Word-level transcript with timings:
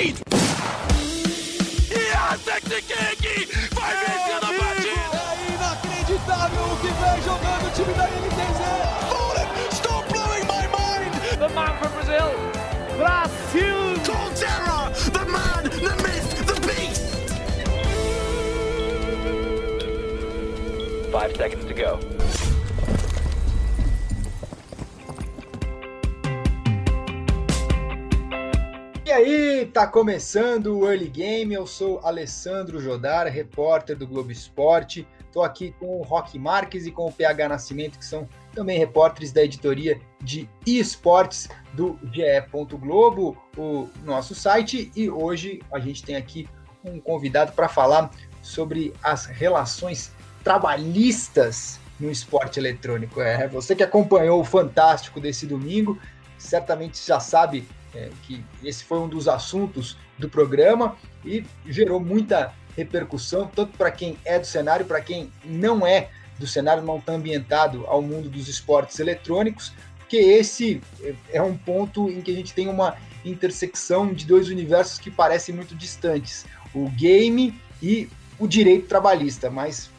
Wade! 0.00 0.16
Yantek 1.90 2.64
King 3.20 3.48
vai 3.74 3.92
vencendo 4.00 4.46
a 4.46 4.52
partida! 4.58 5.20
É 5.28 5.44
inacreditável 5.52 6.64
o 6.64 6.76
que 6.80 6.88
vem 6.88 7.18
jogando 7.22 7.64
o 7.66 7.70
time 7.72 7.92
da 7.94 8.06
NTZ! 8.08 8.60
Fallen, 9.10 9.48
stop 9.70 10.04
blowing 10.10 10.46
my 10.46 10.64
mind! 10.72 11.12
The 11.38 11.48
man 11.54 11.72
from 11.78 11.92
Brazil, 11.92 12.30
Brasil! 12.96 13.80
Colterra, 14.06 14.78
the 15.12 15.24
man, 15.26 15.64
the 15.64 15.94
myth, 16.02 16.30
the 16.46 16.56
beast! 16.66 17.04
Five 21.12 21.36
seconds 21.36 21.64
to 21.66 21.74
go. 21.74 21.98
E 29.10 29.12
aí, 29.12 29.59
tá 29.80 29.86
começando 29.86 30.78
o 30.78 30.86
Early 30.86 31.08
Game. 31.08 31.54
Eu 31.54 31.66
sou 31.66 32.00
Alessandro 32.04 32.78
Jodar, 32.82 33.26
repórter 33.28 33.96
do 33.96 34.06
Globo 34.06 34.30
Esporte. 34.30 35.08
Tô 35.32 35.42
aqui 35.42 35.74
com 35.80 35.98
o 35.98 36.02
Rock 36.02 36.38
Marques 36.38 36.84
e 36.84 36.90
com 36.90 37.06
o 37.06 37.12
PH 37.12 37.48
Nascimento, 37.48 37.98
que 37.98 38.04
são 38.04 38.28
também 38.54 38.78
repórteres 38.78 39.32
da 39.32 39.42
editoria 39.42 39.98
de 40.20 40.46
esportes 40.66 41.48
do 41.72 41.98
GE. 42.12 42.76
Globo, 42.78 43.42
o 43.56 43.88
nosso 44.04 44.34
site. 44.34 44.92
E 44.94 45.08
hoje 45.08 45.62
a 45.72 45.78
gente 45.78 46.02
tem 46.02 46.16
aqui 46.16 46.46
um 46.84 47.00
convidado 47.00 47.52
para 47.52 47.66
falar 47.66 48.10
sobre 48.42 48.92
as 49.02 49.24
relações 49.24 50.12
trabalhistas 50.44 51.80
no 51.98 52.10
esporte 52.10 52.60
eletrônico. 52.60 53.22
É, 53.22 53.48
você 53.48 53.74
que 53.74 53.82
acompanhou 53.82 54.42
o 54.42 54.44
Fantástico 54.44 55.18
desse 55.18 55.46
domingo, 55.46 55.98
certamente 56.36 56.98
já 57.02 57.18
sabe 57.18 57.66
é, 57.94 58.10
que 58.22 58.44
esse 58.62 58.84
foi 58.84 58.98
um 58.98 59.08
dos 59.08 59.28
assuntos 59.28 59.96
do 60.18 60.28
programa 60.28 60.96
e 61.24 61.44
gerou 61.66 62.00
muita 62.00 62.52
repercussão, 62.76 63.50
tanto 63.54 63.76
para 63.76 63.90
quem 63.90 64.16
é 64.24 64.38
do 64.38 64.46
cenário, 64.46 64.86
para 64.86 65.00
quem 65.00 65.32
não 65.44 65.86
é 65.86 66.10
do 66.38 66.46
cenário, 66.46 66.82
não 66.82 66.98
está 66.98 67.12
ambientado 67.12 67.84
ao 67.86 68.00
mundo 68.00 68.28
dos 68.28 68.48
esportes 68.48 68.98
eletrônicos, 68.98 69.72
porque 69.98 70.16
esse 70.16 70.80
é 71.30 71.42
um 71.42 71.56
ponto 71.56 72.08
em 72.08 72.20
que 72.20 72.30
a 72.30 72.34
gente 72.34 72.54
tem 72.54 72.68
uma 72.68 72.96
intersecção 73.24 74.12
de 74.12 74.26
dois 74.26 74.48
universos 74.48 74.98
que 74.98 75.10
parecem 75.10 75.54
muito 75.54 75.74
distantes, 75.74 76.46
o 76.74 76.88
game 76.90 77.54
e 77.82 78.08
o 78.38 78.46
direito 78.46 78.86
trabalhista, 78.86 79.50
mas 79.50 79.90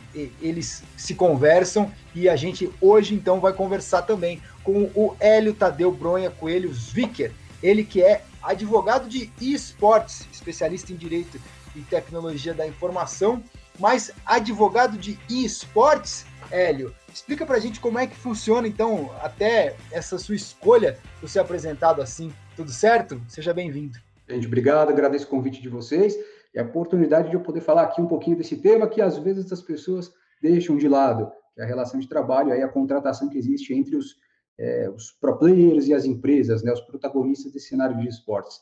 eles 0.41 0.83
se 0.97 1.15
conversam 1.15 1.91
e 2.13 2.27
a 2.27 2.35
gente 2.35 2.69
hoje 2.81 3.13
então 3.13 3.39
vai 3.39 3.53
conversar 3.53 4.01
também 4.01 4.41
com 4.63 4.89
o 4.93 5.15
Hélio 5.19 5.53
Tadeu 5.53 5.91
Bronha 5.91 6.29
Coelho 6.29 6.73
Zwicker, 6.73 7.31
ele 7.61 7.83
que 7.83 8.01
é 8.01 8.23
advogado 8.41 9.07
de 9.07 9.31
esportes, 9.39 10.27
especialista 10.31 10.91
em 10.91 10.95
direito 10.95 11.39
e 11.75 11.81
tecnologia 11.81 12.53
da 12.53 12.67
informação, 12.67 13.43
mas 13.79 14.11
advogado 14.25 14.97
de 14.97 15.17
esportes, 15.29 16.25
Hélio, 16.49 16.93
explica 17.13 17.45
pra 17.45 17.59
gente 17.59 17.79
como 17.79 17.99
é 17.99 18.07
que 18.07 18.15
funciona 18.15 18.67
então 18.67 19.11
até 19.21 19.75
essa 19.91 20.17
sua 20.17 20.35
escolha 20.35 20.99
por 21.19 21.29
ser 21.29 21.39
apresentado 21.39 22.01
assim. 22.01 22.31
Tudo 22.55 22.71
certo? 22.71 23.21
Seja 23.27 23.53
bem-vindo. 23.53 23.97
Gente, 24.27 24.47
obrigado, 24.47 24.89
agradeço 24.89 25.25
o 25.25 25.29
convite 25.29 25.61
de 25.61 25.69
vocês 25.69 26.15
e 26.53 26.59
a 26.59 26.63
oportunidade 26.63 27.29
de 27.29 27.35
eu 27.35 27.41
poder 27.41 27.61
falar 27.61 27.83
aqui 27.83 28.01
um 28.01 28.07
pouquinho 28.07 28.37
desse 28.37 28.57
tema 28.57 28.87
que 28.87 29.01
às 29.01 29.17
vezes 29.17 29.51
as 29.51 29.61
pessoas 29.61 30.11
deixam 30.41 30.77
de 30.77 30.87
lado, 30.87 31.31
que 31.53 31.61
é 31.61 31.63
a 31.63 31.67
relação 31.67 31.99
de 31.99 32.07
trabalho, 32.07 32.51
aí 32.51 32.61
a 32.61 32.67
contratação 32.67 33.29
que 33.29 33.37
existe 33.37 33.73
entre 33.73 33.95
os 33.95 34.15
é, 34.61 34.87
os 34.89 35.11
pro 35.11 35.37
players 35.37 35.87
e 35.87 35.93
as 35.93 36.05
empresas, 36.05 36.61
né, 36.61 36.71
os 36.71 36.81
protagonistas 36.81 37.51
desse 37.51 37.69
cenário 37.69 37.97
de 37.97 38.07
esportes. 38.07 38.59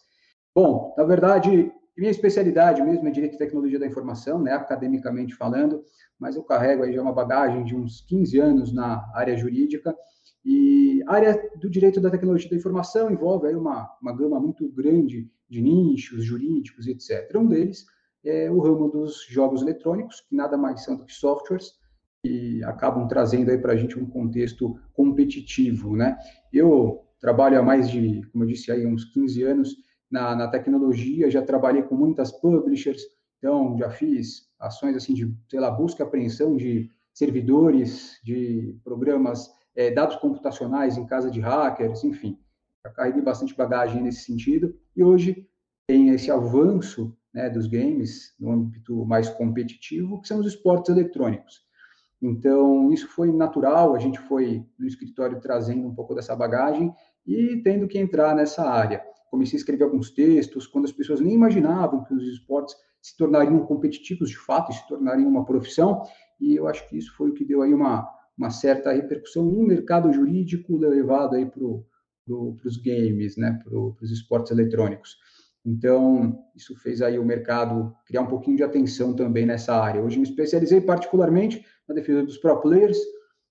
Bom, 0.56 0.96
na 0.98 1.04
verdade, 1.04 1.72
minha 1.98 2.10
especialidade 2.10 2.82
mesmo 2.82 3.06
é 3.08 3.12
direito 3.12 3.36
e 3.36 3.38
tecnologia 3.38 3.78
da 3.78 3.86
informação, 3.86 4.42
né, 4.42 4.54
academicamente 4.54 5.36
falando, 5.36 5.84
mas 6.18 6.38
eu 6.38 6.44
carrego 6.44 6.84
aí 6.84 6.94
já 6.94 7.02
uma 7.02 7.12
bagagem 7.12 7.66
de 7.66 7.76
uns 7.76 8.02
15 8.08 8.40
anos 8.40 8.74
na 8.74 9.12
área 9.14 9.36
jurídica 9.36 9.94
e 10.46 11.04
a 11.06 11.14
área 11.14 11.52
do 11.60 11.70
direito 11.70 12.00
da 12.00 12.10
tecnologia 12.10 12.50
da 12.50 12.56
informação 12.56 13.12
envolve 13.12 13.48
aí 13.48 13.56
uma, 13.56 13.90
uma 14.02 14.16
gama 14.16 14.40
muito 14.40 14.70
grande 14.70 15.30
de 15.50 15.62
nichos 15.62 16.24
jurídicos, 16.24 16.88
etc. 16.88 17.36
Um 17.36 17.48
deles 17.48 17.86
é 18.24 18.50
o 18.50 18.60
ramo 18.60 18.90
dos 18.90 19.26
jogos 19.28 19.62
eletrônicos, 19.62 20.22
que 20.22 20.36
nada 20.36 20.58
mais 20.58 20.84
são 20.84 20.96
do 20.96 21.06
que 21.06 21.14
softwares, 21.14 21.74
que 22.24 22.64
acabam 22.64 23.08
trazendo 23.08 23.50
aí 23.50 23.58
para 23.58 23.74
a 23.74 23.76
gente 23.76 23.98
um 23.98 24.06
contexto 24.06 24.78
competitivo, 24.94 25.96
né? 25.96 26.18
Eu 26.52 27.06
trabalho 27.20 27.60
há 27.60 27.64
mais 27.64 27.90
de, 27.90 28.22
como 28.32 28.44
eu 28.44 28.48
disse 28.48 28.72
aí, 28.72 28.86
uns 28.86 29.06
15 29.06 29.44
anos 29.44 29.76
na, 30.12 30.36
na 30.36 30.48
tecnologia, 30.48 31.30
já 31.30 31.42
trabalhei 31.42 31.84
com 31.84 31.96
muitas 31.96 32.32
publishers, 32.32 33.02
então 33.38 33.78
já 33.78 33.90
fiz 33.90 34.50
ações 34.60 34.96
assim 34.96 35.14
de, 35.14 35.34
sei 35.50 35.60
lá, 35.60 35.72
busca 35.72 36.04
e 36.04 36.06
apreensão 36.06 36.58
de 36.58 36.90
servidores, 37.14 38.20
de 38.24 38.78
programas, 38.84 39.50
é, 39.76 39.92
dados 39.92 40.18
computacionais 40.18 40.98
em 40.98 41.06
casa 41.06 41.30
de 41.30 41.40
hackers, 41.40 42.04
enfim, 42.04 42.38
já 42.86 42.92
carreguei 42.92 43.22
bastante 43.22 43.56
bagagem 43.56 44.02
nesse 44.02 44.24
sentido, 44.24 44.76
e 44.96 45.04
hoje 45.04 45.48
tem 45.88 46.10
esse 46.10 46.30
avanço 46.30 47.16
né, 47.34 47.50
dos 47.50 47.68
games 47.68 48.34
no 48.40 48.52
âmbito 48.52 49.06
mais 49.06 49.30
competitivo, 49.30 50.22
que 50.22 50.28
são 50.28 50.40
os 50.40 50.48
esportes 50.48 50.90
eletrônicos. 50.90 51.69
Então, 52.22 52.92
isso 52.92 53.08
foi 53.08 53.32
natural, 53.32 53.96
a 53.96 54.00
gente 54.00 54.20
foi 54.20 54.66
no 54.78 54.86
escritório 54.86 55.40
trazendo 55.40 55.88
um 55.88 55.96
pouco 55.96 56.14
dessa 56.14 56.36
bagagem 56.36 56.94
e 57.26 57.62
tendo 57.64 57.88
que 57.88 57.98
entrar 57.98 58.36
nessa 58.36 58.64
área. 58.70 59.02
Comecei 59.30 59.58
a 59.58 59.60
escrever 59.60 59.84
alguns 59.84 60.12
textos, 60.12 60.68
quando 60.68 60.86
as 60.86 60.92
pessoas 60.92 61.22
nem 61.22 61.34
imaginavam 61.34 62.04
que 62.04 62.14
os 62.14 62.28
esportes 62.28 62.76
se 63.02 63.16
tornariam 63.16 63.66
competitivos 63.66 64.30
de 64.30 64.38
fato, 64.38 64.74
se 64.74 64.86
tornariam 64.88 65.30
uma 65.30 65.46
profissão, 65.46 66.02
e 66.42 66.56
eu 66.56 66.68
acho 66.68 66.88
que 66.90 66.98
isso 66.98 67.16
foi 67.16 67.30
o 67.30 67.34
que 67.34 67.46
deu 67.46 67.62
aí 67.62 67.74
uma, 67.74 68.10
uma 68.38 68.50
certa 68.50 68.92
repercussão 68.92 69.46
no 69.46 69.66
mercado 69.66 70.12
jurídico 70.12 70.76
levado 70.78 71.36
aí 71.36 71.46
para 71.46 71.60
pro, 72.26 72.58
os 72.66 72.78
games, 72.78 73.38
né, 73.38 73.60
para 73.64 73.78
os 73.78 74.12
esportes 74.12 74.52
eletrônicos. 74.52 75.18
Então, 75.66 76.46
isso 76.56 76.76
fez 76.76 77.02
aí 77.02 77.20
o 77.20 77.26
mercado 77.26 77.96
criar 78.06 78.22
um 78.22 78.28
pouquinho 78.28 78.58
de 78.58 78.64
atenção 78.64 79.14
também 79.16 79.46
nessa 79.46 79.76
área. 79.76 80.02
Hoje 80.02 80.18
me 80.18 80.24
especializei 80.24 80.82
particularmente 80.82 81.66
na 81.88 81.94
defesa 81.94 82.24
dos 82.24 82.38
pro 82.38 82.60
players, 82.62 82.98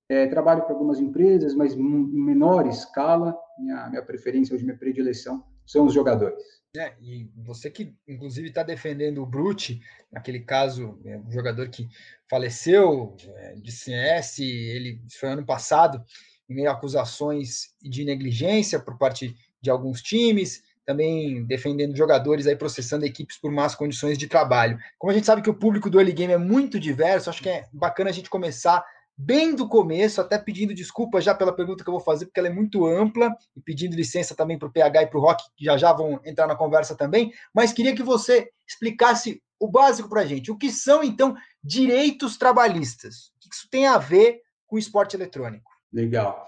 é, 0.08 0.26
trabalho 0.26 0.62
para 0.62 0.72
algumas 0.72 0.98
empresas, 0.98 1.54
mas 1.54 1.74
em 1.74 1.78
menor 1.80 2.66
escala. 2.66 3.36
Minha, 3.58 3.91
minha 3.91 4.02
preferência 4.02 4.54
hoje, 4.54 4.64
minha 4.64 4.76
predileção 4.76 5.44
são 5.66 5.84
os 5.84 5.92
jogadores. 5.92 6.42
É, 6.76 6.94
e 7.00 7.30
você 7.36 7.70
que, 7.70 7.94
inclusive, 8.06 8.48
está 8.48 8.62
defendendo 8.62 9.22
o 9.22 9.26
Brute, 9.26 9.80
naquele 10.10 10.40
caso, 10.40 10.98
é, 11.04 11.19
um 11.19 11.30
jogador 11.30 11.69
que 11.69 11.88
faleceu 12.28 13.16
é, 13.36 13.54
de 13.54 13.72
CS, 13.72 14.38
ele 14.38 15.02
foi 15.19 15.30
ano 15.30 15.44
passado, 15.44 16.02
em 16.48 16.54
meio 16.54 16.70
a 16.70 16.72
acusações 16.72 17.75
de 17.82 18.04
negligência 18.04 18.78
por 18.78 18.96
parte 18.96 19.36
de 19.60 19.70
alguns 19.70 20.00
times, 20.00 20.62
também 20.88 21.44
defendendo 21.44 21.94
jogadores 21.94 22.47
aí 22.47 22.56
processando 22.56 23.04
equipes 23.04 23.37
por 23.37 23.53
más 23.53 23.75
condições 23.75 24.16
de 24.16 24.26
trabalho. 24.26 24.78
Como 24.99 25.10
a 25.10 25.15
gente 25.15 25.26
sabe 25.26 25.43
que 25.43 25.50
o 25.50 25.54
público 25.54 25.91
do 25.91 26.00
early 26.00 26.15
game 26.15 26.32
é 26.32 26.38
muito 26.38 26.81
diverso, 26.81 27.28
acho 27.28 27.43
que 27.43 27.50
é 27.50 27.66
bacana 27.71 28.09
a 28.09 28.12
gente 28.12 28.31
começar 28.31 28.82
bem 29.15 29.54
do 29.54 29.69
começo, 29.69 30.19
até 30.19 30.38
pedindo 30.38 30.72
desculpa 30.72 31.21
já 31.21 31.34
pela 31.34 31.54
pergunta 31.54 31.84
que 31.84 31.91
eu 31.91 31.93
vou 31.93 32.00
fazer, 32.00 32.25
porque 32.25 32.41
ela 32.41 32.49
é 32.49 32.53
muito 32.53 32.87
ampla, 32.87 33.37
e 33.54 33.60
pedindo 33.60 33.94
licença 33.94 34.34
também 34.34 34.59
para 34.59 34.66
o 34.66 34.72
PH 34.72 35.03
e 35.03 35.06
para 35.09 35.19
o 35.19 35.21
Rock, 35.21 35.44
que 35.54 35.66
já 35.66 35.76
já 35.76 35.93
vão 35.93 36.22
entrar 36.25 36.47
na 36.47 36.56
conversa 36.56 36.97
também, 36.97 37.34
mas 37.53 37.70
queria 37.70 37.94
que 37.94 38.03
você 38.03 38.49
explicasse 38.66 39.43
o 39.60 39.69
básico 39.69 40.09
para 40.09 40.22
a 40.22 40.26
gente. 40.26 40.50
O 40.50 40.56
que 40.56 40.70
são, 40.70 41.05
então, 41.05 41.37
direitos 41.62 42.38
trabalhistas? 42.38 43.31
O 43.37 43.41
que 43.41 43.55
isso 43.55 43.69
tem 43.70 43.87
a 43.87 43.99
ver 43.99 44.41
com 44.66 44.78
esporte 44.78 45.16
eletrônico? 45.16 45.70
Legal. 45.93 46.47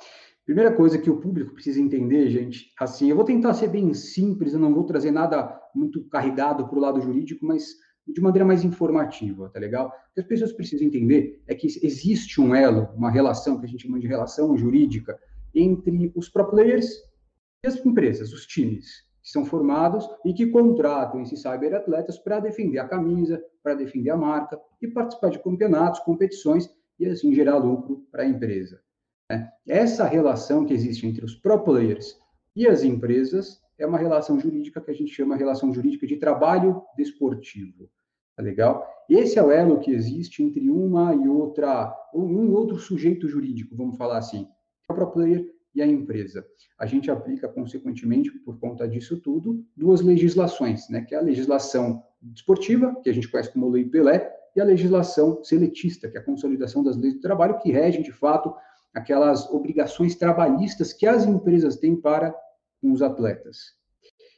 Primeira 0.51 0.75
coisa 0.75 0.99
que 0.99 1.09
o 1.09 1.21
público 1.21 1.55
precisa 1.55 1.81
entender, 1.81 2.29
gente, 2.29 2.73
assim, 2.77 3.09
eu 3.09 3.15
vou 3.15 3.25
tentar 3.25 3.55
ser 3.55 3.69
bem 3.69 3.95
simples, 3.95 4.53
eu 4.53 4.59
não 4.59 4.75
vou 4.75 4.83
trazer 4.83 5.13
nada 5.13 5.57
muito 5.73 6.03
carregado 6.09 6.67
para 6.67 6.77
o 6.77 6.81
lado 6.81 7.01
jurídico, 7.01 7.47
mas 7.47 7.77
de 8.05 8.21
maneira 8.21 8.45
mais 8.45 8.65
informativa, 8.65 9.49
tá 9.49 9.61
legal? 9.61 9.87
O 9.87 10.15
que 10.15 10.21
as 10.21 10.27
pessoas 10.27 10.53
precisam 10.53 10.89
entender 10.89 11.41
é 11.47 11.55
que 11.55 11.69
existe 11.69 12.41
um 12.41 12.53
elo, 12.53 12.89
uma 12.97 13.13
relação 13.13 13.61
que 13.61 13.67
a 13.67 13.69
gente 13.69 13.85
chama 13.85 14.01
de 14.01 14.09
relação 14.09 14.57
jurídica 14.57 15.17
entre 15.55 16.11
os 16.17 16.29
pro 16.29 16.51
players 16.51 16.97
e 17.63 17.69
as 17.69 17.87
empresas, 17.87 18.33
os 18.33 18.45
times 18.45 19.09
que 19.23 19.31
são 19.31 19.45
formados 19.45 20.05
e 20.25 20.35
que 20.35 20.49
contratam 20.49 21.23
esses 21.23 21.43
cyberatletas 21.43 22.19
para 22.19 22.41
defender 22.41 22.81
a 22.81 22.89
camisa, 22.89 23.41
para 23.63 23.75
defender 23.75 24.11
a 24.11 24.17
marca 24.17 24.61
e 24.83 24.89
participar 24.89 25.31
de 25.31 25.41
campeonatos, 25.41 26.01
competições 26.01 26.69
e 26.99 27.07
assim 27.07 27.33
gerar 27.33 27.59
lucro 27.59 28.05
para 28.11 28.25
a 28.25 28.27
empresa. 28.27 28.81
Né? 29.31 29.49
Essa 29.65 30.05
relação 30.07 30.67
que 30.67 30.75
existe 30.75 31.07
entre 31.07 31.25
os 31.25 31.37
pro 31.37 31.63
players 31.63 32.19
e 32.57 32.67
as 32.67 32.83
empresas 32.83 33.63
é 33.79 33.87
uma 33.87 33.97
relação 33.97 34.41
jurídica 34.41 34.81
que 34.81 34.91
a 34.91 34.95
gente 34.95 35.15
chama 35.15 35.37
relação 35.37 35.73
jurídica 35.73 36.05
de 36.05 36.17
trabalho 36.17 36.83
desportivo. 36.97 37.89
Tá 38.37 38.43
legal? 38.43 38.85
Esse 39.09 39.39
é 39.39 39.43
o 39.43 39.53
elo 39.53 39.79
que 39.79 39.93
existe 39.93 40.43
entre 40.43 40.69
uma 40.69 41.15
e 41.15 41.29
outra, 41.29 41.97
um 42.13 42.51
outro 42.53 42.77
sujeito 42.77 43.29
jurídico, 43.29 43.77
vamos 43.77 43.97
falar 43.97 44.19
assim. 44.19 44.49
O 44.89 44.95
pro 44.95 45.07
player 45.13 45.49
e 45.73 45.81
a 45.81 45.87
empresa. 45.87 46.45
A 46.77 46.85
gente 46.85 47.09
aplica, 47.09 47.49
consequentemente, 47.49 48.33
por 48.41 48.59
conta 48.59 48.89
disso 48.89 49.17
tudo, 49.21 49.65
duas 49.77 50.01
legislações, 50.01 50.89
né, 50.89 51.03
que 51.03 51.15
é 51.15 51.19
a 51.19 51.23
legislação 51.23 52.03
desportiva, 52.21 53.01
que 53.01 53.09
a 53.09 53.13
gente 53.13 53.29
conhece 53.31 53.53
como 53.53 53.69
Lei 53.69 53.85
Pelé, 53.85 54.29
e 54.57 54.61
a 54.61 54.65
legislação 54.65 55.45
seletista, 55.45 56.09
que 56.09 56.17
é 56.17 56.21
a 56.21 56.25
consolidação 56.25 56.83
das 56.83 56.97
leis 56.97 57.15
do 57.15 57.21
trabalho, 57.21 57.59
que 57.59 57.71
regem, 57.71 58.03
de 58.03 58.11
fato, 58.11 58.53
aquelas 58.95 59.49
obrigações 59.51 60.15
trabalhistas 60.15 60.93
que 60.93 61.07
as 61.07 61.25
empresas 61.25 61.77
têm 61.77 61.97
para 61.97 62.35
com 62.81 62.93
os 62.93 63.03
atletas. 63.03 63.75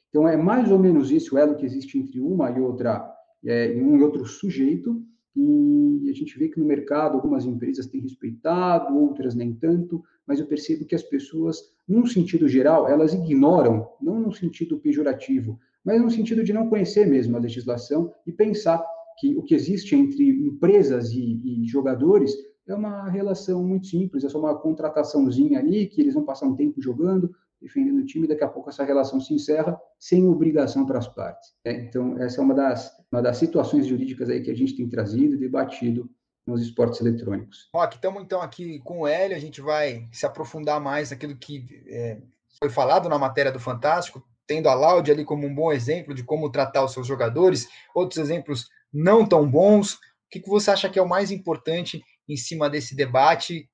Então, 0.08 0.28
é 0.28 0.36
mais 0.36 0.70
ou 0.70 0.78
menos 0.78 1.10
isso 1.10 1.34
o 1.34 1.38
elo 1.38 1.56
que 1.56 1.64
existe 1.64 1.98
entre 1.98 2.20
uma 2.20 2.50
e 2.50 2.60
outra, 2.60 3.10
é, 3.44 3.72
um 3.76 3.96
e 3.96 4.02
outro 4.02 4.26
sujeito, 4.26 5.02
e 5.34 6.10
a 6.10 6.12
gente 6.12 6.38
vê 6.38 6.48
que 6.48 6.60
no 6.60 6.66
mercado 6.66 7.14
algumas 7.14 7.46
empresas 7.46 7.86
têm 7.86 8.02
respeitado, 8.02 8.94
outras 8.94 9.34
nem 9.34 9.54
tanto, 9.54 10.04
mas 10.26 10.38
eu 10.38 10.46
percebo 10.46 10.84
que 10.84 10.94
as 10.94 11.02
pessoas, 11.02 11.58
num 11.88 12.04
sentido 12.04 12.46
geral, 12.46 12.86
elas 12.86 13.14
ignoram, 13.14 13.88
não 14.00 14.20
no 14.20 14.32
sentido 14.32 14.78
pejorativo, 14.78 15.58
mas 15.82 16.00
no 16.00 16.10
sentido 16.10 16.44
de 16.44 16.52
não 16.52 16.68
conhecer 16.68 17.06
mesmo 17.06 17.36
a 17.36 17.40
legislação 17.40 18.12
e 18.26 18.32
pensar 18.32 18.84
que 19.18 19.34
o 19.36 19.42
que 19.42 19.54
existe 19.54 19.96
entre 19.96 20.28
empresas 20.28 21.10
e, 21.12 21.40
e 21.42 21.64
jogadores 21.64 22.34
é 22.66 22.74
uma 22.74 23.08
relação 23.08 23.62
muito 23.62 23.86
simples, 23.86 24.24
é 24.24 24.28
só 24.28 24.38
uma 24.38 24.58
contrataçãozinha 24.58 25.58
ali, 25.58 25.86
que 25.86 26.00
eles 26.00 26.14
vão 26.14 26.24
passar 26.24 26.46
um 26.46 26.54
tempo 26.54 26.80
jogando, 26.80 27.34
defendendo 27.60 27.98
o 27.98 28.04
time, 28.04 28.26
daqui 28.26 28.42
a 28.44 28.48
pouco 28.48 28.70
essa 28.70 28.84
relação 28.84 29.20
se 29.20 29.32
encerra 29.34 29.80
sem 29.98 30.26
obrigação 30.26 30.84
para 30.84 30.98
as 30.98 31.08
partes. 31.08 31.50
Né? 31.64 31.84
Então, 31.84 32.18
essa 32.18 32.40
é 32.40 32.44
uma 32.44 32.54
das, 32.54 32.92
uma 33.10 33.22
das 33.22 33.36
situações 33.36 33.86
jurídicas 33.86 34.28
aí 34.28 34.40
que 34.40 34.50
a 34.50 34.56
gente 34.56 34.76
tem 34.76 34.88
trazido 34.88 35.34
e 35.34 35.38
debatido 35.38 36.10
nos 36.46 36.60
esportes 36.60 37.00
eletrônicos. 37.00 37.68
Rock, 37.74 37.96
estamos 37.96 38.22
então 38.22 38.42
aqui 38.42 38.80
com 38.80 39.00
o 39.00 39.06
Hélio, 39.06 39.36
a 39.36 39.40
gente 39.40 39.60
vai 39.60 40.08
se 40.10 40.26
aprofundar 40.26 40.80
mais 40.80 41.10
naquilo 41.10 41.36
que 41.36 41.64
é, 41.86 42.20
foi 42.58 42.68
falado 42.68 43.08
na 43.08 43.18
matéria 43.18 43.52
do 43.52 43.60
Fantástico, 43.60 44.22
tendo 44.46 44.68
a 44.68 44.74
Laude 44.74 45.12
ali 45.12 45.24
como 45.24 45.46
um 45.46 45.54
bom 45.54 45.72
exemplo 45.72 46.14
de 46.14 46.24
como 46.24 46.50
tratar 46.50 46.84
os 46.84 46.92
seus 46.92 47.06
jogadores, 47.06 47.68
outros 47.94 48.18
exemplos 48.18 48.68
não 48.92 49.26
tão 49.26 49.48
bons. 49.48 49.94
O 49.94 49.98
que, 50.30 50.40
que 50.40 50.48
você 50.48 50.70
acha 50.70 50.88
que 50.88 50.98
é 50.98 51.02
o 51.02 51.08
mais 51.08 51.30
importante 51.30 52.02
em 52.28 52.36
cima 52.36 52.68
desse 52.70 52.94
debate 52.94 53.68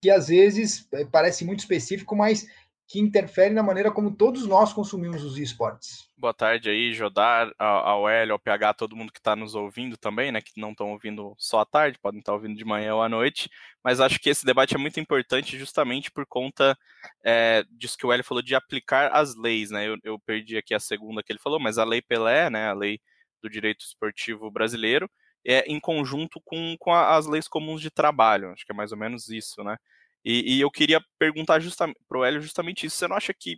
que 0.00 0.10
às 0.10 0.28
vezes 0.28 0.88
é, 0.92 1.04
parece 1.04 1.44
muito 1.44 1.60
específico, 1.60 2.14
mas 2.14 2.46
que 2.88 2.98
interfere 2.98 3.52
na 3.52 3.62
maneira 3.62 3.90
como 3.90 4.16
todos 4.16 4.46
nós 4.46 4.72
consumimos 4.72 5.22
os 5.22 5.36
esportes. 5.36 6.08
Boa 6.16 6.32
tarde 6.32 6.70
aí, 6.70 6.94
Jodar, 6.94 7.52
ao 7.58 8.08
Hélio, 8.08 8.32
ao 8.32 8.38
PH, 8.38 8.72
todo 8.74 8.96
mundo 8.96 9.12
que 9.12 9.18
está 9.18 9.36
nos 9.36 9.54
ouvindo 9.54 9.98
também, 9.98 10.32
né? 10.32 10.40
Que 10.40 10.58
não 10.58 10.70
estão 10.70 10.92
ouvindo 10.92 11.34
só 11.36 11.60
à 11.60 11.66
tarde, 11.66 11.98
podem 12.00 12.20
estar 12.20 12.32
tá 12.32 12.36
ouvindo 12.36 12.56
de 12.56 12.64
manhã 12.64 12.94
ou 12.94 13.02
à 13.02 13.08
noite. 13.08 13.50
Mas 13.84 14.00
acho 14.00 14.18
que 14.18 14.30
esse 14.30 14.44
debate 14.44 14.74
é 14.74 14.78
muito 14.78 14.98
importante 14.98 15.58
justamente 15.58 16.10
por 16.10 16.24
conta 16.26 16.76
é, 17.22 17.62
disso 17.70 17.98
que 17.98 18.06
o 18.06 18.12
Hélio 18.12 18.24
falou 18.24 18.42
de 18.42 18.54
aplicar 18.54 19.12
as 19.12 19.36
leis, 19.36 19.70
né? 19.70 19.86
Eu, 19.86 19.98
eu 20.02 20.18
perdi 20.18 20.56
aqui 20.56 20.74
a 20.74 20.80
segunda 20.80 21.22
que 21.22 21.30
ele 21.30 21.38
falou, 21.38 21.60
mas 21.60 21.76
a 21.76 21.84
Lei 21.84 22.00
Pelé, 22.00 22.48
né? 22.48 22.70
A 22.70 22.72
lei 22.72 22.98
do 23.42 23.50
direito 23.50 23.84
esportivo 23.84 24.50
brasileiro, 24.50 25.10
é 25.48 25.64
em 25.66 25.80
conjunto 25.80 26.40
com, 26.44 26.76
com 26.78 26.92
as 26.92 27.26
leis 27.26 27.48
comuns 27.48 27.80
de 27.80 27.90
trabalho. 27.90 28.52
Acho 28.52 28.66
que 28.66 28.72
é 28.72 28.74
mais 28.74 28.92
ou 28.92 28.98
menos 28.98 29.30
isso, 29.30 29.64
né? 29.64 29.78
E, 30.22 30.56
e 30.56 30.60
eu 30.60 30.70
queria 30.70 31.00
perguntar 31.18 31.58
para 32.06 32.18
o 32.18 32.24
Hélio 32.24 32.42
justamente 32.42 32.84
isso. 32.84 32.96
Você 32.96 33.08
não 33.08 33.16
acha 33.16 33.32
que 33.32 33.56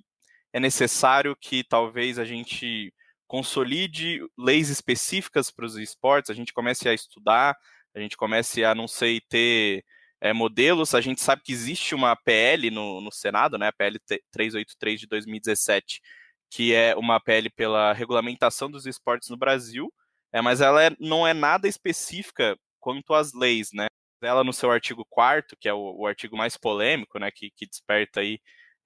é 0.53 0.61
necessário 0.61 1.37
que 1.41 1.65
talvez 1.65 2.17
a 2.17 2.25
gente 2.25 2.95
consolide 3.27 4.21
leis 4.39 4.69
específicas 4.69 5.51
para 5.51 5.67
os 5.67 5.77
esportes, 5.77 6.31
a 6.31 6.35
gente 6.35 6.53
comece 6.53 6.89
a 6.89 6.95
estudar, 6.95 7.57
a 7.93 7.99
gente 7.99 8.17
comece 8.17 8.65
a, 8.65 8.73
não 8.73 8.87
sei, 8.87 9.21
ter 9.29 9.85
é, 10.21 10.33
modelos. 10.33 10.95
A 10.95 11.01
gente 11.01 11.21
sabe 11.21 11.43
que 11.43 11.53
existe 11.53 11.93
uma 11.95 12.15
PL 12.15 12.71
no, 12.71 13.01
no 13.01 13.11
Senado, 13.11 13.59
né, 13.59 13.69
a 13.69 13.73
PL 13.73 13.99
383 14.31 15.01
de 15.01 15.07
2017, 15.09 16.01
que 16.49 16.73
é 16.73 16.95
uma 16.95 17.19
PL 17.19 17.51
pela 17.51 17.93
regulamentação 17.93 18.71
dos 18.71 18.87
esportes 18.87 19.29
no 19.29 19.37
Brasil, 19.37 19.93
é, 20.33 20.41
mas 20.41 20.61
ela 20.61 20.83
é, 20.85 20.91
não 20.99 21.27
é 21.27 21.35
nada 21.35 21.69
específica 21.69 22.57
quanto 22.79 23.15
às 23.15 23.33
leis, 23.33 23.71
né? 23.73 23.87
Ela 24.23 24.45
no 24.45 24.53
seu 24.53 24.71
artigo 24.71 25.05
4 25.09 25.57
que 25.59 25.69
é 25.69 25.73
o, 25.75 26.01
o, 26.01 26.07
artigo 26.07 26.37
mais 26.37 26.57
polêmico, 26.57 27.19
né, 27.19 27.31
que, 27.35 27.51
que 27.57 27.67
desperta 27.67 28.21
aí 28.21 28.39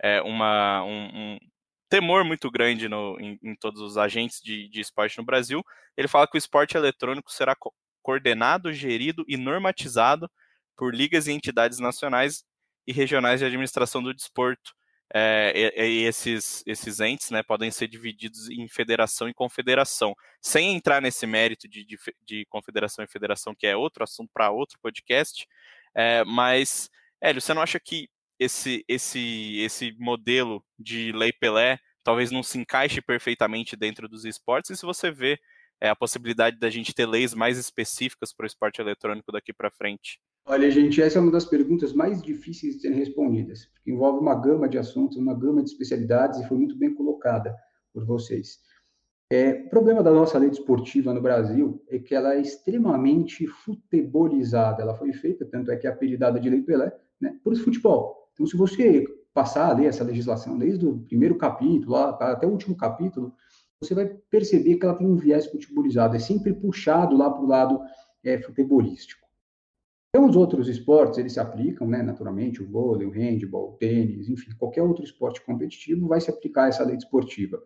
é, 0.02 0.23
uma, 0.23 0.85
um, 0.85 1.35
um, 1.35 1.38
temor 1.88 2.25
muito 2.25 2.50
grande 2.50 2.88
no, 2.88 3.19
em, 3.20 3.38
em 3.43 3.55
todos 3.56 3.81
os 3.81 3.96
agentes 3.96 4.41
de, 4.43 4.69
de, 4.69 4.81
esporte 4.81 5.19
no 5.19 5.25
Brasil, 5.25 5.62
ele 5.96 6.08
fala 6.08 6.26
que 6.26 6.37
o 6.37 6.38
esporte 6.38 6.76
eletrônico 6.76 7.32
será 7.32 7.55
co 7.55 7.73
coordenado, 8.02 8.73
gerido 8.73 9.25
e 9.26 9.37
normatizado 9.37 10.31
por 10.76 10.94
ligas 10.94 11.26
e 11.26 11.32
entidades 11.32 11.79
nacionais 11.79 12.44
e 12.87 12.93
regionais 12.93 13.40
de 13.40 13.47
administração 13.47 14.02
do 14.02 14.12
desporto, 14.12 14.73
é, 15.16 15.88
e, 15.88 16.02
esses, 16.02 16.64
esses 16.66 16.99
entes 16.99 17.31
né, 17.31 17.40
podem 17.40 17.70
ser 17.70 17.87
divididos 17.87 18.50
em 18.50 18.66
federação 18.66 19.28
e 19.28 19.34
confederação. 19.34 20.12
Sem 20.43 20.75
entrar 20.75 21.00
nesse 21.00 21.25
mérito 21.25 21.69
de, 21.69 21.84
de, 21.84 21.96
de 22.26 22.44
confederação 22.46 23.05
e 23.05 23.08
federação, 23.08 23.55
que 23.55 23.66
é 23.66 23.76
outro 23.76 24.02
assunto 24.02 24.31
para 24.34 24.50
outro 24.50 24.76
podcast, 24.82 25.46
é, 25.94 26.25
mas, 26.25 26.90
Hélio, 27.20 27.40
você 27.40 27.55
não 27.55 27.62
acha 27.62 27.78
que 27.78 28.08
esse, 28.40 28.84
esse, 28.88 29.58
esse 29.61 29.93
modelo 30.00 30.64
de 30.76 31.12
Lei 31.12 31.32
Pelé 31.32 31.78
talvez 32.02 32.32
não 32.32 32.43
se 32.43 32.58
encaixe 32.58 33.00
perfeitamente 33.00 33.76
dentro 33.76 34.08
dos 34.08 34.25
esportes? 34.25 34.72
E 34.72 34.76
se 34.76 34.84
você 34.84 35.12
vê 35.12 35.38
é, 35.81 35.88
a 35.88 35.96
possibilidade 35.96 36.58
da 36.58 36.69
gente 36.69 36.93
ter 36.93 37.06
leis 37.06 37.34
mais 37.34 37.56
específicas 37.56 38.32
para 38.32 38.44
o 38.44 38.46
esporte 38.49 38.81
eletrônico 38.81 39.31
daqui 39.31 39.52
para 39.52 39.70
frente? 39.70 40.20
Olha, 40.46 40.70
gente, 40.70 41.00
essa 41.00 41.19
é 41.19 41.23
uma 41.23 41.32
das 41.32 41.46
perguntas 41.46 41.94
mais 41.94 42.20
difíceis 42.20 42.75
de 42.75 42.82
serem 42.82 42.99
respondidas, 42.99 43.64
porque 43.67 43.91
envolve 43.91 44.20
uma 44.20 44.35
gama 44.35 44.69
de 44.69 44.76
assuntos, 44.76 45.17
uma 45.17 45.32
gama 45.32 45.62
de 45.62 45.70
especialidades 45.70 46.38
e 46.38 46.46
foi 46.46 46.58
muito 46.58 46.76
bem 46.76 46.94
colocada 46.94 47.56
por 47.94 48.05
vocês. 48.05 48.58
É, 49.31 49.52
o 49.52 49.70
problema 49.70 50.02
da 50.02 50.11
nossa 50.11 50.38
lei 50.38 50.50
desportiva 50.50 51.14
no 51.14 51.23
Brasil 51.23 51.82
é 51.88 51.99
que 51.99 52.14
ela 52.14 52.35
é 52.35 52.43
extremamente 52.43 53.46
futebolizada. 53.46 54.82
Ela 54.82 54.94
foi 54.94 55.14
feita, 55.14 55.46
tanto 55.46 55.70
é 55.70 55.76
que 55.76 55.87
é 55.87 55.91
apelidada 55.91 56.38
de 56.38 56.50
Lei 56.50 56.61
Pelé, 56.61 56.94
né, 57.19 57.38
por 57.43 57.56
futebol. 57.56 58.29
Então, 58.35 58.47
se 58.47 58.55
você 58.55 59.02
passar 59.32 59.70
a 59.70 59.73
ler 59.73 59.87
essa 59.87 60.05
legislação 60.05 60.58
desde 60.58 60.87
o 60.87 60.99
primeiro 60.99 61.38
capítulo 61.38 61.97
até 61.97 62.47
o 62.47 62.50
último 62.50 62.76
capítulo, 62.76 63.35
você 63.81 63.94
vai 63.94 64.06
perceber 64.31 64.76
que 64.76 64.85
ela 64.85 64.94
tem 64.94 65.06
um 65.06 65.17
viés 65.17 65.47
futebolizado, 65.47 66.17
é 66.17 66.19
sempre 66.19 66.52
puxado 66.52 67.17
lá 67.17 67.31
para 67.31 67.43
o 67.43 67.47
lado 67.47 67.81
é, 68.23 68.38
futebolístico. 68.38 69.24
Então, 70.14 70.28
os 70.28 70.37
outros 70.37 70.69
esportes, 70.69 71.19
eles 71.19 71.32
se 71.32 71.40
aplicam, 71.40 71.88
né, 71.88 72.00
naturalmente, 72.00 72.62
o 72.62 72.69
vôlei, 72.69 73.05
o 73.05 73.11
handball, 73.11 73.70
o 73.70 73.72
tênis, 73.72 74.28
enfim, 74.28 74.52
qualquer 74.56 74.81
outro 74.81 75.02
esporte 75.02 75.44
competitivo 75.44 76.06
vai 76.06 76.20
se 76.20 76.31
aplicar 76.31 76.69
essa 76.69 76.84
lei 76.84 76.94
esportiva. 76.94 77.61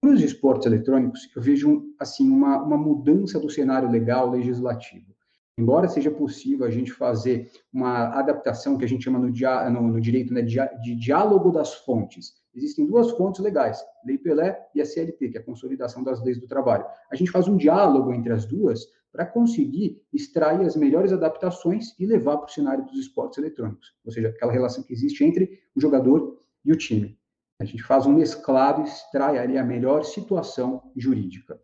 Para 0.00 0.08
os 0.08 0.22
esportes 0.22 0.66
eletrônicos, 0.66 1.28
eu 1.36 1.42
vejo, 1.42 1.84
assim, 2.00 2.30
uma, 2.30 2.62
uma 2.62 2.78
mudança 2.78 3.38
do 3.38 3.50
cenário 3.50 3.90
legal 3.90 4.30
legislativo. 4.30 5.14
Embora 5.58 5.86
seja 5.86 6.10
possível 6.10 6.64
a 6.64 6.70
gente 6.70 6.90
fazer 6.94 7.50
uma 7.70 8.08
adaptação 8.18 8.78
que 8.78 8.84
a 8.86 8.88
gente 8.88 9.04
chama 9.04 9.18
no, 9.18 9.30
dia, 9.30 9.68
no, 9.68 9.82
no 9.82 10.00
direito 10.00 10.32
né, 10.32 10.40
de, 10.40 10.56
de 10.82 10.94
diálogo 10.94 11.50
das 11.50 11.74
fontes, 11.74 12.36
existem 12.54 12.86
duas 12.86 13.10
fontes 13.10 13.42
legais, 13.42 13.84
Lei 14.02 14.16
Pelé 14.16 14.58
e 14.74 14.80
a 14.80 14.84
CLT, 14.86 15.28
que 15.28 15.36
é 15.36 15.40
a 15.42 15.44
Consolidação 15.44 16.02
das 16.02 16.24
Leis 16.24 16.40
do 16.40 16.46
Trabalho. 16.46 16.86
A 17.12 17.16
gente 17.16 17.30
faz 17.30 17.46
um 17.46 17.56
diálogo 17.58 18.14
entre 18.14 18.32
as 18.32 18.46
duas 18.46 18.86
para 19.16 19.24
conseguir 19.24 20.02
extrair 20.12 20.60
as 20.60 20.76
melhores 20.76 21.10
adaptações 21.10 21.98
e 21.98 22.04
levar 22.04 22.36
para 22.36 22.48
o 22.48 22.50
cenário 22.50 22.84
dos 22.84 22.98
esportes 22.98 23.38
eletrônicos, 23.38 23.94
ou 24.04 24.12
seja, 24.12 24.28
aquela 24.28 24.52
relação 24.52 24.84
que 24.84 24.92
existe 24.92 25.24
entre 25.24 25.58
o 25.74 25.80
jogador 25.80 26.38
e 26.62 26.70
o 26.70 26.76
time. 26.76 27.18
A 27.58 27.64
gente 27.64 27.82
faz 27.82 28.04
um 28.04 28.12
mesclado 28.12 28.82
e 28.82 28.84
extrai 28.84 29.38
ali 29.38 29.56
a 29.56 29.64
melhor 29.64 30.04
situação 30.04 30.92
jurídica. 30.94 31.58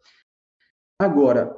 Agora, 0.98 1.54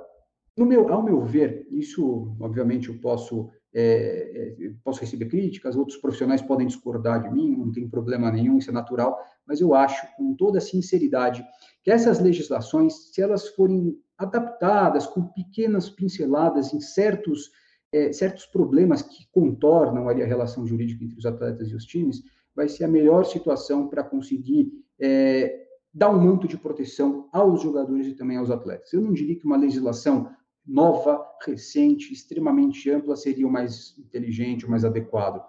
no 0.57 0.67
meu, 0.67 0.93
ao 0.93 1.01
meu 1.01 1.21
ver, 1.25 1.65
isso, 1.71 2.37
obviamente, 2.41 2.89
eu 2.89 2.99
posso, 2.99 3.49
é, 3.73 4.57
é, 4.59 4.73
posso 4.83 5.01
receber 5.01 5.27
críticas, 5.27 5.77
outros 5.77 5.99
profissionais 5.99 6.43
podem 6.43 6.67
discordar 6.67 7.23
de 7.23 7.31
mim, 7.31 7.57
não 7.57 7.71
tem 7.71 7.89
problema 7.89 8.33
nenhum, 8.33 8.59
isso 8.59 8.71
é 8.71 8.73
natural, 8.73 9.17
mas 9.47 9.61
eu 9.61 9.77
acho, 9.77 10.09
com 10.17 10.35
toda 10.35 10.61
sinceridade, 10.61 11.47
que 11.85 11.91
essas 11.93 12.19
legislações, 12.19 13.13
se 13.13 13.23
elas 13.23 13.47
forem 13.51 13.97
adaptadas, 14.19 15.07
com 15.07 15.27
pequenas 15.29 15.91
pinceladas 15.91 16.73
em 16.73 16.81
certos, 16.81 17.51
é, 17.93 18.13
certos 18.13 18.47
problemas 18.47 19.03
que 19.03 19.27
contornam 19.33 20.09
ali 20.09 20.23
a 20.23 20.27
relação 20.27 20.67
jurídica 20.67 21.05
entre 21.05 21.19
os 21.19 21.27
atletas 21.27 21.69
e 21.69 21.75
os 21.75 21.85
times, 21.85 22.23
vai 22.55 22.69
ser 22.69 22.85
a 22.85 22.89
melhor 22.89 23.25
situação 23.25 23.89
para 23.89 24.05
conseguir 24.05 24.73
é, 25.01 25.67
dar 25.93 26.11
um 26.11 26.21
manto 26.21 26.47
de 26.49 26.57
proteção 26.57 27.29
aos 27.33 27.63
jogadores 27.63 28.07
e 28.07 28.15
também 28.15 28.37
aos 28.37 28.51
atletas. 28.51 28.93
Eu 28.93 29.01
não 29.01 29.13
diria 29.13 29.37
que 29.37 29.45
uma 29.45 29.57
legislação 29.57 30.31
nova, 30.67 31.25
recente, 31.45 32.13
extremamente 32.13 32.91
ampla 32.91 33.17
seria 33.17 33.47
o 33.47 33.51
mais 33.51 33.97
inteligente, 33.99 34.65
o 34.65 34.71
mais 34.71 34.85
adequado. 34.85 35.43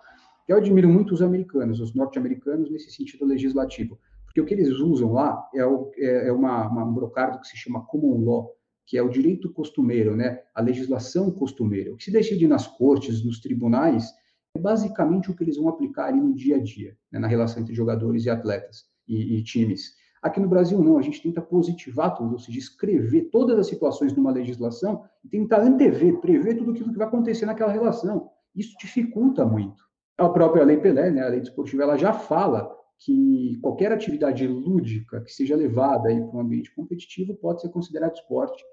Eu 0.48 0.58
admiro 0.58 0.90
muito 0.90 1.14
os 1.14 1.22
americanos, 1.22 1.80
os 1.80 1.96
norte-americanos, 1.96 2.70
nesse 2.70 2.92
sentido 2.92 3.26
legislativo, 3.26 3.98
porque 4.36 4.42
o 4.42 4.46
que 4.46 4.54
eles 4.54 4.80
usam 4.80 5.14
lá 5.14 5.48
é, 5.56 5.66
o, 5.66 5.90
é, 5.96 6.28
é 6.28 6.32
uma, 6.34 6.68
uma, 6.68 6.84
um 6.84 6.94
brocardo 6.94 7.40
que 7.40 7.48
se 7.48 7.56
chama 7.56 7.86
common 7.86 8.26
law, 8.26 8.52
que 8.86 8.98
é 8.98 9.02
o 9.02 9.08
direito 9.08 9.50
costumeiro, 9.54 10.14
né? 10.14 10.42
a 10.54 10.62
legislação 10.62 11.32
costumeira. 11.32 11.94
O 11.94 11.96
que 11.96 12.04
se 12.04 12.12
decide 12.12 12.46
nas 12.46 12.68
cortes, 12.68 13.24
nos 13.24 13.40
tribunais, 13.40 14.12
é 14.54 14.60
basicamente 14.60 15.32
o 15.32 15.36
que 15.36 15.42
eles 15.42 15.56
vão 15.56 15.70
aplicar 15.70 16.08
ali 16.08 16.20
no 16.20 16.36
dia 16.36 16.58
a 16.58 16.60
dia, 16.62 16.98
né, 17.10 17.18
na 17.18 17.28
relação 17.28 17.64
entre 17.64 17.74
jogadores 17.74 18.26
e 18.26 18.30
atletas 18.30 18.84
e, 19.08 19.38
e 19.38 19.44
times. 19.44 19.94
Aqui 20.22 20.42
no 20.42 20.50
Brasil, 20.50 20.84
não, 20.84 20.98
a 20.98 21.02
gente 21.02 21.24
tenta 21.24 21.42
positivar 21.42 22.14
tudo, 22.14 22.34
ou 22.34 22.40
seja, 22.40 22.60
escrever 22.60 23.30
todas 23.32 23.58
as 23.58 23.68
situações 23.68 24.14
numa 24.14 24.32
legislação 24.32 25.06
e 25.24 25.30
tentar 25.30 25.62
antever, 25.62 26.20
prever 26.20 26.58
tudo 26.58 26.72
aquilo 26.72 26.92
que 26.92 26.98
vai 26.98 27.08
acontecer 27.08 27.46
naquela 27.46 27.72
relação. 27.72 28.30
Isso 28.54 28.76
dificulta 28.78 29.46
muito. 29.46 29.82
A 30.18 30.28
própria 30.28 30.66
Lei 30.66 30.78
Pelé, 30.78 31.10
né, 31.10 31.22
a 31.22 31.30
lei 31.30 31.40
desportiva, 31.40 31.84
ela 31.84 31.98
já 31.98 32.12
fala 32.12 32.70
que 33.00 33.58
qualquer 33.62 33.92
atividade 33.92 34.48
lúdica 34.48 35.22
que 35.22 35.32
seja 35.32 35.56
levada 35.56 36.04
para 36.04 36.38
um 36.38 36.40
ambiente 36.40 36.74
competitivo 36.74 37.36
pode 37.36 37.62
ser 37.62 37.70
considerado 37.70 38.16
esporte. 38.16 38.64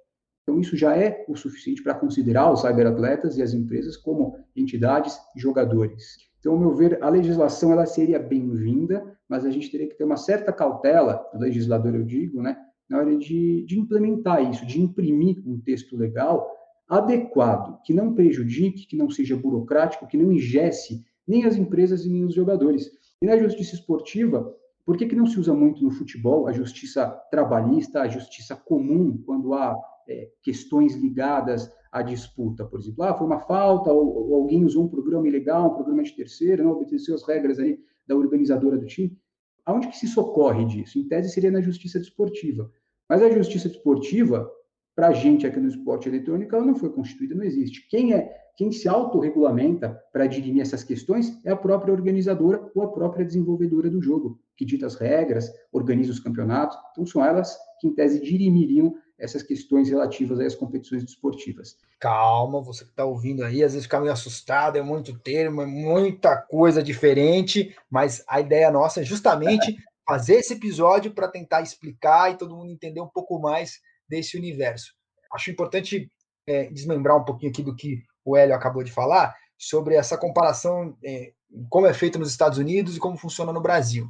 Então, 0.42 0.60
isso 0.60 0.76
já 0.76 0.96
é 0.96 1.24
o 1.28 1.36
suficiente 1.36 1.82
para 1.82 1.94
considerar 1.94 2.52
os 2.52 2.60
cyberatletas 2.60 3.36
e 3.36 3.42
as 3.42 3.54
empresas 3.54 3.96
como 3.96 4.36
entidades 4.56 5.16
e 5.36 5.40
jogadores. 5.40 6.30
Então, 6.40 6.54
ao 6.54 6.58
meu 6.58 6.74
ver, 6.74 7.02
a 7.02 7.08
legislação 7.08 7.70
ela 7.70 7.86
seria 7.86 8.18
bem-vinda, 8.18 9.16
mas 9.28 9.44
a 9.44 9.50
gente 9.50 9.70
teria 9.70 9.88
que 9.88 9.96
ter 9.96 10.04
uma 10.04 10.16
certa 10.16 10.52
cautela, 10.52 11.24
o 11.32 11.38
legislador 11.38 11.94
eu 11.94 12.02
digo, 12.02 12.42
né, 12.42 12.56
na 12.88 12.98
hora 12.98 13.16
de, 13.16 13.64
de 13.64 13.78
implementar 13.78 14.50
isso, 14.50 14.66
de 14.66 14.80
imprimir 14.80 15.40
um 15.46 15.60
texto 15.60 15.96
legal 15.96 16.50
adequado, 16.88 17.80
que 17.84 17.94
não 17.94 18.12
prejudique, 18.12 18.86
que 18.86 18.96
não 18.96 19.08
seja 19.08 19.36
burocrático, 19.36 20.06
que 20.06 20.16
não 20.16 20.32
ingesse 20.32 21.04
nem 21.26 21.44
as 21.44 21.56
empresas 21.56 22.04
e 22.04 22.10
nem 22.10 22.24
os 22.24 22.34
jogadores. 22.34 22.90
E 23.22 23.26
na 23.26 23.36
justiça 23.36 23.76
esportiva, 23.76 24.52
por 24.84 24.96
que, 24.96 25.06
que 25.06 25.14
não 25.14 25.26
se 25.28 25.38
usa 25.38 25.54
muito 25.54 25.84
no 25.84 25.92
futebol 25.92 26.48
a 26.48 26.52
justiça 26.52 27.06
trabalhista, 27.30 28.00
a 28.00 28.08
justiça 28.08 28.56
comum, 28.56 29.16
quando 29.24 29.54
há 29.54 29.80
é, 30.08 30.28
questões 30.42 30.96
ligadas 30.96 31.72
à 31.92 32.02
disputa, 32.02 32.64
por 32.64 32.80
exemplo, 32.80 33.04
ah, 33.04 33.14
foi 33.14 33.24
uma 33.24 33.38
falta, 33.38 33.92
ou, 33.92 34.30
ou, 34.30 34.34
alguém 34.34 34.64
usou 34.64 34.86
um 34.86 34.88
programa 34.88 35.28
ilegal, 35.28 35.70
um 35.70 35.74
programa 35.74 36.02
de 36.02 36.16
terceiro, 36.16 36.64
não 36.64 36.72
obedeceu 36.72 37.14
as 37.14 37.22
regras 37.22 37.60
aí 37.60 37.78
da 38.08 38.16
organizadora 38.16 38.76
do 38.76 38.86
time. 38.86 39.16
Aonde 39.64 39.86
que 39.86 39.96
se 39.96 40.08
socorre 40.08 40.64
disso? 40.64 40.98
Em 40.98 41.06
tese 41.06 41.30
seria 41.30 41.52
na 41.52 41.60
justiça 41.60 42.00
desportiva. 42.00 42.68
Mas 43.08 43.22
a 43.22 43.30
justiça 43.30 43.68
desportiva, 43.68 44.50
para 44.94 45.08
a 45.08 45.12
gente 45.12 45.46
aqui 45.46 45.58
no 45.58 45.68
esporte 45.68 46.08
eletrônico, 46.08 46.54
ela 46.54 46.64
não 46.64 46.76
foi 46.76 46.90
constituída, 46.90 47.34
não 47.34 47.44
existe. 47.44 47.86
Quem 47.88 48.12
é 48.12 48.42
quem 48.56 48.70
se 48.70 48.86
autorregulamenta 48.86 49.98
para 50.12 50.26
dirimir 50.26 50.62
essas 50.62 50.84
questões 50.84 51.38
é 51.44 51.50
a 51.50 51.56
própria 51.56 51.92
organizadora 51.92 52.70
ou 52.74 52.82
a 52.82 52.92
própria 52.92 53.24
desenvolvedora 53.24 53.88
do 53.88 54.02
jogo, 54.02 54.38
que 54.56 54.64
dita 54.64 54.86
as 54.86 54.94
regras, 54.94 55.50
organiza 55.72 56.12
os 56.12 56.20
campeonatos. 56.20 56.76
Então, 56.90 57.06
são 57.06 57.24
elas 57.24 57.56
que, 57.80 57.88
em 57.88 57.94
tese, 57.94 58.20
dirimiriam 58.20 58.94
essas 59.18 59.42
questões 59.42 59.88
relativas 59.88 60.38
às 60.40 60.54
competições 60.54 61.04
desportivas. 61.04 61.78
Calma, 61.98 62.60
você 62.60 62.84
que 62.84 62.90
está 62.90 63.04
ouvindo 63.04 63.44
aí, 63.44 63.62
às 63.62 63.72
vezes 63.72 63.84
fica 63.84 64.00
meio 64.00 64.12
assustado, 64.12 64.76
é 64.76 64.82
muito 64.82 65.18
termo, 65.18 65.62
é 65.62 65.66
muita 65.66 66.36
coisa 66.36 66.82
diferente, 66.82 67.74
mas 67.88 68.22
a 68.28 68.40
ideia 68.40 68.70
nossa 68.70 69.00
é 69.00 69.04
justamente 69.04 69.76
fazer 70.06 70.34
esse 70.34 70.54
episódio 70.54 71.12
para 71.12 71.28
tentar 71.28 71.62
explicar 71.62 72.32
e 72.32 72.36
todo 72.36 72.56
mundo 72.56 72.72
entender 72.72 73.00
um 73.00 73.08
pouco 73.08 73.38
mais 73.38 73.80
desse 74.12 74.36
universo. 74.36 74.92
Acho 75.32 75.50
importante 75.50 76.12
é, 76.46 76.70
desmembrar 76.70 77.16
um 77.16 77.24
pouquinho 77.24 77.50
aqui 77.50 77.62
do 77.62 77.74
que 77.74 78.02
o 78.22 78.36
Hélio 78.36 78.54
acabou 78.54 78.84
de 78.84 78.92
falar, 78.92 79.34
sobre 79.58 79.94
essa 79.94 80.18
comparação, 80.18 80.98
é, 81.02 81.32
como 81.70 81.86
é 81.86 81.94
feito 81.94 82.18
nos 82.18 82.30
Estados 82.30 82.58
Unidos 82.58 82.94
e 82.94 83.00
como 83.00 83.16
funciona 83.16 83.52
no 83.52 83.62
Brasil. 83.62 84.06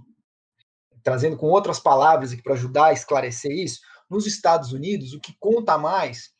Trazendo 1.04 1.36
com 1.36 1.46
outras 1.46 1.78
palavras 1.78 2.32
aqui 2.32 2.42
para 2.42 2.54
ajudar 2.54 2.86
a 2.86 2.92
esclarecer 2.92 3.52
isso, 3.52 3.80
nos 4.10 4.26
Estados 4.26 4.72
Unidos, 4.72 5.12
o 5.12 5.20
que 5.20 5.36
conta 5.38 5.78
mais 5.78 6.30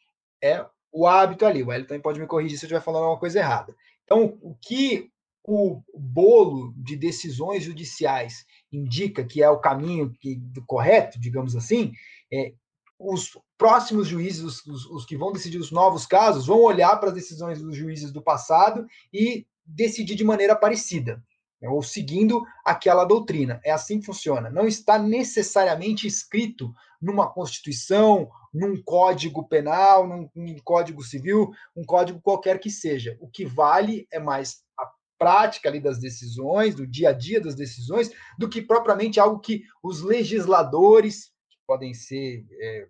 é 0.42 0.66
o 0.90 1.06
hábito 1.06 1.46
ali. 1.46 1.62
O 1.62 1.70
Hélio 1.70 1.86
também 1.86 2.02
pode 2.02 2.18
me 2.18 2.26
corrigir 2.26 2.58
se 2.58 2.64
eu 2.64 2.66
estiver 2.66 2.82
falando 2.82 3.04
alguma 3.04 3.20
coisa 3.20 3.38
errada. 3.38 3.74
Então, 4.04 4.38
o 4.42 4.56
que 4.60 5.08
o 5.44 5.82
bolo 5.94 6.72
de 6.76 6.96
decisões 6.96 7.64
judiciais 7.64 8.44
indica 8.72 9.24
que 9.24 9.42
é 9.42 9.48
o 9.48 9.60
caminho 9.60 10.12
que, 10.20 10.40
correto, 10.66 11.20
digamos 11.20 11.54
assim, 11.54 11.92
é, 12.32 12.54
os 13.02 13.38
próximos 13.58 14.06
juízes, 14.06 14.42
os, 14.42 14.66
os, 14.66 14.86
os, 14.86 15.04
que 15.04 15.16
vão 15.16 15.32
decidir 15.32 15.58
os 15.58 15.70
novos 15.70 16.06
casos, 16.06 16.46
vão 16.46 16.60
olhar 16.60 16.96
para 16.96 17.08
as 17.08 17.14
decisões 17.14 17.60
dos 17.60 17.76
juízes 17.76 18.12
do 18.12 18.22
passado 18.22 18.86
e 19.12 19.46
decidir 19.64 20.14
de 20.14 20.24
maneira 20.24 20.54
parecida, 20.54 21.22
né, 21.60 21.68
ou 21.68 21.82
seguindo 21.82 22.42
aquela 22.64 23.04
doutrina. 23.04 23.60
É 23.64 23.72
assim 23.72 23.98
que 23.98 24.06
funciona. 24.06 24.50
Não 24.50 24.66
está 24.66 24.98
necessariamente 24.98 26.06
escrito 26.06 26.72
numa 27.00 27.28
Constituição, 27.28 28.30
num 28.54 28.80
código 28.82 29.48
penal, 29.48 30.06
num, 30.06 30.28
num 30.34 30.56
código 30.62 31.02
civil, 31.02 31.50
um 31.74 31.84
código 31.84 32.20
qualquer 32.20 32.60
que 32.60 32.70
seja. 32.70 33.16
O 33.20 33.28
que 33.28 33.44
vale 33.44 34.06
é 34.12 34.20
mais 34.20 34.62
a 34.78 34.88
prática 35.18 35.68
ali 35.68 35.80
das 35.80 35.98
decisões, 35.98 36.74
do 36.74 36.86
dia 36.86 37.10
a 37.10 37.12
dia 37.12 37.40
das 37.40 37.54
decisões, 37.54 38.10
do 38.38 38.48
que 38.48 38.62
propriamente 38.62 39.18
algo 39.18 39.40
que 39.40 39.62
os 39.82 40.02
legisladores 40.02 41.31
podem 41.66 41.94
ser, 41.94 42.44
é, 42.60 42.86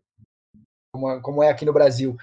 como, 1.22 1.42
é 1.42 1.50
aqui 1.50 1.64
no 1.64 1.72
Brasil, 1.72 2.16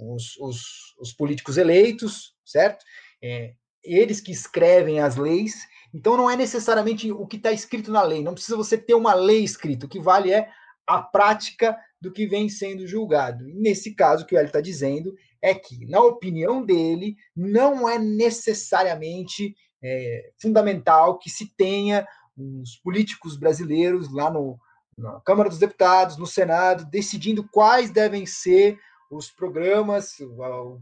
os, 0.00 0.36
os, 0.38 0.60
os 1.00 1.12
políticos 1.12 1.56
eleitos, 1.56 2.34
certo? 2.44 2.84
É, 3.22 3.54
eles 3.82 4.20
que 4.20 4.32
escrevem 4.32 5.00
as 5.00 5.16
leis. 5.16 5.66
Então, 5.94 6.16
não 6.16 6.30
é 6.30 6.36
necessariamente 6.36 7.10
o 7.10 7.26
que 7.26 7.36
está 7.36 7.52
escrito 7.52 7.90
na 7.90 8.02
lei, 8.02 8.22
não 8.22 8.34
precisa 8.34 8.56
você 8.56 8.76
ter 8.76 8.94
uma 8.94 9.14
lei 9.14 9.42
escrita, 9.42 9.86
o 9.86 9.88
que 9.88 10.00
vale 10.00 10.32
é 10.32 10.50
a 10.86 11.02
prática 11.02 11.76
do 12.00 12.12
que 12.12 12.26
vem 12.26 12.48
sendo 12.48 12.86
julgado. 12.86 13.44
Nesse 13.54 13.94
caso, 13.94 14.24
o 14.24 14.26
que 14.26 14.36
ele 14.36 14.46
está 14.46 14.60
dizendo 14.60 15.14
é 15.42 15.54
que, 15.54 15.86
na 15.86 16.00
opinião 16.00 16.64
dele, 16.64 17.16
não 17.36 17.88
é 17.88 17.98
necessariamente 17.98 19.54
é, 19.82 20.30
fundamental 20.40 21.18
que 21.18 21.30
se 21.30 21.54
tenha 21.56 22.06
os 22.36 22.76
políticos 22.76 23.36
brasileiros 23.36 24.12
lá 24.12 24.30
no, 24.30 24.58
na 24.98 25.20
Câmara 25.20 25.48
dos 25.48 25.58
Deputados, 25.58 26.16
no 26.16 26.26
Senado, 26.26 26.84
decidindo 26.90 27.48
quais 27.48 27.90
devem 27.90 28.26
ser 28.26 28.78
os 29.10 29.30
programas, 29.30 30.18
o, 30.20 30.80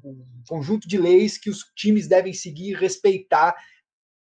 conjunto 0.48 0.88
de 0.88 0.98
leis 0.98 1.38
que 1.38 1.50
os 1.50 1.64
times 1.76 2.08
devem 2.08 2.32
seguir 2.32 2.70
e 2.70 2.74
respeitar 2.74 3.54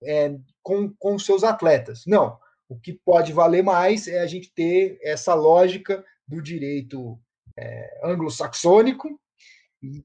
é, 0.03 0.35
com, 0.61 0.93
com 0.99 1.17
seus 1.17 1.43
atletas. 1.43 2.03
Não. 2.05 2.37
O 2.67 2.79
que 2.79 2.93
pode 2.93 3.31
valer 3.31 3.63
mais 3.63 4.07
é 4.07 4.19
a 4.19 4.27
gente 4.27 4.51
ter 4.53 4.99
essa 5.01 5.33
lógica 5.33 6.03
do 6.27 6.41
direito 6.41 7.17
é, 7.57 8.01
anglo-saxônico 8.03 9.19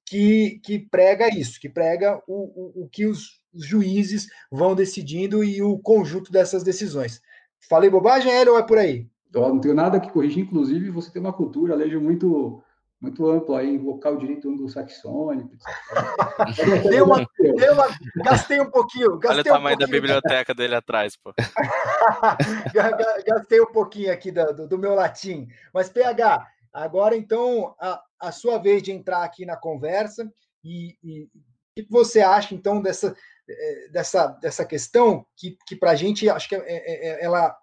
que, 0.07 0.61
que 0.63 0.79
prega 0.79 1.29
isso, 1.29 1.59
que 1.59 1.69
prega 1.69 2.23
o, 2.27 2.83
o, 2.83 2.85
o 2.85 2.89
que 2.89 3.07
os, 3.07 3.41
os 3.53 3.67
juízes 3.67 4.29
vão 4.51 4.75
decidindo 4.75 5.43
e 5.43 5.63
o 5.63 5.79
conjunto 5.79 6.31
dessas 6.31 6.63
decisões. 6.63 7.21
Falei 7.69 7.91
bobagem, 7.91 8.33
Hélio, 8.33 8.53
ou 8.53 8.59
é 8.59 8.63
por 8.63 8.79
aí? 8.79 9.09
Não 9.33 9.61
tenho 9.61 9.75
nada 9.75 10.01
que 10.01 10.11
corrigir, 10.11 10.45
inclusive 10.45 10.91
você 10.91 11.11
tem 11.11 11.21
uma 11.21 11.33
cultura, 11.33 11.75
alejo 11.75 12.01
muito 12.01 12.63
muito 13.01 13.27
amplo 13.31 13.57
aí, 13.57 13.75
invocar 13.75 14.13
o 14.13 14.19
direito 14.19 14.47
anglo-saxônico. 14.51 15.57
deu 16.91 17.07
uma, 17.07 17.27
deu 17.39 17.73
uma, 17.73 17.87
gastei 18.17 18.61
um 18.61 18.71
pouquinho. 18.71 19.19
Gastei 19.19 19.41
Olha 19.41 19.41
o 19.41 19.45
tamanho 19.45 19.77
um 19.77 19.79
da 19.79 19.87
biblioteca 19.87 20.55
dele 20.55 20.75
atrás, 20.75 21.17
pô. 21.17 21.33
gastei 23.27 23.59
um 23.59 23.73
pouquinho 23.73 24.13
aqui 24.13 24.31
do, 24.31 24.69
do, 24.69 24.79
meu 24.79 24.95
latim. 24.95 25.49
Mas, 25.73 25.89
PH, 25.89 26.47
agora 26.75 27.17
então 27.17 27.75
a, 27.81 28.03
a 28.21 28.33
sua 28.33 28.59
vez 28.59 28.83
de 28.83 28.93
entrar 28.93 29.25
aqui 29.25 29.47
na 29.47 29.57
conversa 29.57 30.31
e, 30.63 30.99
e 31.03 31.23
o 31.23 31.29
que 31.75 31.87
você 31.89 32.21
acha 32.21 32.55
então 32.55 32.83
dessa, 32.83 33.17
eh, 33.49 33.89
dessa, 33.91 34.27
dessa 34.27 34.65
questão 34.67 35.25
que, 35.35 35.57
que 35.67 35.75
para 35.75 35.93
a 35.93 35.95
gente 35.95 36.29
acho 36.29 36.49
que 36.49 36.55
é, 36.55 36.61
é, 36.67 37.09
é, 37.09 37.25
ela, 37.25 37.57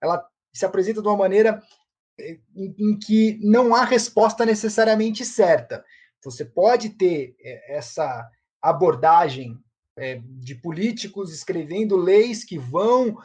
ela 0.00 0.24
se 0.54 0.64
apresenta 0.64 1.02
de 1.02 1.08
uma 1.08 1.16
maneira 1.16 1.62
eh, 2.18 2.38
em, 2.54 2.74
em 2.78 2.98
que 2.98 3.38
não 3.42 3.74
há 3.74 3.84
resposta 3.84 4.46
necessariamente 4.46 5.24
certa. 5.24 5.84
Você 6.22 6.44
pode 6.44 6.90
ter 6.90 7.34
eh, 7.40 7.76
essa 7.76 8.26
abordagem 8.62 9.58
é, 9.96 10.20
de 10.24 10.54
políticos 10.54 11.32
escrevendo 11.32 11.96
leis 11.96 12.44
que 12.44 12.58
vão 12.58 13.16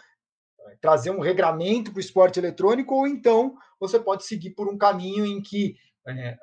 trazer 0.81 1.09
um 1.09 1.19
regramento 1.19 1.91
para 1.91 1.97
o 1.97 2.01
esporte 2.01 2.39
eletrônico, 2.39 2.93
ou 2.93 3.07
então 3.07 3.55
você 3.79 3.99
pode 3.99 4.25
seguir 4.25 4.51
por 4.51 4.67
um 4.67 4.77
caminho 4.77 5.25
em 5.25 5.41
que 5.41 5.75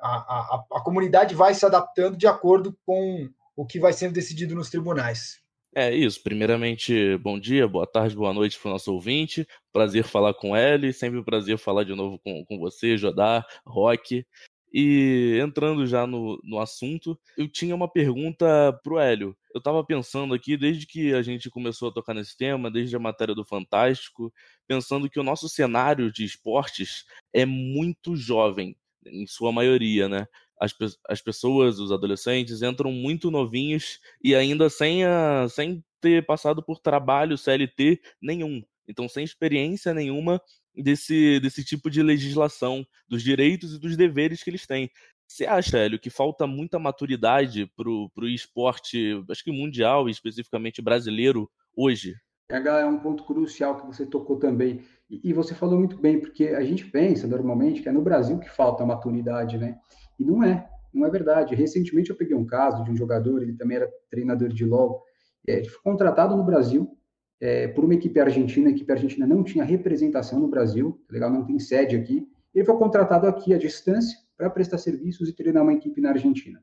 a, 0.01 0.09
a, 0.09 0.65
a 0.73 0.81
comunidade 0.81 1.33
vai 1.35 1.53
se 1.53 1.65
adaptando 1.65 2.17
de 2.17 2.27
acordo 2.27 2.77
com 2.85 3.29
o 3.55 3.65
que 3.65 3.79
vai 3.79 3.93
sendo 3.93 4.13
decidido 4.13 4.55
nos 4.55 4.69
tribunais. 4.69 5.41
É 5.75 5.93
isso. 5.93 6.21
Primeiramente, 6.23 7.17
bom 7.17 7.39
dia, 7.39 7.67
boa 7.67 7.85
tarde, 7.85 8.15
boa 8.15 8.33
noite 8.33 8.57
para 8.59 8.69
o 8.69 8.71
nosso 8.71 8.91
ouvinte. 8.93 9.47
Prazer 9.71 10.03
falar 10.03 10.33
com 10.33 10.57
ele, 10.57 10.91
sempre 10.91 11.19
um 11.19 11.23
prazer 11.23 11.57
falar 11.57 11.83
de 11.83 11.93
novo 11.93 12.19
com, 12.19 12.43
com 12.45 12.57
você, 12.57 12.97
Jodar, 12.97 13.45
Rock. 13.65 14.25
E 14.73 15.39
entrando 15.41 15.85
já 15.87 16.05
no, 16.05 16.39
no 16.43 16.59
assunto, 16.59 17.17
eu 17.37 17.47
tinha 17.47 17.75
uma 17.75 17.87
pergunta 17.87 18.73
pro 18.83 18.99
Hélio. 18.99 19.35
Eu 19.53 19.59
estava 19.59 19.83
pensando 19.83 20.33
aqui, 20.33 20.57
desde 20.57 20.85
que 20.85 21.13
a 21.13 21.21
gente 21.21 21.49
começou 21.49 21.89
a 21.89 21.93
tocar 21.93 22.13
nesse 22.13 22.35
tema, 22.35 22.69
desde 22.69 22.95
a 22.95 22.99
matéria 22.99 23.33
do 23.33 23.45
Fantástico, 23.45 24.33
pensando 24.67 25.09
que 25.09 25.19
o 25.19 25.23
nosso 25.23 25.47
cenário 25.47 26.11
de 26.11 26.25
esportes 26.25 27.05
é 27.33 27.45
muito 27.45 28.15
jovem, 28.15 28.75
em 29.05 29.25
sua 29.25 29.51
maioria, 29.51 30.09
né? 30.09 30.27
As, 30.59 30.73
as 31.07 31.21
pessoas, 31.21 31.79
os 31.79 31.91
adolescentes, 31.91 32.61
entram 32.61 32.91
muito 32.91 33.31
novinhos 33.31 33.99
e 34.23 34.35
ainda 34.35 34.69
sem, 34.69 35.03
a, 35.03 35.47
sem 35.49 35.83
ter 36.01 36.25
passado 36.25 36.63
por 36.63 36.79
trabalho 36.79 37.37
CLT 37.37 38.01
nenhum. 38.21 38.63
Então, 38.87 39.07
sem 39.09 39.23
experiência 39.23 39.93
nenhuma 39.93 40.41
desse, 40.73 41.39
desse 41.39 41.63
tipo 41.63 41.89
de 41.89 42.01
legislação, 42.01 42.85
dos 43.07 43.21
direitos 43.21 43.73
e 43.73 43.79
dos 43.79 43.97
deveres 43.97 44.43
que 44.43 44.49
eles 44.49 44.65
têm. 44.65 44.89
Você 45.27 45.45
acha, 45.45 45.77
Hélio, 45.77 45.99
que 45.99 46.09
falta 46.09 46.47
muita 46.47 46.79
maturidade 46.79 47.69
para 47.75 47.89
o 47.89 48.27
esporte, 48.27 49.21
acho 49.29 49.43
que 49.43 49.51
mundial 49.51 50.07
e 50.07 50.11
especificamente 50.11 50.81
brasileiro, 50.81 51.49
hoje? 51.75 52.15
É 52.49 52.85
um 52.85 52.99
ponto 52.99 53.25
crucial 53.25 53.75
que 53.75 53.85
você 53.85 54.05
tocou 54.05 54.37
também. 54.37 54.81
E, 55.09 55.33
você 55.33 55.53
falou 55.53 55.77
muito 55.77 55.97
bem, 55.97 56.19
porque 56.19 56.47
a 56.47 56.63
gente 56.63 56.85
pensa 56.85 57.27
normalmente 57.27 57.81
que 57.81 57.89
é 57.89 57.91
no 57.91 58.01
Brasil 58.01 58.39
que 58.39 58.49
falta 58.49 58.85
maturidade, 58.85 59.57
né? 59.57 59.77
E 60.19 60.25
não 60.25 60.43
é, 60.43 60.69
não 60.93 61.05
é 61.05 61.09
verdade. 61.09 61.55
Recentemente 61.55 62.09
eu 62.09 62.15
peguei 62.15 62.35
um 62.35 62.45
caso 62.45 62.83
de 62.83 62.91
um 62.91 62.95
jogador, 62.95 63.41
ele 63.41 63.53
também 63.53 63.77
era 63.77 63.91
treinador 64.09 64.49
de 64.49 64.65
LOL, 64.65 65.03
é, 65.47 65.57
ele 65.57 65.69
foi 65.69 65.81
contratado 65.83 66.35
no 66.35 66.43
Brasil 66.43 66.97
é, 67.39 67.67
por 67.67 67.85
uma 67.85 67.93
equipe 67.93 68.19
argentina, 68.19 68.69
a 68.69 68.71
equipe 68.71 68.91
argentina 68.91 69.27
não 69.27 69.43
tinha 69.43 69.63
representação 69.63 70.39
no 70.39 70.47
Brasil, 70.47 70.99
tá 71.07 71.13
legal? 71.13 71.29
Não 71.29 71.45
tem 71.45 71.59
sede 71.59 71.95
aqui. 71.95 72.27
Ele 72.53 72.65
foi 72.65 72.77
contratado 72.77 73.27
aqui 73.27 73.53
à 73.53 73.57
distância 73.57 74.17
para 74.35 74.49
prestar 74.49 74.77
serviços 74.77 75.29
e 75.29 75.33
treinar 75.33 75.63
uma 75.63 75.73
equipe 75.73 76.01
na 76.01 76.09
Argentina. 76.09 76.61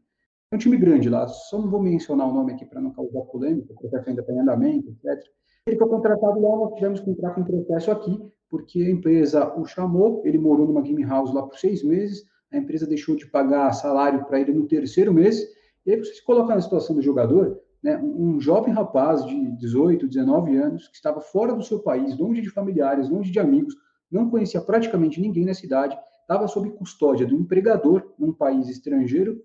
É 0.50 0.56
um 0.56 0.58
time 0.58 0.76
grande 0.76 1.08
lá, 1.08 1.26
só 1.26 1.58
não 1.58 1.70
vou 1.70 1.80
mencionar 1.80 2.28
o 2.28 2.32
nome 2.32 2.52
aqui 2.52 2.64
para 2.64 2.80
não 2.80 2.92
causar 2.92 3.22
polêmica, 3.22 3.72
o 3.72 3.76
processo 3.76 4.08
ainda 4.08 4.20
está 4.20 4.32
em 4.32 4.38
andamento, 4.40 4.90
etc. 4.90 5.24
Ele 5.66 5.76
foi 5.76 5.88
contratado 5.88 6.40
lá, 6.40 6.56
nós 6.56 6.74
tivemos 6.74 7.00
que 7.00 7.10
entrar 7.10 7.30
com 7.30 7.40
um 7.40 7.44
processo 7.44 7.90
aqui, 7.90 8.20
porque 8.50 8.82
a 8.82 8.90
empresa 8.90 9.54
o 9.58 9.64
chamou, 9.64 10.22
ele 10.24 10.38
morou 10.38 10.66
numa 10.66 10.82
game 10.82 11.02
house 11.04 11.32
lá 11.32 11.42
por 11.42 11.58
seis 11.58 11.82
meses, 11.82 12.24
a 12.54 12.58
empresa 12.58 12.86
deixou 12.86 13.16
de 13.16 13.26
pagar 13.26 13.72
salário 13.72 14.24
para 14.24 14.40
ele 14.40 14.52
no 14.52 14.66
terceiro 14.66 15.12
mês, 15.12 15.40
e 15.84 15.92
aí 15.92 15.98
você 15.98 16.14
se 16.14 16.24
coloca 16.24 16.54
na 16.54 16.60
situação 16.60 16.96
do 16.96 17.02
jogador, 17.02 17.60
né, 17.82 17.98
um 17.98 18.40
jovem 18.40 18.72
rapaz 18.72 19.26
de 19.26 19.50
18, 19.58 20.08
19 20.08 20.56
anos, 20.56 20.88
que 20.88 20.96
estava 20.96 21.20
fora 21.20 21.54
do 21.54 21.62
seu 21.62 21.80
país, 21.80 22.16
longe 22.16 22.40
de 22.40 22.48
familiares, 22.48 23.10
longe 23.10 23.30
de 23.30 23.38
amigos, 23.38 23.74
não 24.10 24.30
conhecia 24.30 24.60
praticamente 24.60 25.20
ninguém 25.20 25.44
na 25.44 25.52
cidade, 25.52 25.98
estava 26.22 26.48
sob 26.48 26.70
custódia 26.70 27.26
do 27.26 27.34
empregador 27.34 28.14
num 28.18 28.32
país 28.32 28.68
estrangeiro 28.68 29.44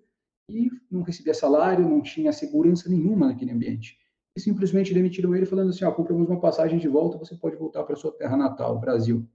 e 0.49 0.69
não 0.89 1.01
recebia 1.01 1.33
salário, 1.33 1.87
não 1.87 2.01
tinha 2.01 2.31
segurança 2.31 2.89
nenhuma 2.89 3.27
naquele 3.27 3.51
ambiente. 3.51 3.97
E 4.35 4.39
simplesmente 4.39 4.93
demitiram 4.93 5.35
ele 5.35 5.45
falando 5.45 5.69
assim, 5.69 5.83
ó, 5.83 5.91
compramos 5.91 6.29
uma 6.29 6.39
passagem 6.39 6.79
de 6.79 6.87
volta, 6.87 7.17
você 7.17 7.35
pode 7.35 7.57
voltar 7.57 7.83
para 7.83 7.95
sua 7.95 8.11
terra 8.11 8.37
natal, 8.37 8.79
Brasil. 8.79 9.27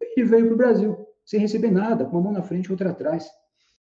Ele 0.00 0.26
veio 0.26 0.46
para 0.46 0.54
o 0.54 0.58
Brasil, 0.58 1.06
sem 1.24 1.40
receber 1.40 1.70
nada, 1.70 2.04
com 2.04 2.12
uma 2.12 2.22
mão 2.22 2.32
na 2.32 2.42
frente 2.42 2.66
e 2.66 2.70
outra 2.70 2.90
atrás. 2.90 3.28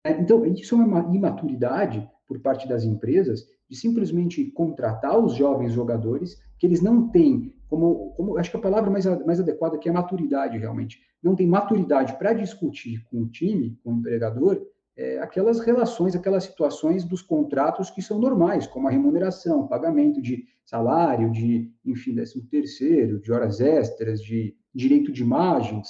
É, 0.04 0.12
então, 0.12 0.46
isso 0.46 0.76
é 0.76 0.78
uma 0.78 1.16
imaturidade 1.16 2.10
por 2.28 2.40
parte 2.40 2.68
das 2.68 2.84
empresas 2.84 3.46
de 3.70 3.76
simplesmente 3.76 4.46
contratar 4.52 5.18
os 5.18 5.36
jovens 5.36 5.74
jogadores 5.74 6.42
que 6.58 6.66
eles 6.66 6.82
não 6.82 7.10
têm, 7.10 7.54
como, 7.68 8.12
como 8.16 8.38
acho 8.38 8.52
que 8.52 8.58
a 8.58 8.62
palavra 8.62 8.90
mais, 8.90 9.06
mais 9.26 9.40
adequada 9.40 9.76
aqui 9.76 9.90
é 9.90 9.92
maturidade, 9.92 10.58
realmente. 10.58 11.00
Não 11.24 11.36
tem 11.36 11.48
maturidade 11.48 12.18
para 12.18 12.34
discutir 12.34 13.04
com 13.06 13.22
o 13.22 13.28
time, 13.30 13.78
com 13.84 13.94
o 13.94 13.98
empregador, 13.98 14.62
é, 14.96 15.20
aquelas 15.20 15.60
relações, 15.60 16.16
aquelas 16.16 16.44
situações 16.44 17.04
dos 17.04 17.22
contratos 17.22 17.90
que 17.90 18.02
são 18.02 18.20
normais, 18.20 18.68
como 18.68 18.88
a 18.88 18.92
remuneração, 18.92 19.68
pagamento 19.68 20.22
de 20.22 20.46
salário, 20.66 21.32
de, 21.32 21.72
enfim, 21.86 22.14
décimo 22.14 22.46
terceiro, 22.46 23.20
de 23.20 23.32
horas 23.32 23.60
extras, 23.60 24.22
de 24.22 24.56
direito 24.74 25.12
de 25.12 25.22
imagens. 25.22 25.90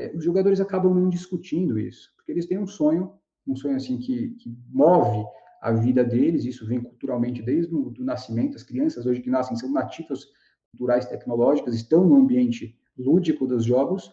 É, 0.00 0.16
os 0.16 0.24
jogadores 0.24 0.60
acabam 0.60 0.94
não 0.94 1.10
discutindo 1.10 1.78
isso, 1.78 2.10
porque 2.16 2.32
eles 2.32 2.46
têm 2.46 2.58
um 2.58 2.66
sonho, 2.66 3.12
um 3.46 3.54
sonho 3.54 3.76
assim 3.76 3.98
que, 3.98 4.30
que 4.30 4.56
move 4.70 5.26
a 5.60 5.72
vida 5.72 6.02
deles, 6.02 6.46
isso 6.46 6.66
vem 6.66 6.80
culturalmente 6.80 7.42
desde 7.42 7.74
o 7.74 7.92
nascimento, 7.98 8.56
as 8.56 8.62
crianças 8.62 9.04
hoje 9.04 9.20
que 9.20 9.28
nascem 9.28 9.56
são 9.56 9.70
nativas 9.70 10.24
culturais 10.70 11.04
tecnológicas, 11.04 11.74
estão 11.74 12.02
no 12.08 12.16
ambiente 12.16 12.74
lúdico 12.96 13.46
dos 13.46 13.62
jogos, 13.62 14.10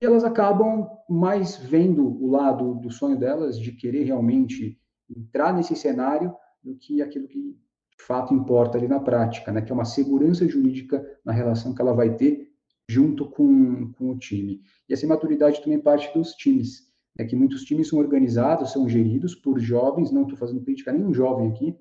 e 0.00 0.06
elas 0.06 0.24
acabam 0.24 0.88
mais 1.08 1.56
vendo 1.56 2.04
o 2.04 2.28
lado 2.28 2.74
do 2.74 2.90
sonho 2.90 3.16
delas 3.16 3.58
de 3.58 3.70
querer 3.72 4.04
realmente 4.04 4.80
entrar 5.08 5.52
nesse 5.54 5.76
cenário 5.76 6.34
do 6.62 6.74
que 6.74 7.00
aquilo 7.00 7.28
que 7.28 7.56
de 7.96 8.04
fato 8.04 8.34
importa 8.34 8.76
ali 8.76 8.88
na 8.88 9.00
prática, 9.00 9.52
né? 9.52 9.62
que 9.62 9.70
é 9.70 9.74
uma 9.74 9.84
segurança 9.84 10.46
jurídica 10.48 11.04
na 11.24 11.32
relação 11.32 11.74
que 11.74 11.80
ela 11.80 11.92
vai 11.92 12.14
ter 12.16 12.47
junto 12.88 13.26
com, 13.26 13.92
com 13.92 14.10
o 14.10 14.18
time. 14.18 14.62
E 14.88 14.94
essa 14.94 15.06
maturidade 15.06 15.62
também 15.62 15.78
parte 15.78 16.12
dos 16.16 16.32
times, 16.32 16.88
né? 17.18 17.24
que 17.26 17.36
muitos 17.36 17.64
times 17.64 17.88
são 17.88 17.98
organizados, 17.98 18.72
são 18.72 18.88
geridos 18.88 19.34
por 19.34 19.58
jovens, 19.60 20.10
não 20.10 20.22
estou 20.22 20.38
fazendo 20.38 20.62
crítica 20.62 20.90
a 20.90 20.94
nenhum 20.94 21.12
jovem 21.12 21.48
aqui, 21.48 21.76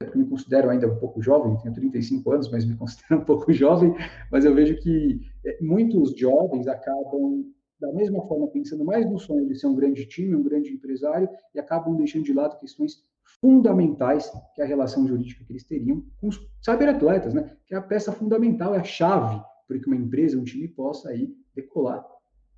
eu 0.00 0.14
me 0.14 0.26
considero 0.26 0.68
ainda 0.68 0.86
um 0.86 0.98
pouco 0.98 1.22
jovem, 1.22 1.56
tenho 1.58 1.74
35 1.74 2.30
anos, 2.30 2.50
mas 2.50 2.64
me 2.64 2.76
considero 2.76 3.20
um 3.20 3.24
pouco 3.24 3.52
jovem, 3.52 3.94
mas 4.30 4.44
eu 4.44 4.54
vejo 4.54 4.76
que 4.78 5.20
é, 5.44 5.58
muitos 5.62 6.16
jovens 6.18 6.66
acabam 6.66 7.44
da 7.78 7.92
mesma 7.92 8.26
forma 8.26 8.48
pensando 8.48 8.84
mais 8.84 9.08
no 9.08 9.18
sonho 9.18 9.46
de 9.46 9.54
ser 9.54 9.66
um 9.66 9.74
grande 9.74 10.06
time, 10.06 10.34
um 10.34 10.42
grande 10.42 10.72
empresário, 10.72 11.28
e 11.54 11.60
acabam 11.60 11.94
deixando 11.94 12.24
de 12.24 12.32
lado 12.32 12.58
questões 12.58 13.04
fundamentais, 13.38 14.30
que 14.54 14.62
é 14.62 14.64
a 14.64 14.66
relação 14.66 15.06
jurídica 15.06 15.44
que 15.44 15.52
eles 15.52 15.64
teriam 15.64 16.02
com 16.18 16.28
os 16.28 16.40
cyberatletas, 16.62 17.34
né? 17.34 17.54
que 17.66 17.74
é 17.74 17.76
a 17.76 17.82
peça 17.82 18.10
fundamental, 18.12 18.74
é 18.74 18.78
a 18.78 18.84
chave 18.84 19.38
para 19.66 19.78
que 19.78 19.86
uma 19.86 19.96
empresa, 19.96 20.38
um 20.38 20.44
time 20.44 20.68
possa 20.68 21.10
aí 21.10 21.28
decolar. 21.54 22.04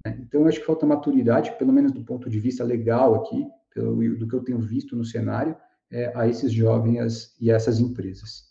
Né? 0.04 0.18
Então, 0.20 0.42
eu 0.42 0.48
acho 0.48 0.60
que 0.60 0.66
falta 0.66 0.86
maturidade, 0.86 1.56
pelo 1.58 1.72
menos 1.72 1.92
do 1.92 2.04
ponto 2.04 2.28
de 2.28 2.38
vista 2.38 2.64
legal 2.64 3.14
aqui, 3.14 3.46
pelo, 3.72 4.16
do 4.16 4.28
que 4.28 4.34
eu 4.34 4.44
tenho 4.44 4.60
visto 4.60 4.96
no 4.96 5.04
cenário, 5.04 5.56
é, 5.90 6.12
a 6.14 6.28
esses 6.28 6.52
jovens 6.52 7.34
e 7.40 7.50
essas 7.50 7.80
empresas. 7.80 8.48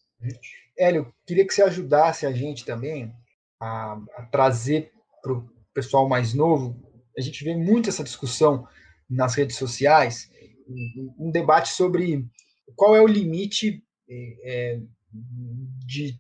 Hélio, 0.78 1.14
queria 1.26 1.46
que 1.46 1.54
você 1.54 1.62
ajudasse 1.62 2.26
a 2.26 2.32
gente 2.32 2.66
também 2.66 3.14
a, 3.60 4.02
a 4.16 4.26
trazer 4.26 4.92
para 5.22 5.34
o 5.34 5.50
pessoal 5.74 6.08
mais 6.08 6.34
novo, 6.34 6.76
a 7.18 7.22
gente 7.22 7.44
vê 7.44 7.56
muito 7.56 7.90
essa 7.90 8.04
discussão 8.04 8.68
nas 9.10 9.36
redes 9.36 9.58
sociais, 9.58 10.30
um, 11.18 11.32
debate 11.32 11.70
sobre 11.70 12.26
qual 12.76 12.96
é 12.96 13.02
o 13.02 13.08
limite 13.08 13.84
é, 14.10 14.80
de 15.86 16.20